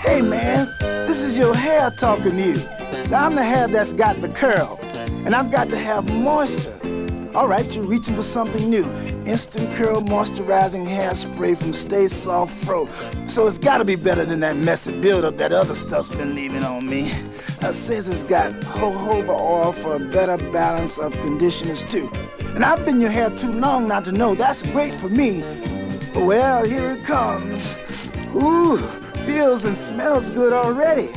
Hey 0.00 0.22
man, 0.22 0.66
this 0.80 1.20
is 1.20 1.36
your 1.36 1.54
hair 1.54 1.90
talking 1.90 2.38
to 2.38 2.42
you. 2.42 2.81
Now 3.10 3.26
I'm 3.26 3.34
the 3.34 3.42
hair 3.42 3.68
that's 3.68 3.92
got 3.92 4.20
the 4.20 4.28
curl, 4.28 4.78
and 4.92 5.34
I've 5.34 5.50
got 5.50 5.68
to 5.68 5.76
have 5.76 6.08
moisture. 6.10 6.78
All 7.34 7.48
right, 7.48 7.74
you're 7.74 7.84
reaching 7.84 8.14
for 8.14 8.22
something 8.22 8.68
new. 8.68 8.84
Instant 9.24 9.72
Curl 9.74 10.02
Moisturizing 10.02 10.86
Hairspray 10.86 11.56
from 11.56 11.72
Stay 11.72 12.06
Soft 12.06 12.52
Fro. 12.64 12.86
So 13.26 13.46
it's 13.46 13.56
gotta 13.56 13.84
be 13.84 13.96
better 13.96 14.26
than 14.26 14.40
that 14.40 14.56
messy 14.56 15.00
buildup 15.00 15.38
that 15.38 15.50
other 15.50 15.74
stuff's 15.74 16.10
been 16.10 16.34
leaving 16.34 16.62
on 16.62 16.86
me. 16.86 17.10
Uh, 17.62 17.72
says 17.72 18.08
it's 18.08 18.22
got 18.22 18.52
jojoba 18.52 19.30
oil 19.30 19.72
for 19.72 19.94
a 19.94 19.98
better 19.98 20.36
balance 20.50 20.98
of 20.98 21.12
conditioners 21.20 21.84
too. 21.84 22.10
And 22.54 22.64
I've 22.64 22.84
been 22.84 23.00
your 23.00 23.10
hair 23.10 23.30
too 23.30 23.52
long 23.52 23.88
not 23.88 24.04
to 24.04 24.12
know 24.12 24.34
that's 24.34 24.62
great 24.70 24.92
for 24.92 25.08
me. 25.08 25.40
Well, 26.14 26.66
here 26.66 26.90
it 26.90 27.04
comes. 27.04 27.78
Ooh, 28.34 28.76
feels 29.24 29.64
and 29.64 29.76
smells 29.76 30.30
good 30.30 30.52
already. 30.52 31.08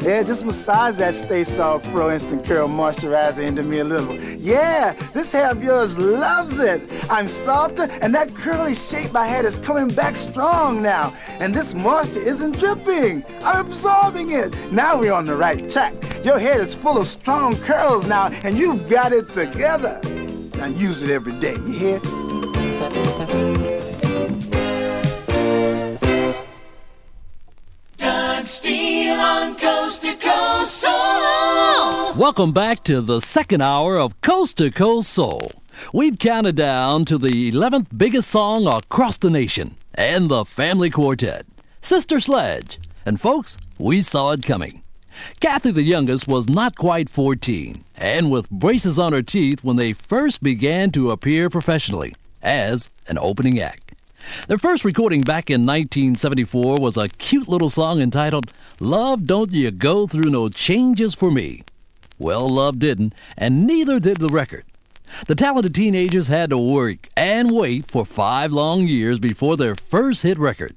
Yeah, 0.00 0.22
just 0.22 0.44
massage 0.44 0.96
that 0.96 1.14
Stay 1.14 1.44
Soft 1.44 1.86
Fro 1.86 2.10
Instant 2.10 2.44
Curl 2.44 2.68
Moisturizer 2.68 3.42
into 3.42 3.62
me 3.62 3.80
a 3.80 3.84
little. 3.84 4.14
Yeah, 4.36 4.92
this 5.12 5.32
hair 5.32 5.50
of 5.50 5.62
yours 5.62 5.98
loves 5.98 6.58
it. 6.58 6.80
I'm 7.10 7.28
softer, 7.28 7.88
and 8.00 8.14
that 8.14 8.34
curly 8.34 8.74
shape 8.74 9.14
I 9.14 9.26
had 9.26 9.44
is 9.44 9.58
coming 9.58 9.88
back 9.88 10.16
strong 10.16 10.82
now. 10.82 11.14
And 11.40 11.54
this 11.54 11.74
moisture 11.74 12.20
isn't 12.20 12.58
dripping. 12.58 13.24
I'm 13.42 13.66
absorbing 13.66 14.30
it. 14.30 14.54
Now 14.72 14.98
we're 14.98 15.12
on 15.12 15.26
the 15.26 15.36
right 15.36 15.68
track. 15.70 15.94
Your 16.24 16.38
head 16.38 16.60
is 16.60 16.74
full 16.74 16.98
of 16.98 17.06
strong 17.06 17.56
curls 17.56 18.06
now, 18.06 18.28
and 18.44 18.56
you've 18.56 18.88
got 18.88 19.12
it 19.12 19.30
together. 19.32 20.00
Now 20.56 20.66
use 20.66 21.02
it 21.02 21.10
every 21.10 21.38
day, 21.38 21.54
you 21.54 21.98
hear? 22.00 23.47
Coast 28.48 30.00
to 30.00 30.14
coast 30.14 30.78
soul. 30.78 32.14
Welcome 32.14 32.52
back 32.52 32.82
to 32.84 33.02
the 33.02 33.20
second 33.20 33.62
hour 33.62 33.98
of 33.98 34.18
Coast 34.22 34.56
to 34.56 34.70
Coast 34.70 35.10
Soul. 35.10 35.52
We've 35.92 36.18
counted 36.18 36.56
down 36.56 37.04
to 37.06 37.18
the 37.18 37.52
11th 37.52 37.88
biggest 37.94 38.30
song 38.30 38.66
across 38.66 39.18
the 39.18 39.28
nation 39.28 39.76
and 39.94 40.30
the 40.30 40.46
family 40.46 40.88
quartet, 40.88 41.44
Sister 41.82 42.20
Sledge. 42.20 42.78
And 43.04 43.20
folks, 43.20 43.58
we 43.78 44.00
saw 44.00 44.32
it 44.32 44.44
coming. 44.44 44.82
Kathy, 45.40 45.70
the 45.70 45.82
youngest, 45.82 46.26
was 46.26 46.48
not 46.48 46.78
quite 46.78 47.10
14, 47.10 47.84
and 47.98 48.30
with 48.30 48.48
braces 48.48 48.98
on 48.98 49.12
her 49.12 49.22
teeth 49.22 49.62
when 49.62 49.76
they 49.76 49.92
first 49.92 50.42
began 50.42 50.90
to 50.92 51.10
appear 51.10 51.50
professionally 51.50 52.14
as 52.40 52.88
an 53.08 53.18
opening 53.18 53.60
act. 53.60 53.87
Their 54.46 54.58
first 54.58 54.84
recording 54.84 55.22
back 55.22 55.50
in 55.50 55.66
1974 55.66 56.76
was 56.78 56.96
a 56.96 57.08
cute 57.08 57.48
little 57.48 57.68
song 57.68 58.00
entitled 58.00 58.52
Love 58.80 59.26
Don't 59.26 59.52
You 59.52 59.70
Go 59.70 60.06
Through 60.06 60.30
No 60.30 60.48
Changes 60.48 61.14
for 61.14 61.30
Me. 61.30 61.62
Well, 62.18 62.48
Love 62.48 62.78
didn't, 62.78 63.14
and 63.36 63.66
neither 63.66 64.00
did 64.00 64.18
the 64.18 64.28
record. 64.28 64.64
The 65.26 65.34
talented 65.34 65.74
teenagers 65.74 66.28
had 66.28 66.50
to 66.50 66.58
work 66.58 67.08
and 67.16 67.50
wait 67.50 67.90
for 67.90 68.04
five 68.04 68.52
long 68.52 68.82
years 68.82 69.18
before 69.18 69.56
their 69.56 69.74
first 69.74 70.22
hit 70.22 70.38
record. 70.38 70.76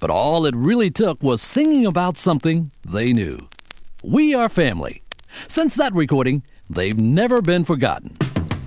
But 0.00 0.10
all 0.10 0.46
it 0.46 0.54
really 0.54 0.90
took 0.90 1.22
was 1.22 1.42
singing 1.42 1.86
about 1.86 2.16
something 2.16 2.70
they 2.84 3.12
knew. 3.12 3.38
We 4.02 4.34
Are 4.34 4.48
Family. 4.48 5.02
Since 5.48 5.74
that 5.76 5.94
recording, 5.94 6.42
they've 6.70 6.98
never 6.98 7.42
been 7.42 7.64
forgotten. 7.64 8.16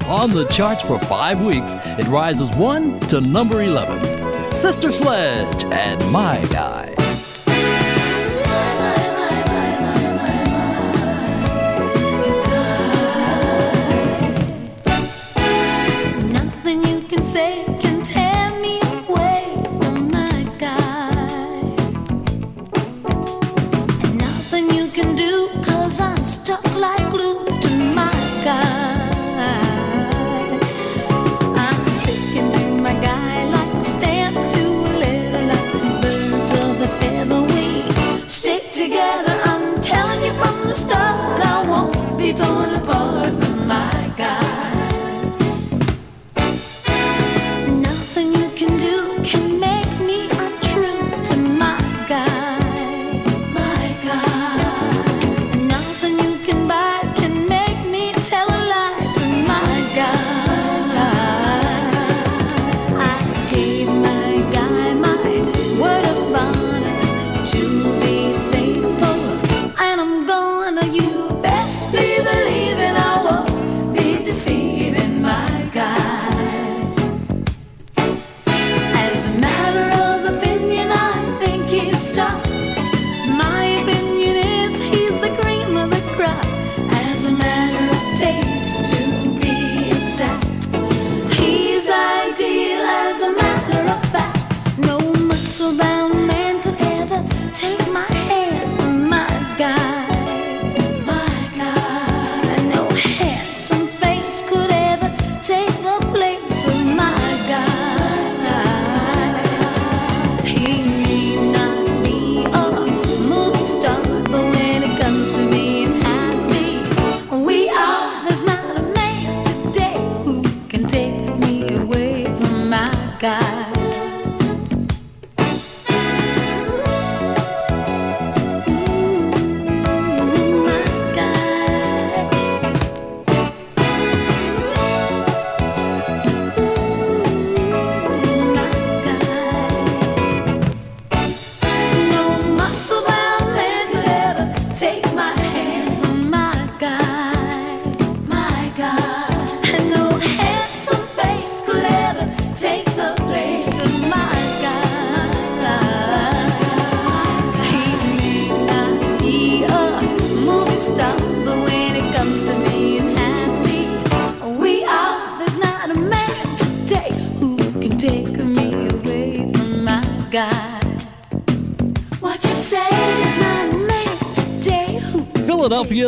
On 0.07 0.33
the 0.33 0.45
charts 0.45 0.81
for 0.81 0.97
five 0.97 1.41
weeks, 1.41 1.73
it 1.99 2.07
rises 2.07 2.49
one 2.51 2.97
to 3.01 3.19
number 3.19 3.61
11. 3.61 4.55
Sister 4.55 4.89
Sledge 4.89 5.65
and 5.65 6.11
My 6.13 6.45
Guy. 6.49 6.93
You 26.77 26.96
apart 42.75 43.33
from 43.43 43.67
my 43.67 44.13
guy. 44.17 44.46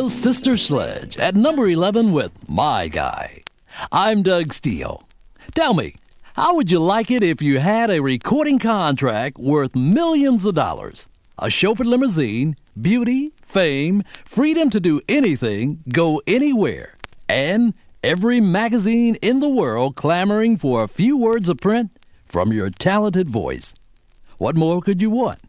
Sister 0.08 0.56
Sledge 0.56 1.18
at 1.18 1.36
number 1.36 1.68
11 1.68 2.12
with 2.12 2.32
My 2.47 2.88
Guy. 2.88 3.43
I'm 3.91 4.24
Doug 4.24 4.54
Steele. 4.54 5.04
Tell 5.56 5.74
me, 5.74 5.95
how 6.36 6.56
would 6.56 6.72
you 6.72 6.80
like 6.80 7.12
it 7.12 7.24
if 7.24 7.41
you 7.41 7.60
had 7.60 7.89
a 7.89 8.00
recording 8.00 8.60
contract 8.60 9.38
worth 9.38 9.76
millions 9.76 10.45
of 10.45 10.56
dollars? 10.56 11.08
A 11.38 11.47
chauffeured 11.47 11.86
limousine, 11.86 12.56
beauty, 12.80 13.34
fame, 13.45 14.04
freedom 14.26 14.70
to 14.70 14.80
do 14.80 15.02
anything, 15.10 15.84
go 15.91 16.22
anywhere, 16.28 16.95
and 17.28 17.74
every 18.04 18.39
magazine 18.39 19.16
in 19.16 19.39
the 19.39 19.50
world 19.50 19.95
clamoring 19.95 20.58
for 20.58 20.84
a 20.84 20.88
few 20.88 21.18
words 21.18 21.50
of 21.50 21.58
print 21.58 21.91
from 22.26 22.54
your 22.54 22.70
talented 22.70 23.30
voice. 23.30 23.74
What 24.38 24.56
more 24.56 24.82
could 24.82 25.02
you 25.02 25.10
want? 25.10 25.39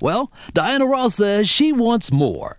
Well, 0.00 0.32
Diana 0.54 0.86
Ross 0.86 1.16
says 1.16 1.48
she 1.48 1.72
wants 1.72 2.10
more. 2.10 2.56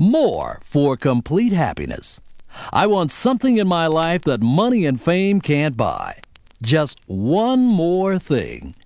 More 0.00 0.60
for 0.62 0.96
complete 0.96 1.52
happiness. 1.52 2.20
I 2.72 2.86
want 2.86 3.10
something 3.10 3.58
in 3.58 3.66
my 3.66 3.88
life 3.88 4.22
that 4.22 4.40
money 4.40 4.86
and 4.86 5.00
fame 5.00 5.40
can't 5.40 5.76
buy. 5.76 6.20
Just 6.62 7.00
one 7.06 7.64
more 7.64 8.16
thing. 8.16 8.76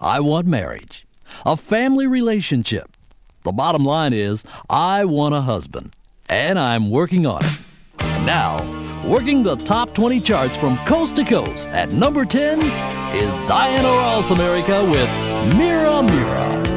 I 0.00 0.20
want 0.20 0.46
marriage, 0.46 1.06
a 1.44 1.58
family 1.58 2.06
relationship. 2.06 2.96
The 3.42 3.52
bottom 3.52 3.84
line 3.84 4.14
is, 4.14 4.44
I 4.70 5.04
want 5.04 5.34
a 5.34 5.42
husband, 5.42 5.94
and 6.30 6.58
I'm 6.58 6.88
working 6.88 7.26
on 7.26 7.44
it. 7.44 7.60
Now, 8.24 8.64
working 9.06 9.42
the 9.42 9.56
top 9.56 9.92
20 9.92 10.20
charts 10.20 10.56
from 10.56 10.78
coast 10.86 11.16
to 11.16 11.24
coast 11.24 11.68
at 11.68 11.92
number 11.92 12.24
10 12.24 12.60
is 13.14 13.36
Diana 13.46 13.88
Ross 13.88 14.30
America 14.30 14.82
with 14.84 15.54
Mirror 15.54 16.04
Mirror. 16.04 16.71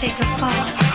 Take 0.00 0.16
a 0.20 0.38
fall. 0.38 0.87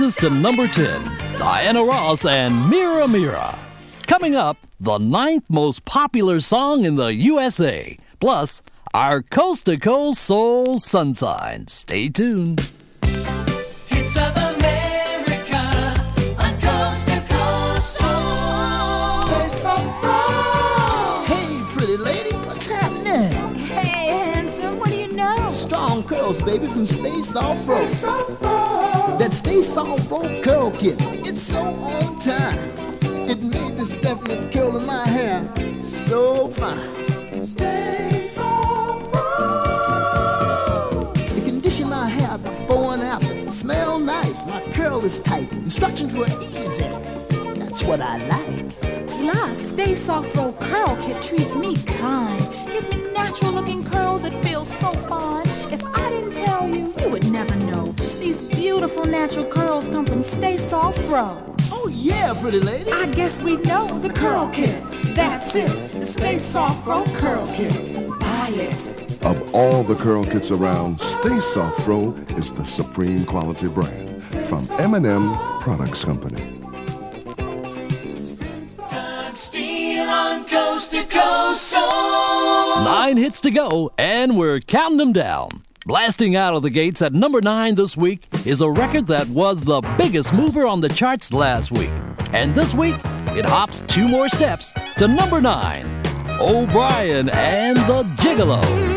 Slipping 0.00 0.12
two 0.12 0.16
places 0.16 0.16
to 0.16 0.30
number 0.30 0.66
10, 0.66 1.36
Diana 1.36 1.84
Ross 1.84 2.24
and 2.24 2.70
Mirror 2.70 3.08
Mirror. 3.08 3.54
Coming 4.06 4.34
up, 4.34 4.56
the 4.78 4.96
ninth 4.96 5.44
most 5.50 5.84
popular 5.84 6.40
song 6.40 6.86
in 6.86 6.96
the 6.96 7.12
USA. 7.12 7.98
Plus, 8.18 8.62
our 8.94 9.20
coast 9.20 9.66
to 9.66 9.76
coast 9.76 10.22
soul 10.22 10.78
sun 10.78 11.12
sign. 11.12 11.68
Stay 11.68 12.08
tuned. 12.08 12.72
Hits 13.02 14.16
of 14.16 14.36
America 14.36 15.64
on 16.38 16.58
coast 16.60 17.06
to 17.06 17.20
coast 17.28 17.98
soul. 17.98 19.20
Stay 19.26 19.48
so 19.48 19.76
far. 20.00 21.24
Hey, 21.26 21.62
pretty 21.76 21.96
lady, 21.98 22.34
what's 22.46 22.66
happening? 22.66 23.54
Hey, 23.54 24.08
handsome, 24.08 24.78
what 24.78 24.88
do 24.88 24.96
you 24.96 25.12
know? 25.12 25.50
Strong 25.50 26.04
curls 26.04 26.40
baby, 26.40 26.66
from 26.66 26.86
Stay 26.86 27.20
Soft 27.20 27.66
Fro. 27.66 28.59
That 29.20 29.32
Stay 29.34 29.60
Soft 29.60 30.08
Fro 30.08 30.40
curl 30.40 30.70
kit. 30.70 30.96
It's 31.28 31.42
so 31.42 31.60
on 31.60 32.18
time. 32.20 32.58
It 33.28 33.42
made 33.42 33.76
this 33.76 33.92
definite 33.96 34.50
curl 34.50 34.78
in 34.78 34.86
my 34.86 35.06
hair 35.06 35.46
so 35.78 36.48
fine. 36.48 36.78
Stay 37.44 38.26
Soft 38.30 39.10
Fro. 39.10 41.12
The 41.34 41.42
condition 41.44 41.92
I 41.92 42.08
have 42.08 42.42
before 42.42 42.94
and 42.94 43.02
after. 43.02 43.50
Smell 43.50 43.98
nice. 43.98 44.46
My 44.46 44.62
curl 44.72 45.04
is 45.04 45.18
tight. 45.18 45.52
Instructions 45.52 46.14
were 46.14 46.24
easy. 46.40 46.88
That's 47.60 47.82
what 47.82 48.00
I 48.00 48.16
like. 48.26 48.74
Plus, 49.06 49.68
Stay 49.68 49.94
Soft 49.94 50.32
Fro 50.32 50.54
Curl 50.60 50.96
Kit 51.02 51.22
treats 51.22 51.54
me 51.54 51.76
kind. 51.76 52.40
Gives 52.72 52.88
me 52.88 52.96
natural 53.12 53.52
looking 53.52 53.84
curls 53.84 54.22
that 54.22 54.32
feel 54.42 54.64
so 54.64 54.90
fine. 55.10 55.46
If 55.70 55.82
didn't 56.66 56.98
you, 56.98 57.04
you 57.04 57.10
would 57.10 57.30
never 57.30 57.54
know. 57.56 57.92
These 58.18 58.42
beautiful 58.42 59.04
natural 59.04 59.46
curls 59.46 59.88
come 59.88 60.06
from 60.06 60.22
Stay 60.22 60.56
Soft 60.56 60.98
Fro. 61.00 61.54
Oh, 61.72 61.88
yeah, 61.92 62.34
pretty 62.40 62.60
lady. 62.60 62.90
I 62.90 63.06
guess 63.06 63.40
we 63.42 63.56
know 63.56 63.86
the 63.98 64.10
Curl 64.10 64.50
Kit. 64.50 64.82
That's 65.14 65.54
it. 65.54 65.92
The 65.92 66.06
Stay 66.06 66.38
Soft 66.38 66.84
Fro 66.84 67.04
Curl 67.18 67.46
Kit. 67.54 67.72
Buy 68.20 68.48
it. 68.52 69.22
Of 69.22 69.54
all 69.54 69.84
the 69.84 69.94
curl 69.94 70.24
kits 70.24 70.50
around, 70.50 70.98
Stay 70.98 71.40
Soft 71.40 71.82
Fro 71.82 72.12
is 72.38 72.54
the 72.54 72.64
supreme 72.64 73.26
quality 73.26 73.68
brand 73.68 74.22
from 74.22 74.66
M&M 74.78 75.34
Products 75.60 76.04
Company. 76.04 76.40
Steele 79.32 80.08
on 80.08 80.46
coast 80.46 80.90
to 80.92 81.04
coast 81.04 81.62
soul. 81.64 82.84
Nine 82.84 83.18
hits 83.18 83.42
to 83.42 83.50
go, 83.50 83.92
and 83.98 84.38
we're 84.38 84.60
counting 84.60 84.96
them 84.96 85.12
down. 85.12 85.64
Blasting 85.90 86.36
out 86.36 86.54
of 86.54 86.62
the 86.62 86.70
gates 86.70 87.02
at 87.02 87.12
number 87.14 87.40
nine 87.40 87.74
this 87.74 87.96
week 87.96 88.28
is 88.46 88.60
a 88.60 88.70
record 88.70 89.08
that 89.08 89.26
was 89.26 89.60
the 89.60 89.80
biggest 89.98 90.32
mover 90.32 90.64
on 90.64 90.80
the 90.80 90.88
charts 90.88 91.32
last 91.32 91.72
week. 91.72 91.90
And 92.32 92.54
this 92.54 92.72
week, 92.72 92.94
it 93.34 93.44
hops 93.44 93.80
two 93.88 94.06
more 94.06 94.28
steps 94.28 94.72
to 94.98 95.08
number 95.08 95.40
nine 95.40 95.84
O'Bryan 96.40 97.28
and 97.30 97.76
the 97.76 98.04
Gigolo. 98.18 98.89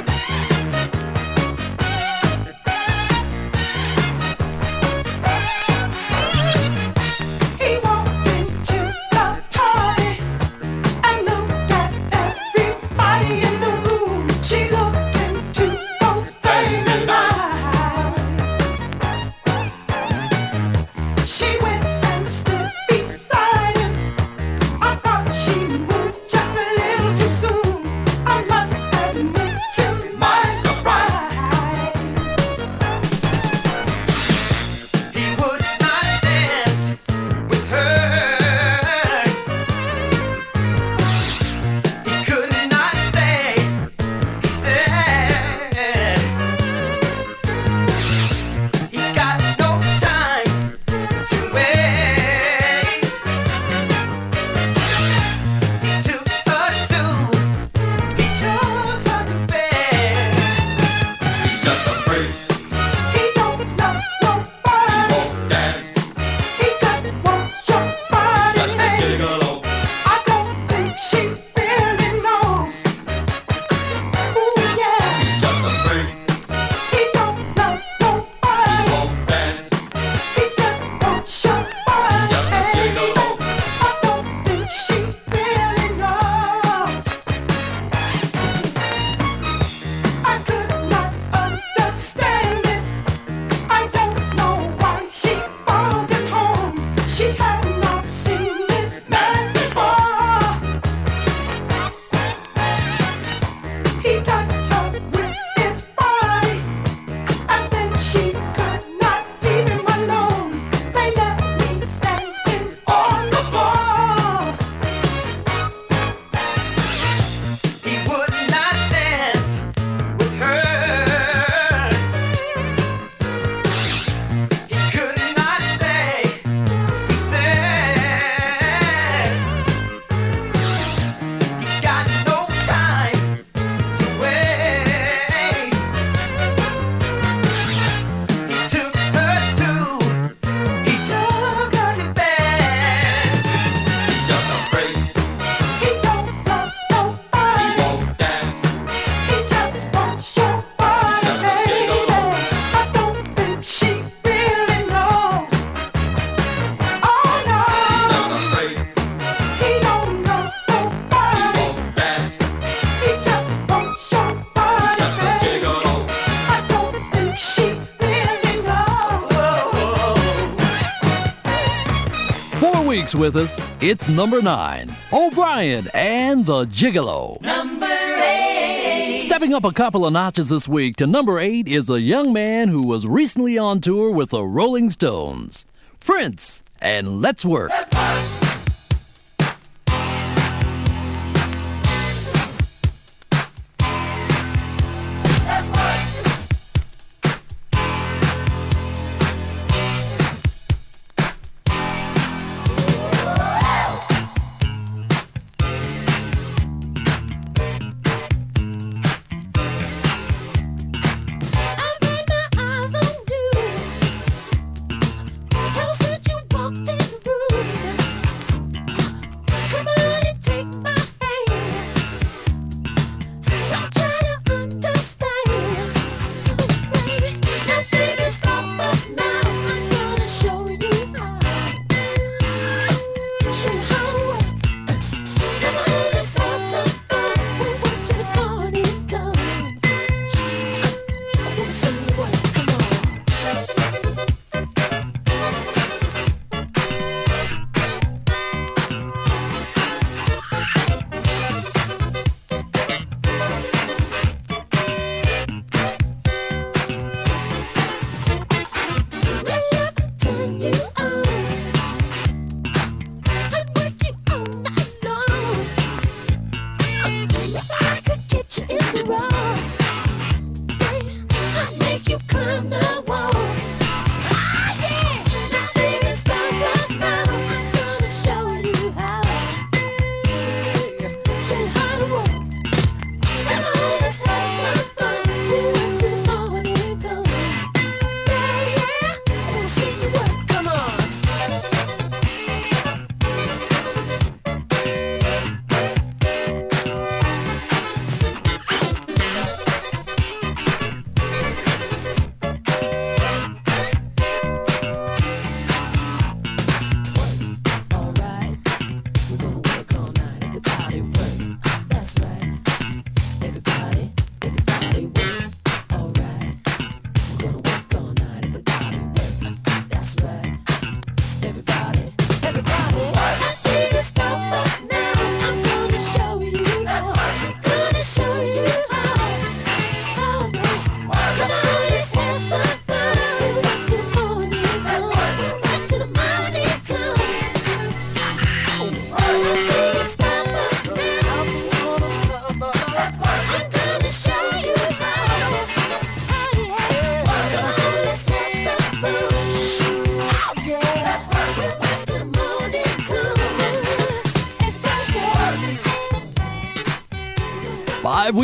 With 173.23 173.37
us, 173.37 173.65
it's 173.79 174.09
number 174.09 174.41
nine 174.41 174.93
O'Bryan 175.13 175.87
and 175.93 176.45
the 176.45 176.65
Gigolo. 176.65 177.39
Number 177.39 177.85
eight. 177.85 179.21
Stepping 179.21 179.53
up 179.53 179.63
a 179.63 179.71
couple 179.71 180.05
of 180.05 180.11
notches 180.11 180.49
this 180.49 180.67
week 180.67 180.97
to 180.97 181.07
number 181.07 181.39
eight 181.39 181.69
is 181.69 181.89
a 181.89 182.01
young 182.01 182.33
man 182.33 182.67
who 182.67 182.85
was 182.85 183.07
recently 183.07 183.57
on 183.57 183.79
tour 183.79 184.11
with 184.11 184.31
the 184.31 184.43
Rolling 184.43 184.89
Stones, 184.89 185.65
Prince, 186.01 186.63
and 186.81 187.21
Let's 187.21 187.45
Work. 187.45 187.71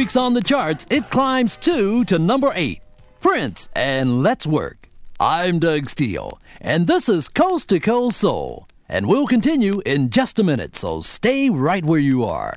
Weeks 0.10 0.18
on 0.18 0.34
the 0.34 0.42
charts, 0.42 0.88
it 0.90 1.08
climbs 1.12 1.56
two 1.56 2.04
to 2.06 2.18
number 2.18 2.52
eight. 2.56 2.82
Prince 3.20 3.70
and 3.76 4.24
Let's 4.24 4.48
Work. 4.48 4.90
I'm 5.20 5.60
Doug 5.60 5.88
Steele, 5.88 6.40
and 6.60 6.88
this 6.88 7.08
is 7.08 7.30
Coast 7.30 7.70
to 7.70 7.80
Coast 7.80 8.18
Soul. 8.18 8.68
And 8.88 9.08
we'll 9.08 9.28
continue 9.28 9.84
in 9.86 10.10
just 10.10 10.40
a 10.40 10.44
minute, 10.44 10.76
so 10.76 11.00
stay 11.02 11.52
right 11.52 11.86
where 11.86 12.00
you 12.00 12.24
are. 12.24 12.56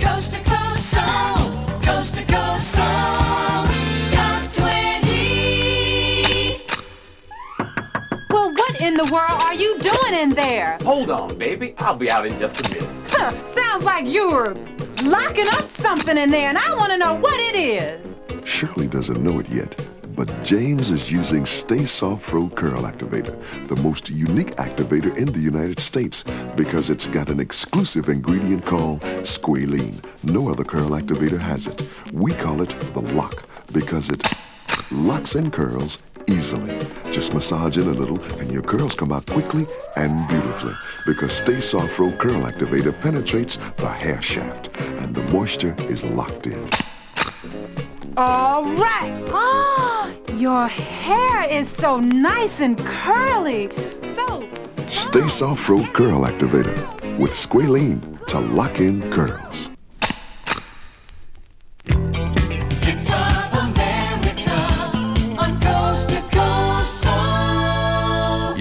Coast 0.00 0.32
to 0.32 0.42
coast 0.42 0.90
soul, 0.90 1.52
coast 1.82 2.16
to 2.16 2.24
coast 2.24 2.72
soul, 2.72 3.68
top 4.10 4.52
20. 4.52 6.62
Well, 8.28 8.52
what 8.52 8.80
in 8.80 8.94
the 8.94 9.08
world 9.12 9.40
are 9.44 9.54
you 9.54 9.78
doing 9.78 10.14
in 10.14 10.30
there? 10.30 10.78
Hold 10.82 11.10
on, 11.10 11.38
baby. 11.38 11.76
I'll 11.78 11.94
be 11.94 12.10
out 12.10 12.26
in 12.26 12.36
just 12.40 12.66
a 12.66 12.70
minute. 12.74 12.90
Huh, 13.08 13.32
sounds 13.44 13.84
like 13.84 14.08
you're 14.08 14.56
locking 15.04 15.48
up 15.48 15.68
something 15.70 16.16
in 16.16 16.30
there, 16.30 16.48
and 16.48 16.58
I 16.58 16.74
want 16.74 16.92
to 16.92 16.98
know 16.98 17.14
what 17.14 17.38
it 17.40 17.56
is. 17.56 18.20
Shirley 18.44 18.88
doesn't 18.88 19.22
know 19.22 19.38
it 19.38 19.48
yet, 19.48 19.74
but 20.14 20.30
James 20.44 20.90
is 20.90 21.10
using 21.10 21.46
Stay 21.46 21.84
Soft 21.84 22.24
Fro 22.24 22.48
Curl 22.48 22.82
Activator, 22.82 23.36
the 23.68 23.76
most 23.76 24.10
unique 24.10 24.56
activator 24.56 25.16
in 25.16 25.32
the 25.32 25.38
United 25.38 25.80
States, 25.80 26.24
because 26.56 26.90
it's 26.90 27.06
got 27.06 27.30
an 27.30 27.40
exclusive 27.40 28.08
ingredient 28.08 28.64
called 28.66 29.00
squalene. 29.22 30.02
No 30.24 30.50
other 30.50 30.64
curl 30.64 30.90
activator 30.90 31.38
has 31.38 31.66
it. 31.66 31.88
We 32.12 32.32
call 32.34 32.60
it 32.60 32.70
the 32.92 33.02
lock 33.14 33.44
because 33.72 34.10
it 34.10 34.22
locks 34.90 35.36
in 35.36 35.50
curls 35.50 36.02
easily. 36.32 36.76
Just 37.12 37.34
massage 37.34 37.76
in 37.76 37.84
a 37.84 37.92
little 37.92 38.22
and 38.38 38.50
your 38.50 38.62
curls 38.62 38.94
come 38.94 39.12
out 39.12 39.26
quickly 39.26 39.66
and 39.96 40.28
beautifully 40.28 40.74
because 41.06 41.32
Stay 41.32 41.60
Soft 41.60 41.90
Fro 41.90 42.12
Curl 42.12 42.42
Activator 42.42 42.98
penetrates 43.00 43.56
the 43.76 43.88
hair 43.88 44.20
shaft 44.22 44.70
and 44.78 45.14
the 45.14 45.22
moisture 45.32 45.74
is 45.88 46.04
locked 46.04 46.46
in. 46.46 46.68
All 48.16 48.64
right. 48.74 49.14
Ah, 49.32 50.12
your 50.36 50.66
hair 50.66 51.48
is 51.50 51.68
so 51.68 52.00
nice 52.00 52.60
and 52.60 52.78
curly. 52.78 53.70
So 54.14 54.48
Stay 54.88 55.28
Soft 55.28 55.60
Fro 55.62 55.84
Curl 55.86 56.22
Activator 56.22 57.18
with 57.18 57.32
squalene 57.32 58.00
to 58.26 58.40
lock 58.40 58.80
in 58.80 59.02
curls. 59.10 59.70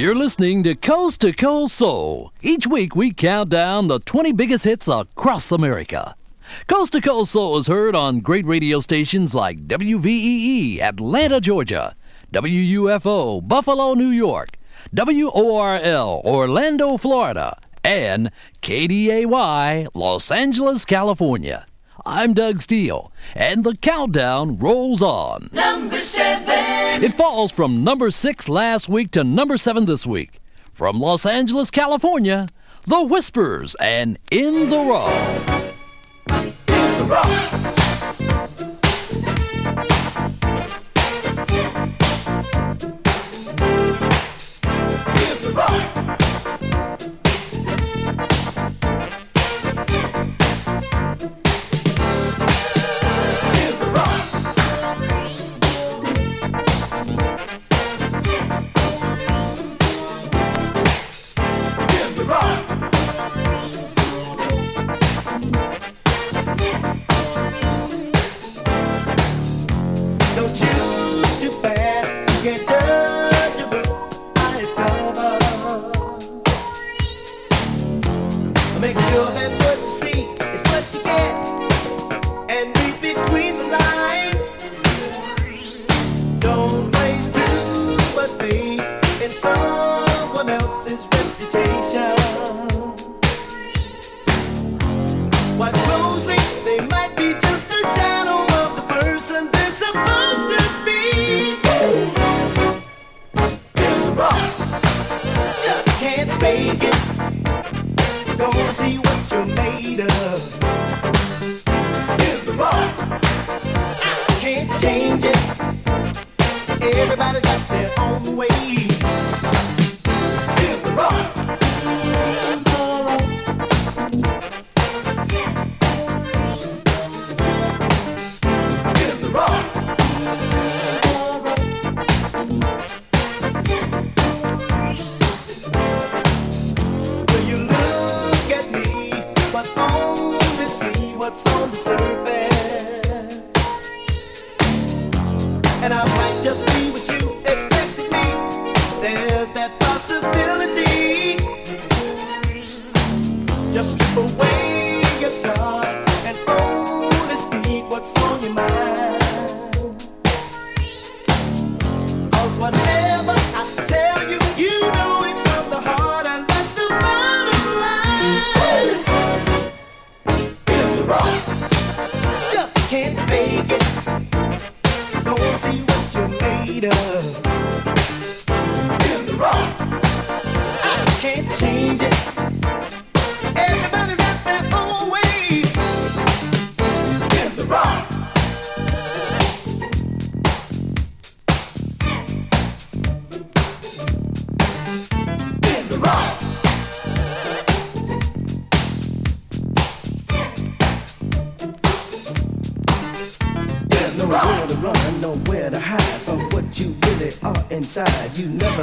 You're 0.10 0.18
listening 0.18 0.64
to 0.64 0.73
Coast 0.73 1.22
to 1.22 1.31
Coast 1.34 1.76
Soul. 1.76 2.34
Each 2.41 2.65
week 2.65 2.95
we 2.95 3.14
count 3.14 3.49
down 3.52 3.90
the 3.90 3.99
20 3.99 4.31
biggest 4.31 4.65
hits 4.65 4.88
across 4.88 5.52
America. 5.52 6.15
Coast 6.65 6.94
to 6.94 6.99
Coast 6.99 7.34
Soul 7.34 7.60
is 7.60 7.68
heard 7.68 7.95
on 7.95 8.22
great 8.22 8.44
radio 8.48 8.80
stations 8.80 9.36
like 9.36 9.68
WVEE, 9.68 10.80
Atlanta, 10.80 11.40
Georgia, 11.40 11.95
WUFO, 12.34 13.48
Buffalo, 13.48 13.94
New 13.94 14.10
York, 14.10 14.57
WORL, 14.91 16.23
Orlando, 16.26 16.98
Florida, 16.98 17.60
and 17.84 18.31
KDAY, 18.64 19.90
Los 19.94 20.31
Angeles, 20.31 20.86
California. 20.86 21.68
I'm 22.11 22.34
Doug 22.34 22.60
Steele, 22.60 23.11
and 23.36 23.64
the 23.64 23.77
countdown 23.77 24.57
rolls 24.57 25.03
on. 25.03 25.52
Number 25.53 25.99
seven. 25.99 27.03
It 27.03 27.14
falls 27.14 27.52
from 27.52 27.84
number 27.84 28.10
six 28.10 28.49
last 28.49 28.90
week 28.90 29.11
to 29.11 29.23
number 29.23 29.57
seven 29.57 29.86
this 29.86 30.07
week. 30.07 30.40
From 30.73 30.99
Los 30.99 31.23
Angeles, 31.23 31.69
California, 31.69 32.48
The 32.88 33.03
Whispers 33.03 33.76
and 33.76 34.18
In 34.31 34.69
the 34.69 34.80
Raw. 34.80 35.11
Don't 37.07 37.78
Don't 86.39 86.95
waste 86.95 87.35
too 87.35 87.97
much 88.15 88.43
in 89.22 89.31
someone 89.31 90.09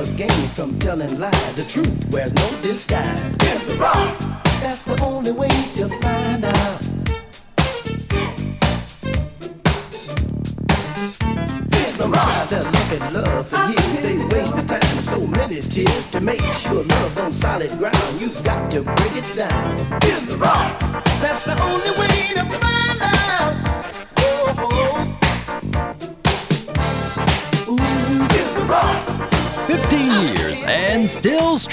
gain 0.05 0.49
from 0.55 0.79
telling 0.79 1.19
lies. 1.19 1.55
The 1.55 1.65
truth 1.65 2.11
wears 2.11 2.35
no 2.35 2.61
disguise. 2.61 3.06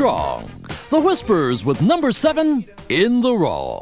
Strong. 0.03 0.51
The 0.89 0.99
Whispers 0.99 1.63
with 1.63 1.81
number 1.81 2.11
7 2.11 2.65
in 2.89 3.21
the 3.21 3.33
Raw. 3.33 3.79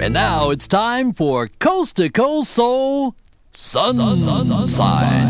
And 0.00 0.14
now 0.14 0.48
it's 0.48 0.66
time 0.66 1.12
for 1.12 1.48
Coast 1.58 1.98
to 1.98 2.08
Coast 2.08 2.52
Soul 2.52 3.16
Sun 3.52 3.96
Sign. 4.66 5.12
Aries. 5.12 5.27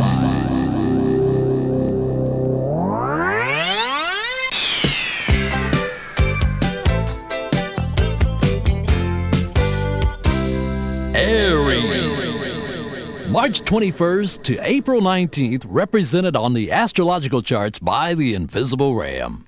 March 13.48 13.62
21st 13.62 14.42
to 14.42 14.58
April 14.60 15.00
19th, 15.00 15.64
represented 15.66 16.36
on 16.36 16.52
the 16.52 16.70
astrological 16.70 17.40
charts 17.40 17.78
by 17.78 18.12
the 18.12 18.34
Invisible 18.34 18.94
Ram. 18.94 19.46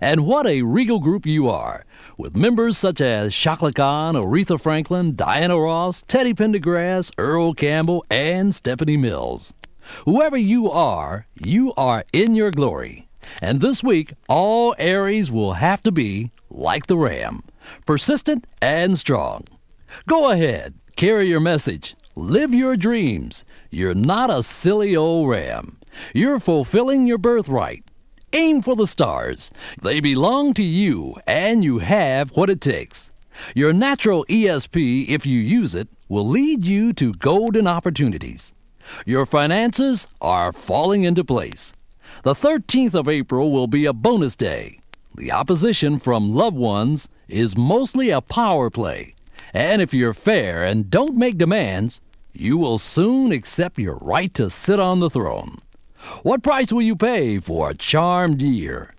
And 0.00 0.24
what 0.24 0.46
a 0.46 0.62
regal 0.62 1.00
group 1.00 1.26
you 1.26 1.50
are, 1.50 1.84
with 2.16 2.34
members 2.34 2.78
such 2.78 3.02
as 3.02 3.34
Chaka 3.34 3.70
Khan, 3.74 4.14
Aretha 4.14 4.58
Franklin, 4.58 5.14
Diana 5.14 5.60
Ross, 5.60 6.00
Teddy 6.00 6.32
Pendergrass, 6.32 7.12
Earl 7.18 7.52
Campbell, 7.52 8.06
and 8.10 8.54
Stephanie 8.54 8.96
Mills. 8.96 9.52
Whoever 10.06 10.38
you 10.38 10.70
are, 10.70 11.26
you 11.38 11.74
are 11.76 12.06
in 12.14 12.34
your 12.34 12.52
glory. 12.52 13.06
And 13.42 13.60
this 13.60 13.84
week, 13.84 14.14
all 14.30 14.74
Aries 14.78 15.30
will 15.30 15.52
have 15.52 15.82
to 15.82 15.92
be 15.92 16.30
like 16.48 16.86
the 16.86 16.96
Ram, 16.96 17.42
persistent 17.84 18.46
and 18.62 18.98
strong. 18.98 19.44
Go 20.08 20.30
ahead, 20.30 20.72
carry 20.96 21.28
your 21.28 21.40
message, 21.40 21.96
live 22.14 22.52
your 22.52 22.76
dreams. 22.76 23.44
You're 23.70 23.94
not 23.94 24.30
a 24.30 24.42
silly 24.42 24.94
old 24.96 25.28
ram. 25.28 25.78
You're 26.14 26.40
fulfilling 26.40 27.06
your 27.06 27.18
birthright. 27.18 27.84
Aim 28.32 28.62
for 28.62 28.76
the 28.76 28.86
stars. 28.86 29.50
They 29.82 30.00
belong 30.00 30.54
to 30.54 30.62
you, 30.62 31.16
and 31.26 31.62
you 31.62 31.78
have 31.78 32.30
what 32.30 32.50
it 32.50 32.60
takes. 32.60 33.10
Your 33.54 33.72
natural 33.72 34.24
ESP, 34.28 35.08
if 35.08 35.26
you 35.26 35.38
use 35.38 35.74
it, 35.74 35.88
will 36.08 36.26
lead 36.26 36.64
you 36.64 36.92
to 36.94 37.12
golden 37.12 37.66
opportunities. 37.66 38.52
Your 39.06 39.26
finances 39.26 40.06
are 40.20 40.52
falling 40.52 41.04
into 41.04 41.24
place. 41.24 41.72
The 42.24 42.34
13th 42.34 42.94
of 42.94 43.08
April 43.08 43.50
will 43.50 43.66
be 43.66 43.86
a 43.86 43.92
bonus 43.92 44.36
day. 44.36 44.78
The 45.14 45.32
opposition 45.32 45.98
from 45.98 46.34
loved 46.34 46.56
ones 46.56 47.08
is 47.28 47.56
mostly 47.56 48.10
a 48.10 48.20
power 48.20 48.70
play. 48.70 49.14
And 49.54 49.82
if 49.82 49.92
you're 49.92 50.14
fair 50.14 50.64
and 50.64 50.90
don't 50.90 51.16
make 51.16 51.36
demands, 51.38 52.00
you 52.32 52.56
will 52.56 52.78
soon 52.78 53.32
accept 53.32 53.78
your 53.78 53.98
right 53.98 54.32
to 54.34 54.48
sit 54.48 54.80
on 54.80 55.00
the 55.00 55.10
throne. 55.10 55.58
What 56.22 56.42
price 56.42 56.72
will 56.72 56.82
you 56.82 56.96
pay 56.96 57.38
for 57.38 57.70
a 57.70 57.74
charmed 57.74 58.40
year? 58.40 58.94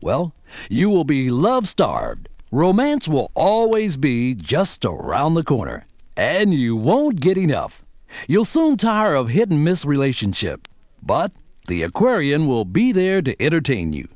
Well, 0.00 0.34
you 0.68 0.90
will 0.90 1.04
be 1.04 1.30
love 1.30 1.66
starved. 1.66 2.28
Romance 2.52 3.08
will 3.08 3.32
always 3.34 3.96
be 3.96 4.34
just 4.34 4.84
around 4.84 5.34
the 5.34 5.42
corner, 5.42 5.86
and 6.16 6.54
you 6.54 6.76
won't 6.76 7.20
get 7.20 7.36
enough. 7.38 7.84
You'll 8.28 8.44
soon 8.44 8.76
tire 8.76 9.14
of 9.14 9.30
hit 9.30 9.50
and 9.50 9.64
miss 9.64 9.84
relationship, 9.84 10.68
but 11.02 11.32
the 11.66 11.82
Aquarian 11.82 12.46
will 12.46 12.64
be 12.64 12.92
there 12.92 13.22
to 13.22 13.42
entertain 13.42 13.92
you. 13.92 14.08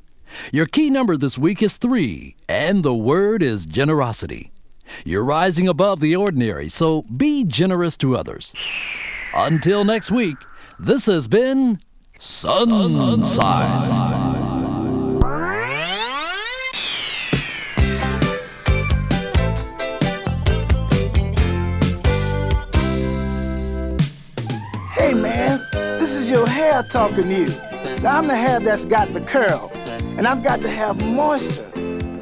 Your 0.53 0.67
key 0.67 0.89
number 0.89 1.17
this 1.17 1.37
week 1.37 1.61
is 1.61 1.77
three, 1.77 2.35
and 2.47 2.83
the 2.83 2.93
word 2.93 3.41
is 3.41 3.65
generosity. 3.65 4.51
You're 5.05 5.23
rising 5.23 5.67
above 5.67 5.99
the 5.99 6.15
ordinary, 6.15 6.69
so 6.69 7.03
be 7.03 7.43
generous 7.43 7.97
to 7.97 8.15
others. 8.17 8.53
Until 9.33 9.85
next 9.85 10.11
week, 10.11 10.37
this 10.79 11.05
has 11.05 11.27
been 11.27 11.79
Sun 12.17 13.25
Sign. 13.25 13.89
Hey 24.93 25.13
man, 25.13 25.59
this 25.71 26.13
is 26.13 26.29
your 26.29 26.47
hair 26.47 26.83
talking 26.83 27.23
to 27.23 27.33
you. 27.33 27.47
Now 28.01 28.17
I'm 28.17 28.27
the 28.27 28.35
hair 28.35 28.59
that's 28.59 28.85
got 28.85 29.13
the 29.13 29.21
curl, 29.21 29.71
and 30.17 30.27
I've 30.27 30.43
got 30.43 30.59
to 30.61 30.69
have 30.69 31.01
moisture. 31.03 31.65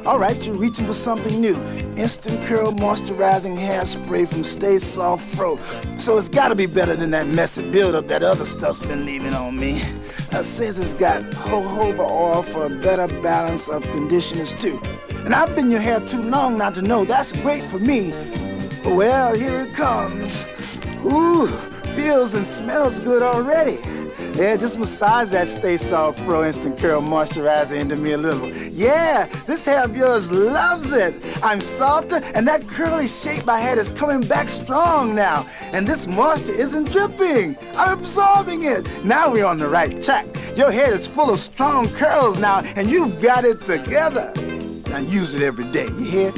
All 0.06 0.18
right, 0.18 0.46
you're 0.46 0.56
reaching 0.56 0.86
for 0.86 0.92
something 0.92 1.40
new. 1.40 1.56
Instant 1.96 2.42
Curl 2.44 2.72
Moisturizing 2.72 3.58
Hairspray 3.58 4.28
from 4.28 4.44
Stay 4.44 4.78
Soft 4.78 5.24
Fro. 5.34 5.58
So 5.98 6.16
it's 6.16 6.28
gotta 6.28 6.54
be 6.54 6.66
better 6.66 6.96
than 6.96 7.10
that 7.10 7.26
messy 7.26 7.68
buildup 7.70 8.06
that 8.08 8.22
other 8.22 8.44
stuff's 8.44 8.80
been 8.80 9.04
leaving 9.04 9.34
on 9.34 9.58
me. 9.58 9.82
Uh, 10.32 10.42
says 10.42 10.78
it's 10.78 10.94
got 10.94 11.22
jojoba 11.24 12.08
oil 12.08 12.42
for 12.42 12.66
a 12.66 12.70
better 12.70 13.08
balance 13.22 13.68
of 13.68 13.82
conditioners 13.90 14.54
too. 14.54 14.80
And 15.24 15.34
I've 15.34 15.54
been 15.54 15.70
your 15.70 15.80
hair 15.80 16.00
too 16.00 16.22
long 16.22 16.56
not 16.56 16.74
to 16.74 16.82
know 16.82 17.04
that's 17.04 17.32
great 17.42 17.62
for 17.62 17.78
me. 17.78 18.10
Well, 18.84 19.34
here 19.34 19.60
it 19.60 19.74
comes. 19.74 20.46
Ooh, 21.04 21.48
feels 21.96 22.34
and 22.34 22.46
smells 22.46 23.00
good 23.00 23.22
already. 23.22 23.78
Yeah, 24.34 24.56
just 24.56 24.78
massage 24.78 25.30
that 25.30 25.48
Stay 25.48 25.76
Soft 25.76 26.20
Fro 26.20 26.44
Instant 26.44 26.78
Curl 26.78 27.02
Moisturizer 27.02 27.76
into 27.76 27.96
me 27.96 28.12
a 28.12 28.18
little. 28.18 28.48
Yeah, 28.68 29.26
this 29.46 29.64
hair 29.64 29.84
of 29.84 29.96
yours 29.96 30.30
loves 30.30 30.92
it. 30.92 31.14
I'm 31.42 31.60
softer, 31.60 32.20
and 32.34 32.46
that 32.46 32.66
curly 32.68 33.08
shape 33.08 33.48
I 33.48 33.58
had 33.58 33.78
is 33.78 33.90
coming 33.92 34.20
back 34.20 34.48
strong 34.48 35.14
now. 35.14 35.46
And 35.72 35.86
this 35.86 36.06
moisture 36.06 36.52
isn't 36.52 36.92
dripping. 36.92 37.56
I'm 37.76 37.98
absorbing 37.98 38.64
it. 38.64 39.04
Now 39.04 39.32
we're 39.32 39.46
on 39.46 39.58
the 39.58 39.68
right 39.68 40.02
track. 40.02 40.26
Your 40.56 40.70
head 40.70 40.92
is 40.92 41.06
full 41.06 41.30
of 41.30 41.38
strong 41.38 41.88
curls 41.88 42.40
now, 42.40 42.60
and 42.76 42.88
you've 42.88 43.20
got 43.20 43.44
it 43.44 43.64
together. 43.64 44.32
Now 44.88 44.98
use 44.98 45.34
it 45.34 45.42
every 45.42 45.70
day, 45.70 45.86
you 45.86 46.04
hear? 46.04 46.32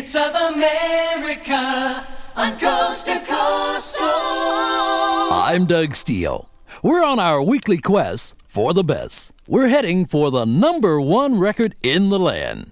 Of 0.00 0.54
America 0.54 2.06
on 2.34 2.58
Coast 2.58 3.04
to 3.04 3.18
Coast 3.18 3.98
oh. 4.00 5.28
I'm 5.30 5.66
Doug 5.66 5.94
Steele. 5.94 6.48
We're 6.82 7.04
on 7.04 7.18
our 7.18 7.42
weekly 7.42 7.76
quest 7.76 8.34
for 8.46 8.72
the 8.72 8.82
best. 8.82 9.30
We're 9.46 9.68
heading 9.68 10.06
for 10.06 10.30
the 10.30 10.46
number 10.46 11.02
one 11.02 11.38
record 11.38 11.74
in 11.82 12.08
the 12.08 12.18
land. 12.18 12.70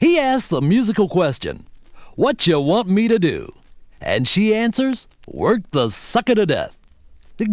He 0.00 0.18
asks 0.18 0.48
the 0.48 0.62
musical 0.62 1.06
question, 1.06 1.66
What 2.14 2.46
you 2.46 2.58
want 2.60 2.88
me 2.88 3.08
to 3.08 3.18
do? 3.18 3.52
And 4.00 4.26
she 4.26 4.54
answers, 4.54 5.06
Work 5.26 5.70
the 5.70 5.90
sucker 5.90 6.34
to 6.34 6.46
death. 6.46 6.78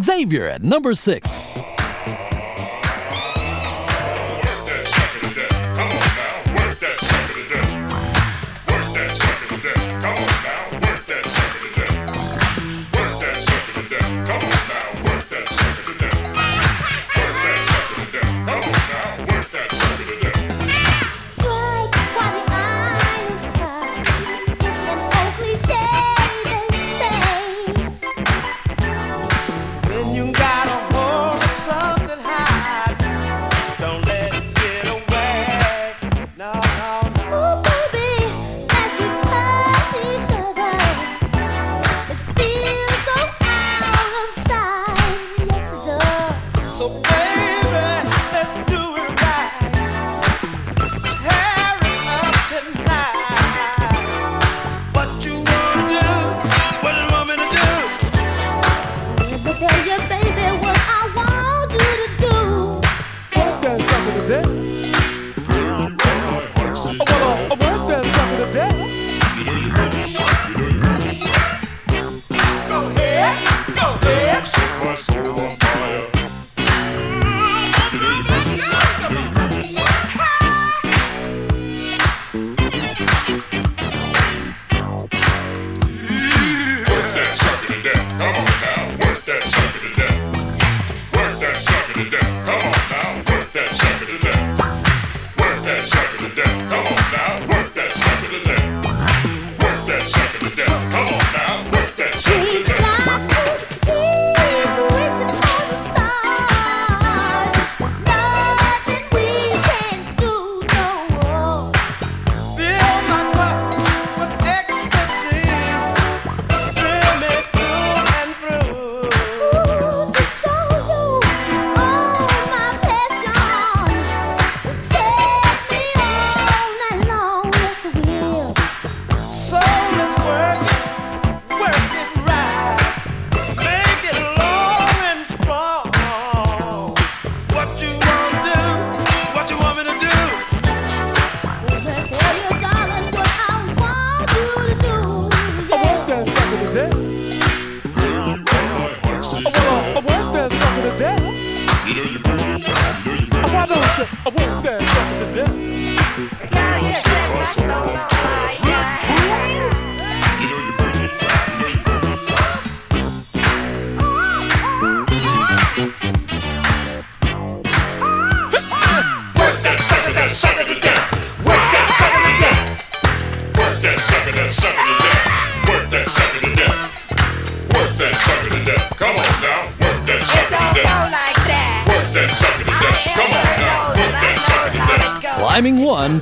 Xavier 0.02 0.48
at 0.48 0.64
number 0.64 0.96
six. 0.96 1.54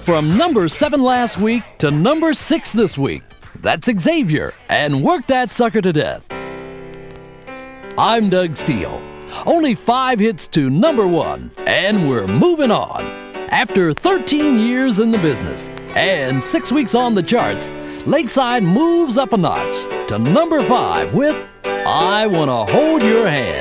from 0.10 0.36
number 0.36 0.68
seven 0.68 1.03
last 1.03 1.38
week 1.38 1.61
to 1.77 1.91
number 1.91 2.34
six 2.34 2.73
this 2.73 2.98
week. 2.98 3.22
That's 3.61 3.88
Xavier, 3.88 4.56
and 4.68 5.03
work 5.03 5.27
that 5.27 5.52
sucker 5.52 5.81
to 5.81 5.94
death. 5.94 6.26
I'm 7.95 8.27
Doug 8.31 8.56
Steele. 8.56 8.99
Only 9.45 9.76
five 9.76 10.18
hits 10.18 10.48
to 10.48 10.72
number 10.72 11.06
one, 11.06 11.52
and 11.60 12.10
we're 12.10 12.26
moving 12.26 12.72
on. 12.72 13.02
After 13.52 13.94
13 13.94 14.57
years 14.57 14.99
in 14.99 15.11
the 15.11 15.19
business 15.19 15.69
and 15.95 16.41
six 16.41 16.72
weeks 16.72 16.95
on 16.95 17.14
the 17.14 17.22
charts, 17.22 17.69
Lakeside 18.07 18.64
moves 18.64 19.15
up 19.15 19.34
a 19.34 19.38
notch 19.38 20.07
to 20.07 20.18
number 20.18 20.64
five 20.64 21.14
with 21.14 21.36
I 21.64 22.26
Wanna 22.26 22.65
Hold 22.65 23.03
Your 23.03 23.30
Hand. 23.30 23.59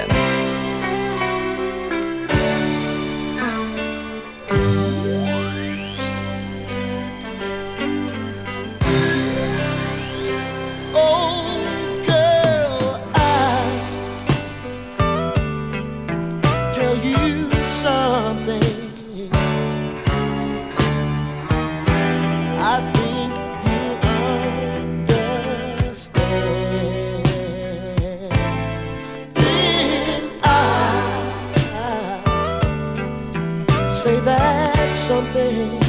something. 35.09 35.88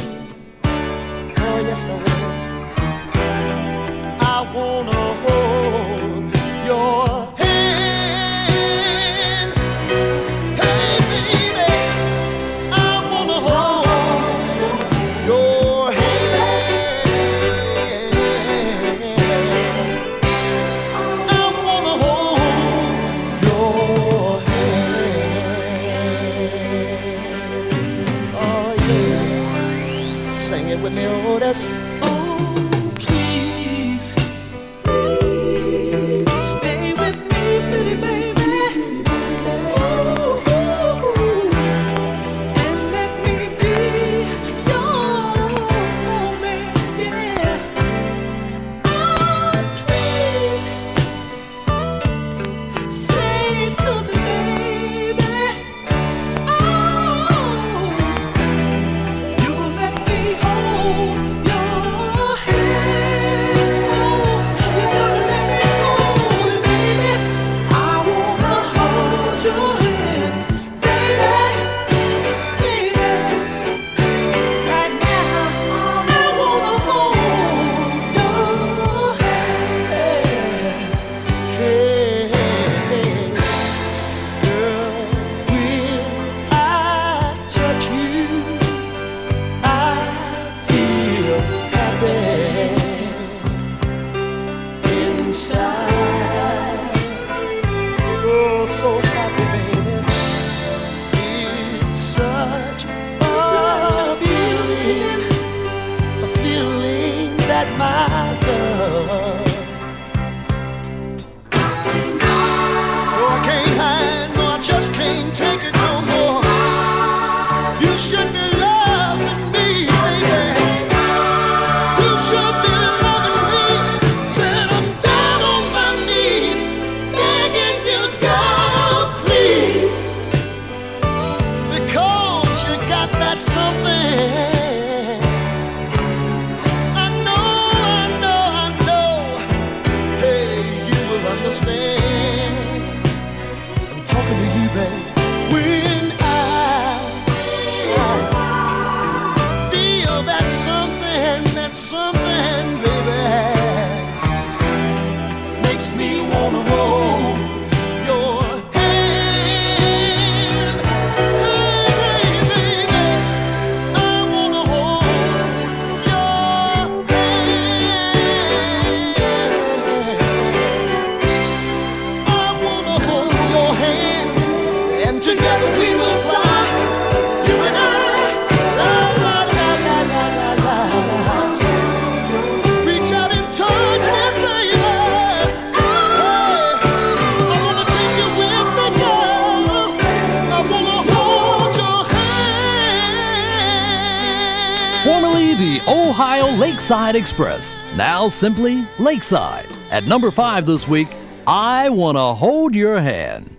Ohio 195.90 196.48
Lakeside 196.52 197.16
Express, 197.16 197.80
now 197.96 198.28
simply 198.28 198.86
Lakeside. 199.00 199.66
At 199.90 200.04
number 200.06 200.30
five 200.30 200.64
this 200.64 200.86
week, 200.86 201.08
I 201.48 201.88
Want 201.88 202.16
to 202.16 202.32
Hold 202.32 202.76
Your 202.76 203.00
Hand. 203.00 203.56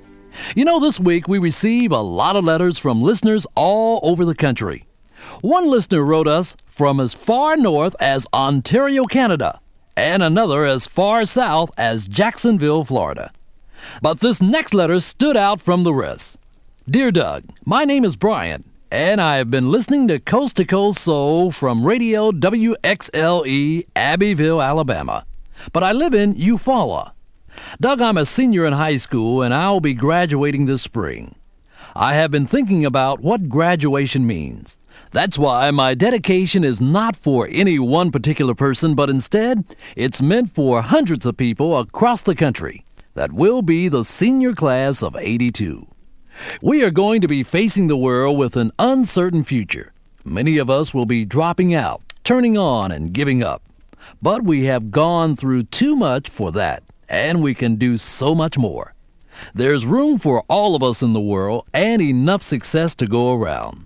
You 0.55 0.63
know, 0.63 0.79
this 0.79 0.97
week 0.97 1.27
we 1.27 1.39
receive 1.39 1.91
a 1.91 1.99
lot 1.99 2.37
of 2.37 2.45
letters 2.45 2.79
from 2.79 3.01
listeners 3.01 3.45
all 3.55 3.99
over 4.03 4.23
the 4.23 4.33
country. 4.33 4.85
One 5.41 5.69
listener 5.69 6.05
wrote 6.05 6.25
us 6.25 6.55
from 6.67 7.01
as 7.01 7.13
far 7.13 7.57
north 7.57 7.97
as 7.99 8.25
Ontario, 8.33 9.03
Canada, 9.03 9.59
and 9.97 10.23
another 10.23 10.63
as 10.65 10.87
far 10.87 11.25
south 11.25 11.69
as 11.77 12.07
Jacksonville, 12.07 12.85
Florida. 12.85 13.33
But 14.01 14.21
this 14.21 14.41
next 14.41 14.73
letter 14.73 15.01
stood 15.01 15.35
out 15.35 15.59
from 15.59 15.83
the 15.83 15.93
rest. 15.93 16.37
Dear 16.89 17.11
Doug, 17.11 17.43
my 17.65 17.83
name 17.83 18.05
is 18.05 18.15
Brian, 18.15 18.63
and 18.91 19.21
I 19.21 19.37
have 19.37 19.49
been 19.49 19.71
listening 19.71 20.09
to 20.09 20.19
Coast 20.19 20.57
to 20.57 20.65
Coast 20.65 20.99
Soul 20.99 21.49
from 21.49 21.85
Radio 21.85 22.31
WXLE, 22.31 23.87
Abbeville, 23.95 24.61
Alabama. 24.61 25.25
But 25.71 25.83
I 25.83 25.93
live 25.93 26.13
in 26.13 26.35
Eufaula. 26.35 27.13
Doug, 27.79 28.01
I'm 28.01 28.17
a 28.17 28.25
senior 28.25 28.65
in 28.65 28.73
high 28.73 28.97
school, 28.97 29.41
and 29.43 29.53
I'll 29.53 29.79
be 29.79 29.93
graduating 29.93 30.65
this 30.65 30.81
spring. 30.81 31.35
I 31.95 32.15
have 32.15 32.31
been 32.31 32.45
thinking 32.45 32.85
about 32.85 33.21
what 33.21 33.47
graduation 33.47 34.27
means. 34.27 34.77
That's 35.11 35.37
why 35.37 35.71
my 35.71 35.93
dedication 35.93 36.65
is 36.65 36.81
not 36.81 37.15
for 37.15 37.47
any 37.49 37.79
one 37.79 38.11
particular 38.11 38.53
person, 38.53 38.93
but 38.93 39.09
instead, 39.09 39.63
it's 39.95 40.21
meant 40.21 40.51
for 40.51 40.81
hundreds 40.81 41.25
of 41.25 41.37
people 41.37 41.77
across 41.77 42.21
the 42.21 42.35
country 42.35 42.85
that 43.13 43.31
will 43.31 43.61
be 43.61 43.87
the 43.87 44.03
senior 44.03 44.53
class 44.53 45.01
of 45.01 45.15
82. 45.15 45.87
We 46.61 46.83
are 46.83 46.91
going 46.91 47.21
to 47.21 47.27
be 47.27 47.43
facing 47.43 47.87
the 47.87 47.97
world 47.97 48.37
with 48.37 48.55
an 48.55 48.71
uncertain 48.79 49.43
future. 49.43 49.93
Many 50.23 50.57
of 50.57 50.69
us 50.69 50.93
will 50.93 51.05
be 51.05 51.25
dropping 51.25 51.73
out, 51.73 52.01
turning 52.23 52.57
on, 52.57 52.91
and 52.91 53.13
giving 53.13 53.43
up. 53.43 53.61
But 54.21 54.43
we 54.43 54.65
have 54.65 54.91
gone 54.91 55.35
through 55.35 55.63
too 55.63 55.95
much 55.95 56.29
for 56.29 56.51
that, 56.51 56.83
and 57.09 57.41
we 57.41 57.53
can 57.53 57.75
do 57.75 57.97
so 57.97 58.35
much 58.35 58.57
more. 58.57 58.93
There's 59.53 59.85
room 59.85 60.19
for 60.19 60.43
all 60.47 60.75
of 60.75 60.83
us 60.83 61.01
in 61.01 61.13
the 61.13 61.21
world 61.21 61.65
and 61.73 62.01
enough 62.01 62.43
success 62.43 62.95
to 62.95 63.07
go 63.07 63.33
around. 63.33 63.85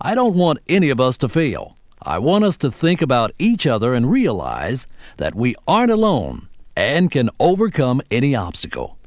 I 0.00 0.14
don't 0.14 0.34
want 0.34 0.60
any 0.68 0.90
of 0.90 1.00
us 1.00 1.16
to 1.18 1.28
fail. 1.28 1.76
I 2.02 2.18
want 2.18 2.44
us 2.44 2.56
to 2.58 2.70
think 2.70 3.00
about 3.00 3.32
each 3.38 3.66
other 3.66 3.94
and 3.94 4.10
realize 4.10 4.86
that 5.16 5.34
we 5.34 5.54
aren't 5.66 5.92
alone 5.92 6.48
and 6.76 7.10
can 7.10 7.30
overcome 7.40 8.02
any 8.10 8.34
obstacle. 8.34 8.98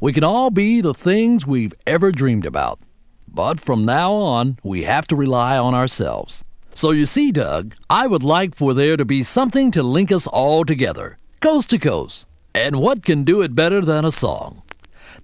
We 0.00 0.12
can 0.12 0.24
all 0.24 0.50
be 0.50 0.80
the 0.80 0.94
things 0.94 1.46
we've 1.46 1.74
ever 1.86 2.12
dreamed 2.12 2.46
about. 2.46 2.80
But 3.28 3.60
from 3.60 3.84
now 3.84 4.12
on, 4.12 4.58
we 4.62 4.82
have 4.82 5.06
to 5.08 5.16
rely 5.16 5.56
on 5.56 5.74
ourselves. 5.74 6.44
So 6.74 6.90
you 6.90 7.06
see, 7.06 7.32
Doug, 7.32 7.74
I 7.88 8.06
would 8.06 8.24
like 8.24 8.54
for 8.54 8.74
there 8.74 8.96
to 8.96 9.04
be 9.04 9.22
something 9.22 9.70
to 9.72 9.82
link 9.82 10.12
us 10.12 10.26
all 10.26 10.64
together, 10.64 11.18
coast 11.40 11.70
to 11.70 11.78
coast. 11.78 12.26
And 12.54 12.76
what 12.76 13.04
can 13.04 13.24
do 13.24 13.40
it 13.40 13.54
better 13.54 13.80
than 13.80 14.04
a 14.04 14.10
song? 14.10 14.62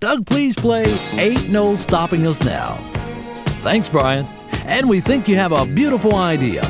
Doug, 0.00 0.26
please 0.26 0.54
play 0.54 0.86
Ain't 1.14 1.50
No 1.50 1.74
Stopping 1.74 2.26
Us 2.26 2.42
Now. 2.42 2.76
Thanks, 3.62 3.88
Brian. 3.88 4.26
And 4.64 4.88
we 4.88 5.00
think 5.00 5.28
you 5.28 5.36
have 5.36 5.52
a 5.52 5.66
beautiful 5.66 6.14
idea. 6.14 6.62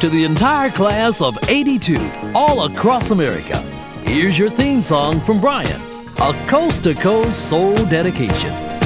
To 0.00 0.10
the 0.10 0.24
entire 0.24 0.70
class 0.70 1.22
of 1.22 1.38
82 1.48 1.98
all 2.34 2.66
across 2.66 3.10
America, 3.12 3.58
here's 4.04 4.38
your 4.38 4.50
theme 4.50 4.82
song 4.82 5.20
from 5.22 5.38
Brian 5.40 5.80
a 6.18 6.32
coast 6.46 6.84
to 6.84 6.94
coast 6.94 7.48
soul 7.48 7.74
dedication. 7.86 8.85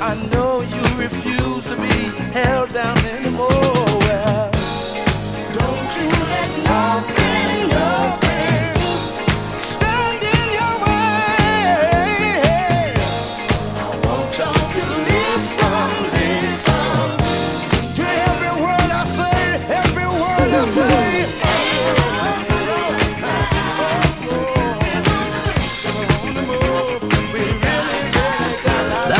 I 0.00 0.14
know 0.32 0.60
you 0.60 0.82
refuse 0.98 1.64
to 1.66 1.76
be 1.76 1.96
held 2.32 2.70
down 2.72 2.98
anymore. 2.98 3.48
Well, 3.48 4.50
don't 5.52 5.90
you 5.96 6.08
let 6.32 6.50
nothing, 6.64 7.33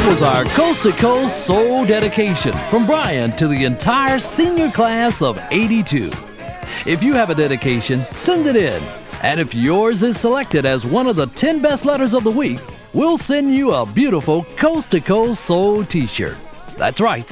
was 0.06 0.22
our 0.22 0.44
coast 0.47 0.82
to 0.82 0.93
coast 0.93 1.47
soul 1.47 1.86
dedication 1.86 2.52
from 2.68 2.85
Brian 2.85 3.31
to 3.32 3.48
the 3.48 3.64
entire 3.64 4.18
senior 4.18 4.70
class 4.70 5.22
of 5.22 5.40
82. 5.51 6.10
If 6.85 7.02
you 7.02 7.14
have 7.14 7.31
a 7.31 7.35
dedication, 7.35 8.01
send 8.12 8.47
it 8.47 8.56
in. 8.56 8.82
And 9.22 9.40
if 9.40 9.55
yours 9.55 10.02
is 10.02 10.18
selected 10.20 10.66
as 10.66 10.85
one 10.85 11.06
of 11.06 11.16
the 11.16 11.26
10 11.26 11.62
best 11.62 11.86
letters 11.86 12.12
of 12.12 12.22
the 12.22 12.31
week, 12.31 12.60
we'll 12.93 13.16
send 13.16 13.55
you 13.55 13.72
a 13.72 13.86
beautiful 13.86 14.44
coast 14.56 14.90
to 14.90 15.01
coast 15.01 15.44
soul 15.44 15.85
t 15.85 16.06
shirt. 16.06 16.36
That's 16.76 17.01
right. 17.01 17.28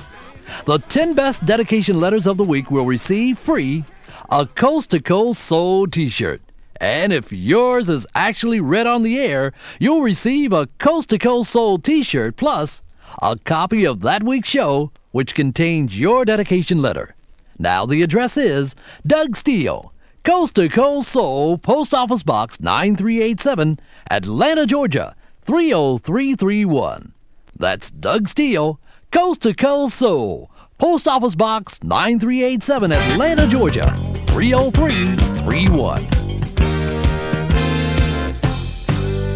The 0.65 0.79
10 0.79 1.15
best 1.15 1.45
dedication 1.45 2.01
letters 2.01 2.27
of 2.27 2.39
the 2.39 2.45
week 2.45 2.71
will 2.71 2.87
receive 2.87 3.39
free 3.39 3.85
a 4.31 4.47
coast 4.47 4.91
to 4.91 5.01
coast 5.01 5.43
soul 5.43 5.87
t 5.87 6.09
shirt. 6.09 6.41
And 6.83 7.13
if 7.13 7.33
yours 7.33 7.89
is 7.89 8.09
actually 8.17 8.61
read 8.61 8.89
on 8.89 9.03
the 9.03 9.21
air, 9.21 9.53
you'll 9.79 10.03
receive 10.03 10.53
a 10.53 10.67
Coast 10.79 11.11
to 11.11 11.19
Coast 11.19 11.51
Soul 11.51 11.79
t 11.79 12.03
shirt 12.03 12.35
plus 12.37 12.83
a 13.23 13.39
copy 13.39 13.85
of 13.85 14.01
that 14.01 14.25
week's 14.25 14.49
show, 14.49 14.91
which 15.13 15.37
contains 15.37 15.97
your 15.99 16.25
dedication 16.25 16.83
letter. 16.83 17.15
Now, 17.57 17.87
the 17.87 18.03
address 18.03 18.37
is 18.37 18.75
Doug 19.07 19.37
Steele, 19.37 19.93
Coast 20.25 20.57
to 20.57 20.69
Coast 20.69 21.11
Soul, 21.11 21.57
Post 21.57 21.95
Office 21.95 22.25
Box 22.25 22.61
9387, 22.61 23.79
Atlanta, 24.11 24.67
Georgia 24.67 25.15
30331. 25.43 27.13
That's 27.57 27.93
Doug 27.93 28.27
Steele, 28.27 28.81
Coast 29.13 29.43
to 29.43 29.55
Coast 29.55 29.95
Soul, 29.95 30.51
Post 30.79 31.07
Office 31.07 31.37
Box 31.37 31.81
9387, 31.85 32.91
Atlanta, 32.91 33.47
Georgia 33.47 33.95
30331. 34.27 36.22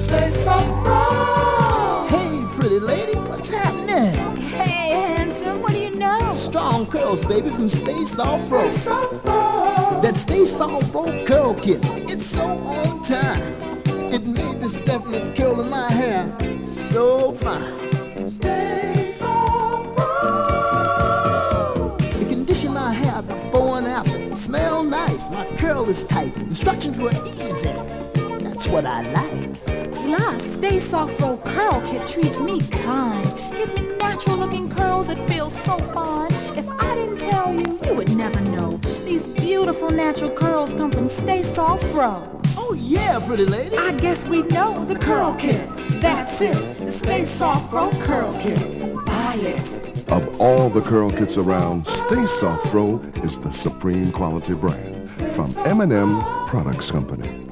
Stay 0.06 0.28
so 0.28 0.52
Hey, 2.08 2.44
pretty 2.54 2.78
lady, 2.78 3.18
what's 3.18 3.50
happening? 3.50 4.14
Hey, 4.36 4.90
handsome, 4.90 5.60
what 5.60 5.72
do 5.72 5.78
you 5.80 5.96
know? 5.96 6.30
Strong 6.32 6.86
curls, 6.86 7.24
baby, 7.24 7.48
from 7.48 7.68
Stay 7.68 8.04
Soft 8.04 8.48
Fro. 8.48 8.70
That 10.02 10.14
Stay 10.14 10.44
Soft 10.44 10.92
Fro 10.92 11.24
curl 11.24 11.54
kit, 11.54 11.80
it's 12.08 12.24
so 12.24 12.46
on 12.46 13.02
time. 13.02 13.42
It 14.12 14.24
made 14.24 14.60
this 14.60 14.76
definite 14.78 15.34
curl 15.36 15.60
in 15.60 15.68
my 15.70 15.90
hair 15.90 16.32
so 16.92 17.32
fine. 17.32 18.30
Stay 18.30 19.12
Soft 19.12 19.98
Fro. 19.98 21.96
The 21.98 22.26
condition 22.28 22.76
I 22.76 22.92
have 22.92 23.26
before 23.26 23.78
and 23.78 23.88
after 23.88 24.34
smell 24.36 24.84
nice. 24.84 25.28
My 25.30 25.46
curl 25.56 25.88
is 25.88 26.04
tight. 26.04 26.36
Instructions 26.36 26.96
were 26.96 27.10
easy. 27.26 27.72
That's 28.44 28.68
what 28.68 28.86
I 28.86 29.02
like. 29.10 29.75
Plus, 30.06 30.40
Stay 30.54 30.78
Soft 30.78 31.18
Fro 31.18 31.36
Curl 31.38 31.80
Kit 31.80 32.06
treats 32.06 32.38
me 32.38 32.60
kind. 32.60 33.26
Gives 33.58 33.74
me 33.74 33.82
natural 33.96 34.36
looking 34.36 34.70
curls 34.70 35.08
that 35.08 35.18
feel 35.28 35.50
so 35.50 35.78
fine. 35.78 36.32
If 36.56 36.68
I 36.68 36.94
didn't 36.94 37.18
tell 37.18 37.52
you, 37.52 37.80
you 37.84 37.92
would 37.92 38.16
never 38.16 38.40
know. 38.40 38.76
These 39.04 39.26
beautiful 39.26 39.90
natural 39.90 40.30
curls 40.30 40.74
come 40.74 40.92
from 40.92 41.08
Stay 41.08 41.42
Soft 41.42 41.84
Fro. 41.86 42.40
Oh, 42.56 42.72
yeah, 42.78 43.18
pretty 43.26 43.46
lady. 43.46 43.76
I 43.76 43.94
guess 43.94 44.24
we 44.28 44.42
know 44.42 44.84
the 44.84 44.94
Curl 44.94 45.34
Kit. 45.34 45.68
That's 46.00 46.40
it, 46.40 46.78
the 46.78 46.92
Stay 46.92 47.24
Soft 47.24 47.68
Fro 47.68 47.90
Curl 48.04 48.32
Kit. 48.40 49.04
Buy 49.06 49.34
it. 49.40 49.74
Of 50.06 50.40
all 50.40 50.70
the 50.70 50.82
curl 50.82 51.10
kits 51.10 51.36
around, 51.36 51.84
Stay 51.88 52.26
Soft 52.26 52.68
Fro 52.68 53.00
is 53.24 53.40
the 53.40 53.50
supreme 53.50 54.12
quality 54.12 54.54
brand 54.54 55.10
from 55.32 55.52
M&M 55.66 56.20
Products 56.46 56.92
Company. 56.92 57.45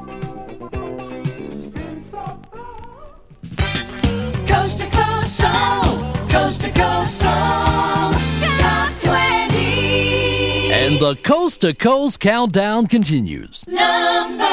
Go 6.74 7.05
Song 7.05 8.14
And 10.84 10.98
the 11.01 11.16
Coast 11.22 11.62
to 11.62 11.72
Coast 11.72 12.20
countdown 12.20 12.86
continues. 12.86 13.66
Number 13.66 14.44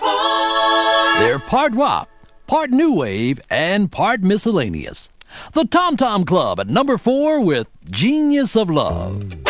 four. 0.00 1.20
They're 1.20 1.38
part 1.38 1.74
rock, 1.74 2.08
part 2.46 2.70
new 2.70 2.92
wave, 2.94 3.40
and 3.50 3.90
part 3.90 4.20
miscellaneous. 4.22 5.08
The 5.52 5.64
Tom 5.64 5.96
Tom 5.96 6.24
Club 6.24 6.58
at 6.58 6.68
number 6.68 6.98
four 6.98 7.40
with 7.40 7.70
Genius 7.90 8.56
of 8.56 8.68
Love. 8.68 9.45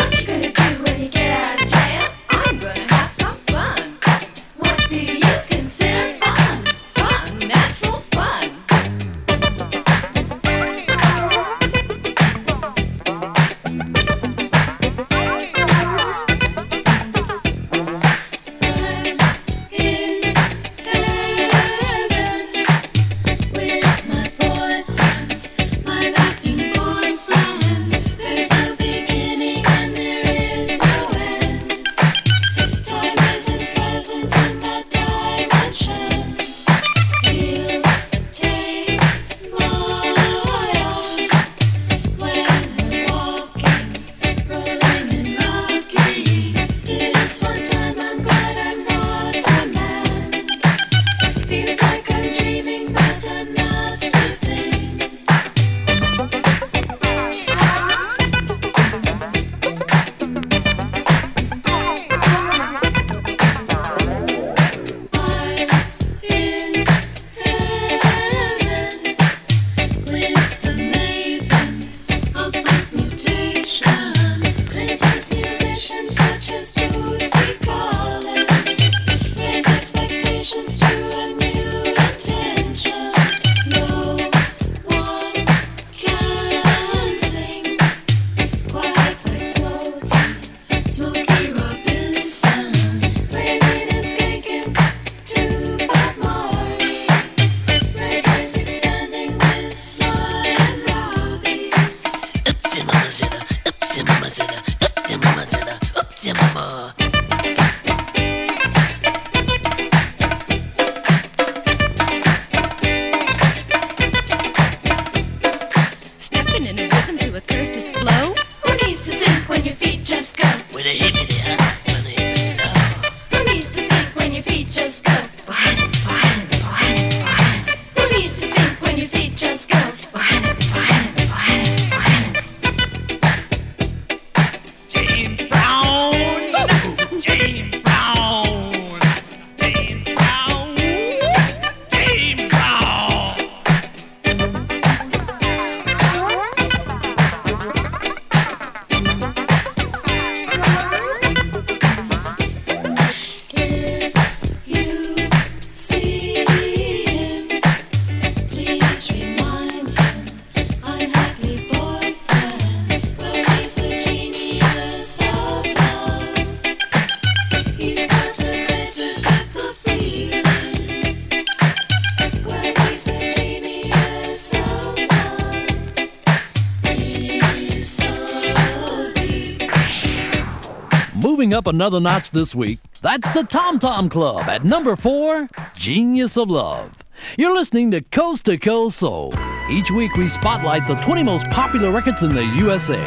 another 181.67 181.99
notch 181.99 182.31
this 182.31 182.55
week. 182.55 182.79
That's 183.01 183.31
the 183.33 183.43
Tom 183.43 183.79
Tom 183.79 184.09
Club 184.09 184.43
at 184.47 184.63
number 184.63 184.95
four, 184.95 185.47
Genius 185.75 186.37
of 186.37 186.49
Love. 186.49 186.97
You're 187.37 187.53
listening 187.53 187.91
to 187.91 188.01
Coast 188.01 188.45
to 188.45 188.57
Coast 188.57 188.97
Soul. 188.97 189.33
Each 189.69 189.91
week 189.91 190.15
we 190.15 190.27
spotlight 190.27 190.87
the 190.87 190.95
20 190.95 191.23
most 191.23 191.49
popular 191.49 191.91
records 191.91 192.23
in 192.23 192.33
the 192.33 192.45
USA. 192.45 193.03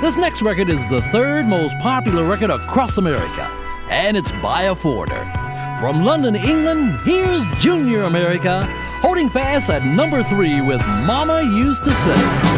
This 0.00 0.16
next 0.16 0.42
record 0.42 0.68
is 0.68 0.88
the 0.90 1.02
third 1.10 1.46
most 1.46 1.76
popular 1.78 2.24
record 2.24 2.50
across 2.50 2.98
America, 2.98 3.44
and 3.90 4.16
it's 4.16 4.32
by 4.32 4.64
a 4.64 4.74
forwarder. 4.74 5.30
From 5.80 6.04
London, 6.04 6.36
England, 6.36 7.00
here's 7.02 7.46
Junior 7.58 8.02
America, 8.02 8.62
holding 9.00 9.30
fast 9.30 9.70
at 9.70 9.84
number 9.84 10.22
three 10.22 10.60
with 10.60 10.80
Mama 10.80 11.42
Used 11.42 11.84
to 11.84 11.92
Say. 11.92 12.57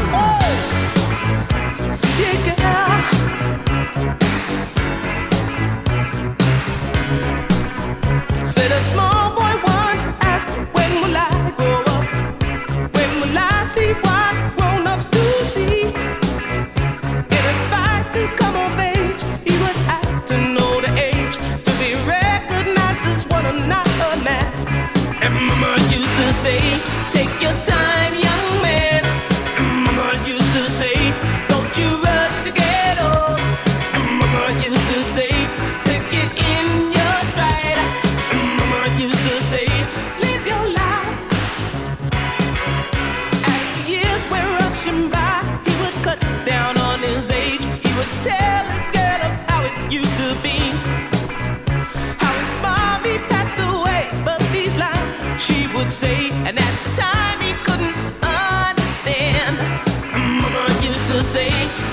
say, 61.41 61.51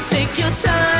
take 0.10 0.38
your 0.38 0.52
time. 0.60 0.97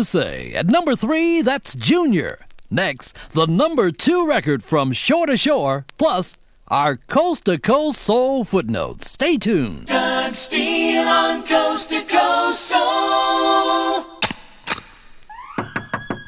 To 0.00 0.04
say. 0.04 0.54
At 0.54 0.66
number 0.66 0.96
three, 0.96 1.42
that's 1.42 1.74
Junior. 1.74 2.46
Next, 2.70 3.14
the 3.32 3.46
number 3.46 3.90
two 3.90 4.26
record 4.26 4.64
from 4.64 4.92
Shore 4.92 5.26
to 5.26 5.36
Shore, 5.36 5.84
plus 5.98 6.38
our 6.68 6.96
Coast 6.96 7.44
to 7.44 7.58
Coast 7.58 8.00
Soul 8.00 8.44
footnotes. 8.44 9.10
Stay 9.10 9.36
tuned. 9.36 9.86
Doug 9.86 10.32
Steele 10.32 11.06
on 11.06 11.42
Coast 11.46 11.90
to 11.90 12.00
Coast 12.02 12.60
Soul. 12.60 14.06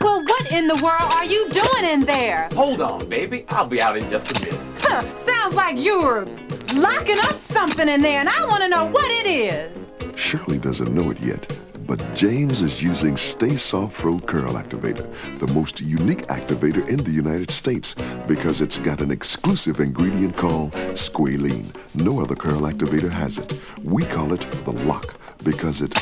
Well, 0.03 0.23
what 0.23 0.53
in 0.53 0.67
the 0.69 0.79
world 0.83 1.13
are 1.15 1.25
you 1.25 1.49
doing 1.49 1.85
in 1.85 2.01
there? 2.03 2.51
Hold 2.53 2.83
on, 2.83 3.09
baby. 3.09 3.47
I'll 3.49 3.67
be 3.67 3.81
out 3.81 3.97
in 3.97 4.11
just 4.11 4.37
a 4.37 4.45
minute. 4.45 4.61
Huh, 4.81 5.03
sounds 5.15 5.55
like 5.55 5.77
you're 5.79 6.27
locking 6.75 7.19
up 7.21 7.39
something 7.39 7.89
in 7.89 8.03
there, 8.03 8.21
and 8.21 8.29
I 8.29 8.45
want 8.45 8.63
to 8.65 8.69
know 8.69 8.85
what 8.85 9.11
it 9.11 9.27
is. 9.27 9.91
Shirley 10.15 10.59
doesn't 10.59 10.95
know 10.95 11.11
it 11.11 11.21
yet, 11.21 11.51
but 11.93 12.15
James 12.15 12.63
is 12.63 12.83
using 12.83 13.19
Stay 13.19 13.55
Soft 13.55 13.95
Fro 13.95 14.19
Curl 14.19 14.55
Activator, 14.55 15.07
the 15.39 15.53
most 15.53 15.79
unique 15.83 16.27
activator 16.29 16.89
in 16.89 16.97
the 17.05 17.11
United 17.11 17.51
States, 17.51 17.95
because 18.27 18.63
it's 18.63 18.79
got 18.79 19.03
an 19.03 19.11
exclusive 19.11 19.79
ingredient 19.79 20.35
called 20.35 20.73
squalene. 20.97 21.71
No 21.95 22.23
other 22.23 22.35
curl 22.35 22.63
activator 22.63 23.11
has 23.11 23.37
it. 23.37 23.61
We 23.85 24.07
call 24.07 24.33
it 24.33 24.41
the 24.65 24.73
lock 24.73 25.15
because 25.45 25.83
it 25.83 25.95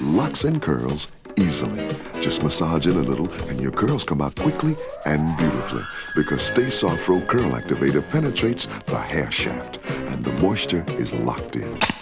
locks 0.00 0.42
in 0.42 0.58
curls 0.58 1.12
easily. 1.36 1.86
Just 2.20 2.42
massage 2.42 2.86
in 2.86 2.96
a 2.96 3.06
little 3.10 3.30
and 3.48 3.60
your 3.60 3.70
curls 3.70 4.02
come 4.02 4.20
out 4.20 4.34
quickly 4.34 4.74
and 5.06 5.38
beautifully 5.38 5.84
because 6.16 6.42
Stay 6.42 6.70
Soft 6.70 7.02
Fro 7.02 7.20
Curl 7.20 7.52
Activator 7.52 8.02
penetrates 8.08 8.66
the 8.86 8.98
hair 8.98 9.30
shaft 9.30 9.78
and 10.10 10.24
the 10.24 10.32
moisture 10.42 10.84
is 10.98 11.12
locked 11.12 11.54
in. 11.54 11.99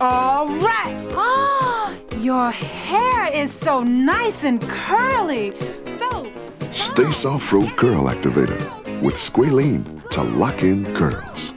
All 0.00 0.48
right. 0.58 0.96
Ah, 1.14 1.94
your 2.18 2.50
hair 2.50 3.32
is 3.32 3.52
so 3.52 3.82
nice 3.82 4.44
and 4.44 4.60
curly. 4.62 5.52
So 5.98 6.30
Stay 6.72 7.10
Soft 7.12 7.44
Fro 7.44 7.66
Curl 7.76 8.04
Activator 8.04 8.60
with 9.00 9.14
squalene 9.14 9.84
to 10.10 10.22
lock 10.22 10.62
in 10.62 10.84
curls. 10.94 11.53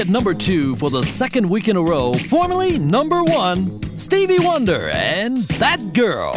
At 0.00 0.08
number 0.08 0.32
two 0.32 0.74
for 0.76 0.88
the 0.88 1.02
second 1.02 1.46
week 1.46 1.68
in 1.68 1.76
a 1.76 1.82
row, 1.82 2.14
formerly 2.14 2.78
number 2.78 3.22
one, 3.22 3.82
Stevie 3.98 4.38
Wonder 4.38 4.88
and 4.88 5.36
That 5.58 5.92
Girl. 5.92 6.32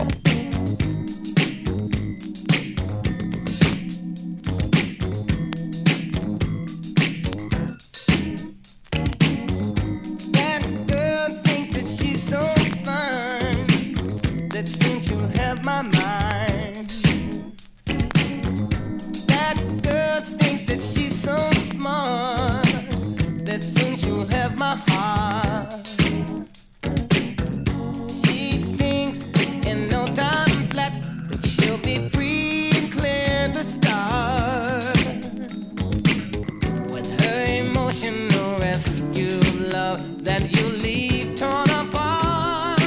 That 40.23 40.55
you 40.55 40.69
leave 40.69 41.35
torn 41.35 41.69
apart. 41.69 42.79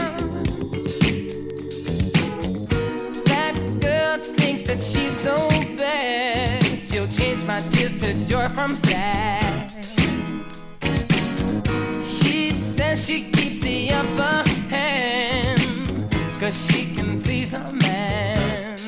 That 3.26 3.54
girl 3.78 4.16
thinks 4.36 4.62
that 4.62 4.82
she's 4.82 5.14
so 5.20 5.36
bad, 5.76 6.64
she'll 6.88 7.08
change 7.08 7.46
my 7.46 7.60
tears 7.60 7.94
to 8.00 8.14
joy 8.26 8.48
from 8.48 8.74
sad. 8.74 9.70
She 12.06 12.50
says 12.52 13.06
she 13.06 13.30
keeps 13.30 13.60
the 13.60 13.90
upper 13.92 14.48
hand, 14.70 16.10
cause 16.40 16.56
she 16.66 16.94
can 16.94 17.20
please 17.20 17.52
her 17.52 17.72
man. 17.72 18.78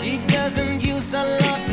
She 0.00 0.18
doesn't 0.28 0.80
use 0.80 1.12
a 1.12 1.24
lot 1.24 1.67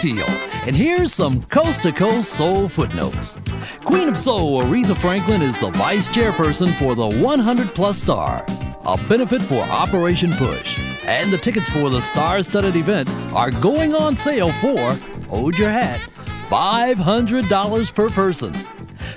Steele, 0.00 0.24
and 0.64 0.74
here's 0.74 1.12
some 1.12 1.42
coast 1.42 1.82
to 1.82 1.92
coast 1.92 2.32
soul 2.32 2.70
footnotes. 2.70 3.38
Queen 3.84 4.08
of 4.08 4.16
Soul 4.16 4.62
Aretha 4.62 4.96
Franklin 4.96 5.42
is 5.42 5.58
the 5.58 5.70
vice 5.72 6.08
chairperson 6.08 6.72
for 6.78 6.94
the 6.94 7.18
100 7.22 7.68
Plus 7.74 8.00
Star, 8.00 8.42
a 8.86 8.96
benefit 9.10 9.42
for 9.42 9.60
Operation 9.60 10.32
Push. 10.32 10.80
And 11.04 11.30
the 11.30 11.36
tickets 11.36 11.68
for 11.68 11.90
the 11.90 12.00
star 12.00 12.42
studded 12.42 12.76
event 12.76 13.10
are 13.34 13.50
going 13.50 13.94
on 13.94 14.16
sale 14.16 14.52
for, 14.62 14.94
hold 15.28 15.58
your 15.58 15.68
hat, 15.68 16.00
$500 16.48 17.94
per 17.94 18.08
person. 18.08 18.54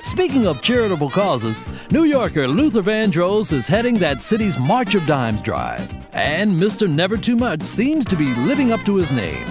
Speaking 0.02 0.48
of 0.48 0.62
charitable 0.62 1.12
causes, 1.12 1.64
New 1.92 2.04
Yorker 2.04 2.46
Luther 2.46 2.82
Vandross 2.82 3.54
is 3.54 3.68
heading 3.68 3.96
that 4.00 4.22
city's 4.22 4.60
March 4.60 4.96
of 4.96 5.06
Dimes 5.06 5.42
drive. 5.44 5.90
And 6.12 6.52
Mr. 6.52 6.94
Never 6.94 7.16
Too 7.16 7.38
Much 7.38 7.62
seems 7.62 8.04
to 8.04 8.18
be 8.18 8.36
living 8.36 8.74
up 8.74 8.82
to 8.82 8.98
his 8.98 9.14
name. 9.14 9.46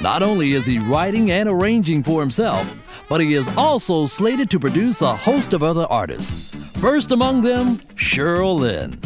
Not 0.00 0.22
only 0.22 0.52
is 0.52 0.64
he 0.64 0.78
writing 0.78 1.32
and 1.32 1.48
arranging 1.48 2.04
for 2.04 2.20
himself, 2.20 2.78
but 3.08 3.20
he 3.20 3.34
is 3.34 3.48
also 3.56 4.06
slated 4.06 4.48
to 4.50 4.60
produce 4.60 5.02
a 5.02 5.16
host 5.16 5.52
of 5.52 5.64
other 5.64 5.86
artists. 5.90 6.54
First 6.78 7.10
among 7.10 7.42
them, 7.42 7.78
Cheryl 7.96 8.60
Lynn. 8.60 9.00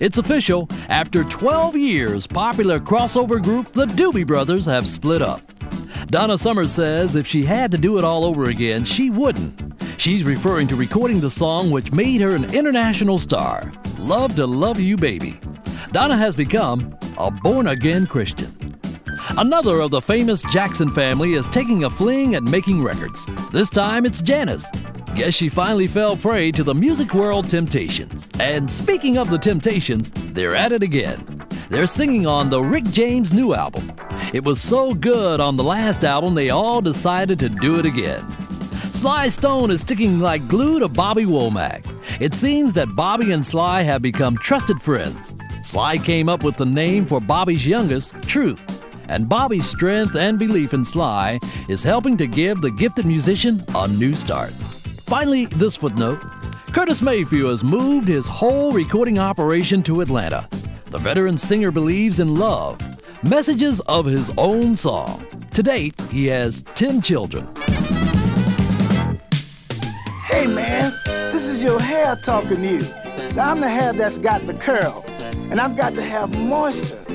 It's 0.00 0.18
official, 0.18 0.68
after 0.88 1.24
12 1.24 1.76
years, 1.76 2.26
popular 2.28 2.78
crossover 2.78 3.42
group 3.42 3.72
the 3.72 3.86
Doobie 3.86 4.26
Brothers 4.26 4.66
have 4.66 4.86
split 4.86 5.20
up. 5.20 5.40
Donna 6.06 6.38
Summers 6.38 6.72
says 6.72 7.16
if 7.16 7.26
she 7.26 7.42
had 7.42 7.72
to 7.72 7.78
do 7.78 7.98
it 7.98 8.04
all 8.04 8.24
over 8.24 8.44
again, 8.50 8.84
she 8.84 9.10
wouldn't. 9.10 9.60
She's 9.96 10.22
referring 10.22 10.68
to 10.68 10.76
recording 10.76 11.20
the 11.20 11.30
song 11.30 11.72
which 11.72 11.92
made 11.92 12.20
her 12.20 12.36
an 12.36 12.54
international 12.54 13.18
star, 13.18 13.72
Love 13.98 14.36
to 14.36 14.46
Love 14.46 14.78
You 14.78 14.96
Baby. 14.96 15.40
Donna 15.90 16.16
has 16.16 16.36
become 16.36 16.96
a 17.18 17.32
born 17.32 17.66
again 17.66 18.06
Christian. 18.06 18.69
Another 19.38 19.80
of 19.80 19.90
the 19.90 20.00
famous 20.00 20.42
Jackson 20.44 20.88
family 20.88 21.34
is 21.34 21.48
taking 21.48 21.84
a 21.84 21.90
fling 21.90 22.34
at 22.34 22.42
making 22.42 22.82
records. 22.82 23.26
This 23.52 23.70
time 23.70 24.04
it's 24.04 24.20
Janice. 24.20 24.68
Guess 25.14 25.34
she 25.34 25.48
finally 25.48 25.86
fell 25.86 26.16
prey 26.16 26.50
to 26.52 26.64
the 26.64 26.74
music 26.74 27.14
world 27.14 27.48
temptations. 27.48 28.28
And 28.38 28.70
speaking 28.70 29.18
of 29.18 29.30
the 29.30 29.38
temptations, 29.38 30.10
they're 30.32 30.54
at 30.54 30.72
it 30.72 30.82
again. 30.82 31.46
They're 31.68 31.86
singing 31.86 32.26
on 32.26 32.50
the 32.50 32.62
Rick 32.62 32.84
James 32.84 33.32
new 33.32 33.54
album. 33.54 33.92
It 34.34 34.44
was 34.44 34.60
so 34.60 34.92
good 34.92 35.40
on 35.40 35.56
the 35.56 35.64
last 35.64 36.04
album, 36.04 36.34
they 36.34 36.50
all 36.50 36.80
decided 36.80 37.38
to 37.38 37.48
do 37.48 37.78
it 37.78 37.86
again. 37.86 38.24
Sly 38.92 39.28
Stone 39.28 39.70
is 39.70 39.80
sticking 39.80 40.20
like 40.20 40.46
glue 40.48 40.80
to 40.80 40.88
Bobby 40.88 41.24
Womack. 41.24 41.86
It 42.20 42.34
seems 42.34 42.74
that 42.74 42.94
Bobby 42.96 43.32
and 43.32 43.46
Sly 43.46 43.82
have 43.82 44.02
become 44.02 44.36
trusted 44.36 44.80
friends. 44.82 45.34
Sly 45.62 45.98
came 45.98 46.28
up 46.28 46.42
with 46.42 46.56
the 46.56 46.66
name 46.66 47.06
for 47.06 47.20
Bobby's 47.20 47.66
youngest, 47.66 48.20
Truth, 48.22 48.69
and 49.10 49.28
Bobby's 49.28 49.68
strength 49.68 50.14
and 50.14 50.38
belief 50.38 50.72
in 50.72 50.84
Sly 50.84 51.40
is 51.68 51.82
helping 51.82 52.16
to 52.16 52.26
give 52.26 52.60
the 52.60 52.70
gifted 52.70 53.04
musician 53.04 53.62
a 53.74 53.88
new 53.88 54.14
start. 54.14 54.52
Finally, 55.06 55.46
this 55.46 55.76
footnote 55.76 56.22
Curtis 56.72 57.02
Mayfield 57.02 57.50
has 57.50 57.64
moved 57.64 58.06
his 58.06 58.28
whole 58.28 58.70
recording 58.70 59.18
operation 59.18 59.82
to 59.82 60.00
Atlanta. 60.02 60.48
The 60.86 60.98
veteran 60.98 61.36
singer 61.36 61.72
believes 61.72 62.20
in 62.20 62.36
love, 62.36 62.80
messages 63.28 63.80
of 63.80 64.06
his 64.06 64.30
own 64.38 64.76
song. 64.76 65.26
To 65.52 65.62
date, 65.64 66.00
he 66.12 66.26
has 66.26 66.62
10 66.62 67.02
children. 67.02 67.48
Hey 70.24 70.46
man, 70.46 70.92
this 71.32 71.48
is 71.48 71.64
your 71.64 71.80
hair 71.80 72.14
talking 72.22 72.58
to 72.58 72.66
you. 72.66 73.34
Now 73.34 73.50
I'm 73.50 73.60
the 73.60 73.68
hair 73.68 73.92
that's 73.92 74.18
got 74.18 74.46
the 74.46 74.54
curl, 74.54 75.04
and 75.50 75.60
I've 75.60 75.76
got 75.76 75.94
to 75.94 76.02
have 76.02 76.36
moisture. 76.38 77.09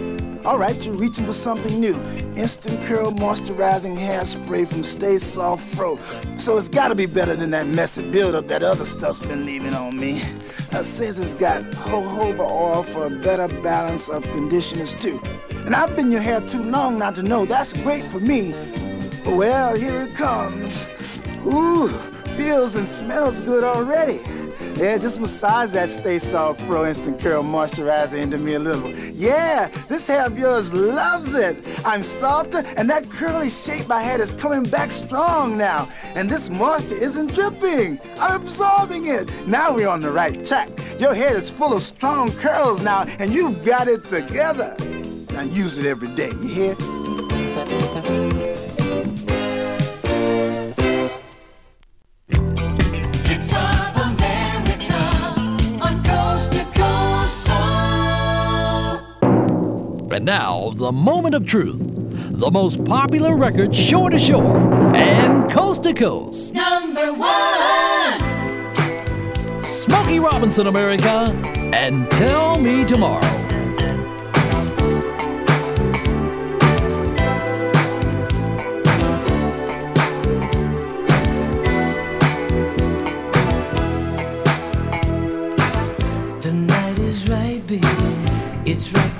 All 0.45 0.59
right, 0.59 0.85
you're 0.85 0.93
reaching 0.93 1.25
for 1.25 1.33
something 1.33 1.79
new. 1.79 1.95
Instant 2.35 2.83
Curl 2.83 3.11
Moisturizing 3.11 3.97
Hairspray 3.97 4.67
from 4.67 4.83
Stay 4.83 5.17
Soft 5.17 5.75
Fro. 5.75 5.97
So 6.37 6.55
it's 6.55 6.69
gotta 6.69 6.93
be 6.93 7.07
better 7.07 7.35
than 7.35 7.49
that 7.49 7.65
messy 7.65 8.07
buildup 8.11 8.45
that 8.49 8.61
other 8.61 8.85
stuff's 8.85 9.19
been 9.19 9.43
leaving 9.43 9.73
on 9.73 9.99
me. 9.99 10.21
Uh, 10.71 10.83
says 10.83 11.17
it's 11.17 11.33
got 11.33 11.63
jojoba 11.63 12.41
oil 12.41 12.83
for 12.83 13.07
a 13.07 13.09
better 13.09 13.47
balance 13.63 14.07
of 14.07 14.21
conditioners 14.33 14.93
too. 14.93 15.19
And 15.65 15.73
I've 15.73 15.95
been 15.95 16.11
your 16.11 16.21
hair 16.21 16.41
too 16.41 16.61
long 16.61 16.99
not 16.99 17.15
to 17.15 17.23
know 17.23 17.47
that's 17.47 17.73
great 17.81 18.03
for 18.03 18.19
me. 18.19 18.53
Well, 19.25 19.75
here 19.75 19.99
it 20.01 20.13
comes. 20.13 20.87
Ooh, 21.47 21.87
feels 22.37 22.75
and 22.75 22.87
smells 22.87 23.41
good 23.41 23.63
already. 23.63 24.19
Yeah, 24.77 24.97
just 24.97 25.21
massage 25.21 25.71
that 25.71 25.87
Stay 25.87 26.19
Soft 26.19 26.59
Fro 26.63 26.85
Instant 26.85 27.17
Curl 27.21 27.43
Moisturizer 27.43 28.17
into 28.17 28.37
me 28.37 28.55
a 28.55 28.59
little. 28.59 28.91
Yeah, 28.91 29.69
this 29.87 30.05
hair 30.05 30.25
of 30.25 30.37
yours 30.37 30.73
loves 30.73 31.33
it. 31.33 31.55
I'm 31.85 32.03
softer, 32.03 32.57
and 32.75 32.89
that 32.89 33.09
curly 33.09 33.49
shape 33.49 33.89
I 33.89 34.01
had 34.01 34.19
is 34.19 34.33
coming 34.33 34.63
back 34.63 34.91
strong 34.91 35.57
now. 35.57 35.87
And 36.13 36.29
this 36.29 36.49
moisture 36.49 36.95
isn't 36.95 37.33
dripping. 37.33 38.01
I'm 38.19 38.41
absorbing 38.41 39.07
it. 39.07 39.29
Now 39.47 39.73
we're 39.73 39.87
on 39.87 40.01
the 40.01 40.11
right 40.11 40.45
track. 40.45 40.67
Your 40.99 41.13
head 41.13 41.37
is 41.37 41.49
full 41.49 41.73
of 41.73 41.81
strong 41.81 42.29
curls 42.33 42.83
now, 42.83 43.03
and 43.19 43.33
you've 43.33 43.65
got 43.65 43.87
it 43.87 44.05
together. 44.07 44.75
Now 45.31 45.43
use 45.43 45.77
it 45.77 45.85
every 45.85 46.13
day, 46.15 46.31
you 46.31 46.49
hear? 46.49 47.04
And 60.15 60.23
now, 60.23 60.71
the 60.75 60.93
moment 60.93 61.35
of 61.35 61.45
truth. 61.45 61.81
The 62.39 62.49
most 62.49 62.85
popular 62.85 63.35
record 63.35 63.75
shore 63.75 64.09
to 64.09 64.17
shore 64.17 64.57
and 64.95 65.51
coast 65.51 65.83
to 65.83 65.93
coast. 65.93 66.53
Number 66.53 67.13
one. 67.13 68.21
Smokey 69.61 70.21
Robinson, 70.21 70.67
America, 70.67 71.33
and 71.73 72.09
Tell 72.11 72.57
Me 72.57 72.85
Tomorrow. 72.85 73.19
The 86.39 86.53
night 86.53 86.99
is 86.99 87.27
right, 87.29 87.61
baby. 87.67 87.85
It's 88.65 88.93
right 88.93 89.14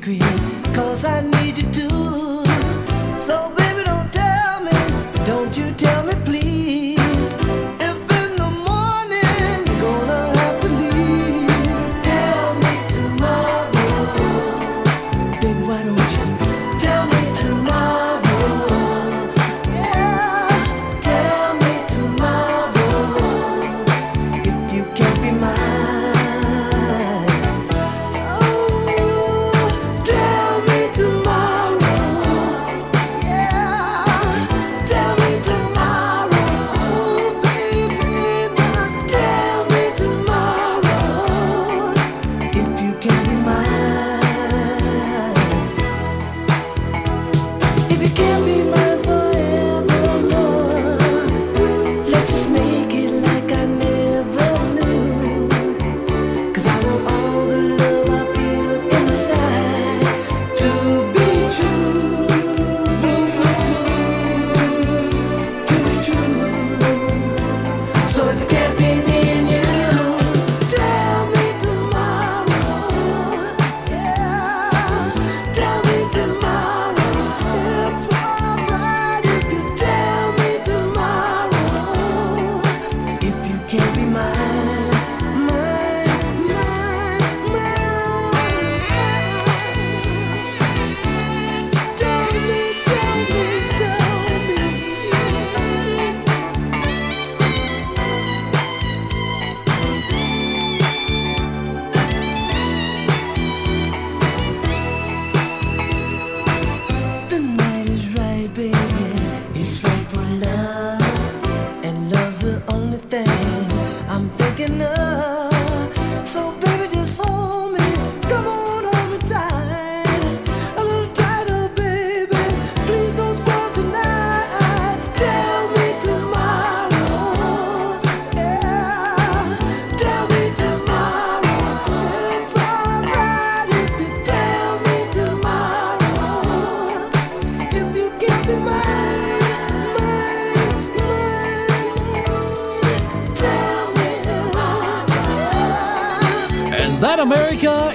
secret, 0.00 0.20
cause 0.74 1.04
I 1.04 1.20
need 1.22 1.39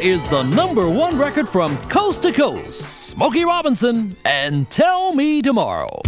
is 0.05 0.23
the 0.27 0.43
number 0.43 0.87
one 0.87 1.17
record 1.17 1.49
from 1.49 1.75
coast 1.89 2.21
to 2.21 2.31
coast. 2.31 3.09
Smokey 3.09 3.43
Robinson 3.43 4.15
and 4.23 4.69
Tell 4.69 5.15
Me 5.15 5.41
Tomorrow. 5.41 5.99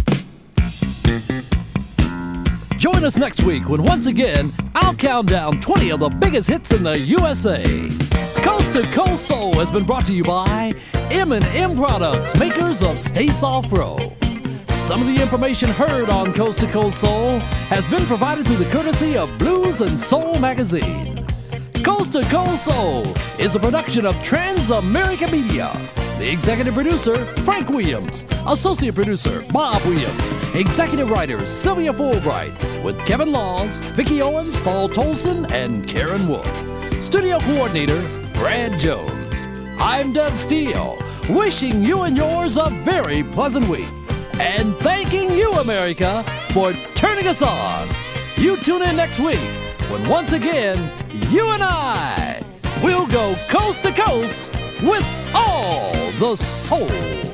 Join 2.76 3.02
us 3.02 3.16
next 3.16 3.42
week 3.42 3.68
when 3.68 3.82
once 3.82 4.06
again 4.06 4.52
I'll 4.76 4.94
count 4.94 5.28
down 5.28 5.60
20 5.60 5.90
of 5.90 5.98
the 5.98 6.10
biggest 6.10 6.48
hits 6.48 6.70
in 6.70 6.84
the 6.84 6.96
USA. 6.96 7.64
Coast 8.44 8.74
to 8.74 8.84
Coast 8.92 9.26
Soul 9.26 9.54
has 9.54 9.72
been 9.72 9.84
brought 9.84 10.06
to 10.06 10.12
you 10.12 10.22
by 10.22 10.74
M&M 11.10 11.74
Products, 11.74 12.38
makers 12.38 12.82
of 12.82 13.00
Stay 13.00 13.30
Soft 13.30 13.68
Fro. 13.68 14.14
Some 14.68 15.00
of 15.00 15.12
the 15.12 15.20
information 15.20 15.70
heard 15.70 16.08
on 16.08 16.32
Coast 16.34 16.60
to 16.60 16.70
Coast 16.70 17.00
Soul 17.00 17.40
has 17.68 17.84
been 17.90 18.06
provided 18.06 18.46
through 18.46 18.58
the 18.58 18.70
courtesy 18.70 19.16
of 19.16 19.36
Blues 19.38 19.80
and 19.80 19.98
Soul 19.98 20.38
magazine. 20.38 21.07
Coast 21.88 22.12
to 22.12 22.22
Coast 22.24 22.66
Soul 22.66 23.06
is 23.40 23.56
a 23.56 23.58
production 23.58 24.04
of 24.04 24.14
Trans 24.22 24.68
America 24.68 25.26
Media. 25.28 25.72
The 26.18 26.30
executive 26.30 26.74
producer, 26.74 27.24
Frank 27.44 27.70
Williams. 27.70 28.26
Associate 28.46 28.94
producer, 28.94 29.40
Bob 29.52 29.82
Williams. 29.84 30.34
Executive 30.54 31.08
writers, 31.08 31.48
Sylvia 31.48 31.94
Fulbright. 31.94 32.52
With 32.84 32.98
Kevin 33.06 33.32
Laws, 33.32 33.80
Vicki 33.96 34.20
Owens, 34.20 34.58
Paul 34.58 34.90
Tolson, 34.90 35.50
and 35.50 35.88
Karen 35.88 36.28
Wolf. 36.28 36.46
Studio 37.02 37.40
coordinator, 37.40 38.02
Brad 38.34 38.78
Jones. 38.78 39.48
I'm 39.78 40.12
Doug 40.12 40.38
Steele, 40.38 40.98
wishing 41.30 41.82
you 41.82 42.02
and 42.02 42.18
yours 42.18 42.58
a 42.58 42.68
very 42.84 43.24
pleasant 43.24 43.66
week. 43.66 43.88
And 44.34 44.76
thanking 44.80 45.30
you, 45.30 45.52
America, 45.52 46.22
for 46.50 46.74
turning 46.94 47.26
us 47.28 47.40
on. 47.40 47.88
You 48.36 48.58
tune 48.58 48.82
in 48.82 48.94
next 48.94 49.18
week 49.18 49.40
when 49.90 50.06
once 50.06 50.32
again, 50.32 50.92
you 51.30 51.50
and 51.50 51.62
I 51.62 52.42
will 52.82 53.06
go 53.06 53.34
coast 53.48 53.82
to 53.82 53.92
coast 53.92 54.50
with 54.82 55.06
all 55.34 55.92
the 56.12 56.36
soul. 56.36 57.27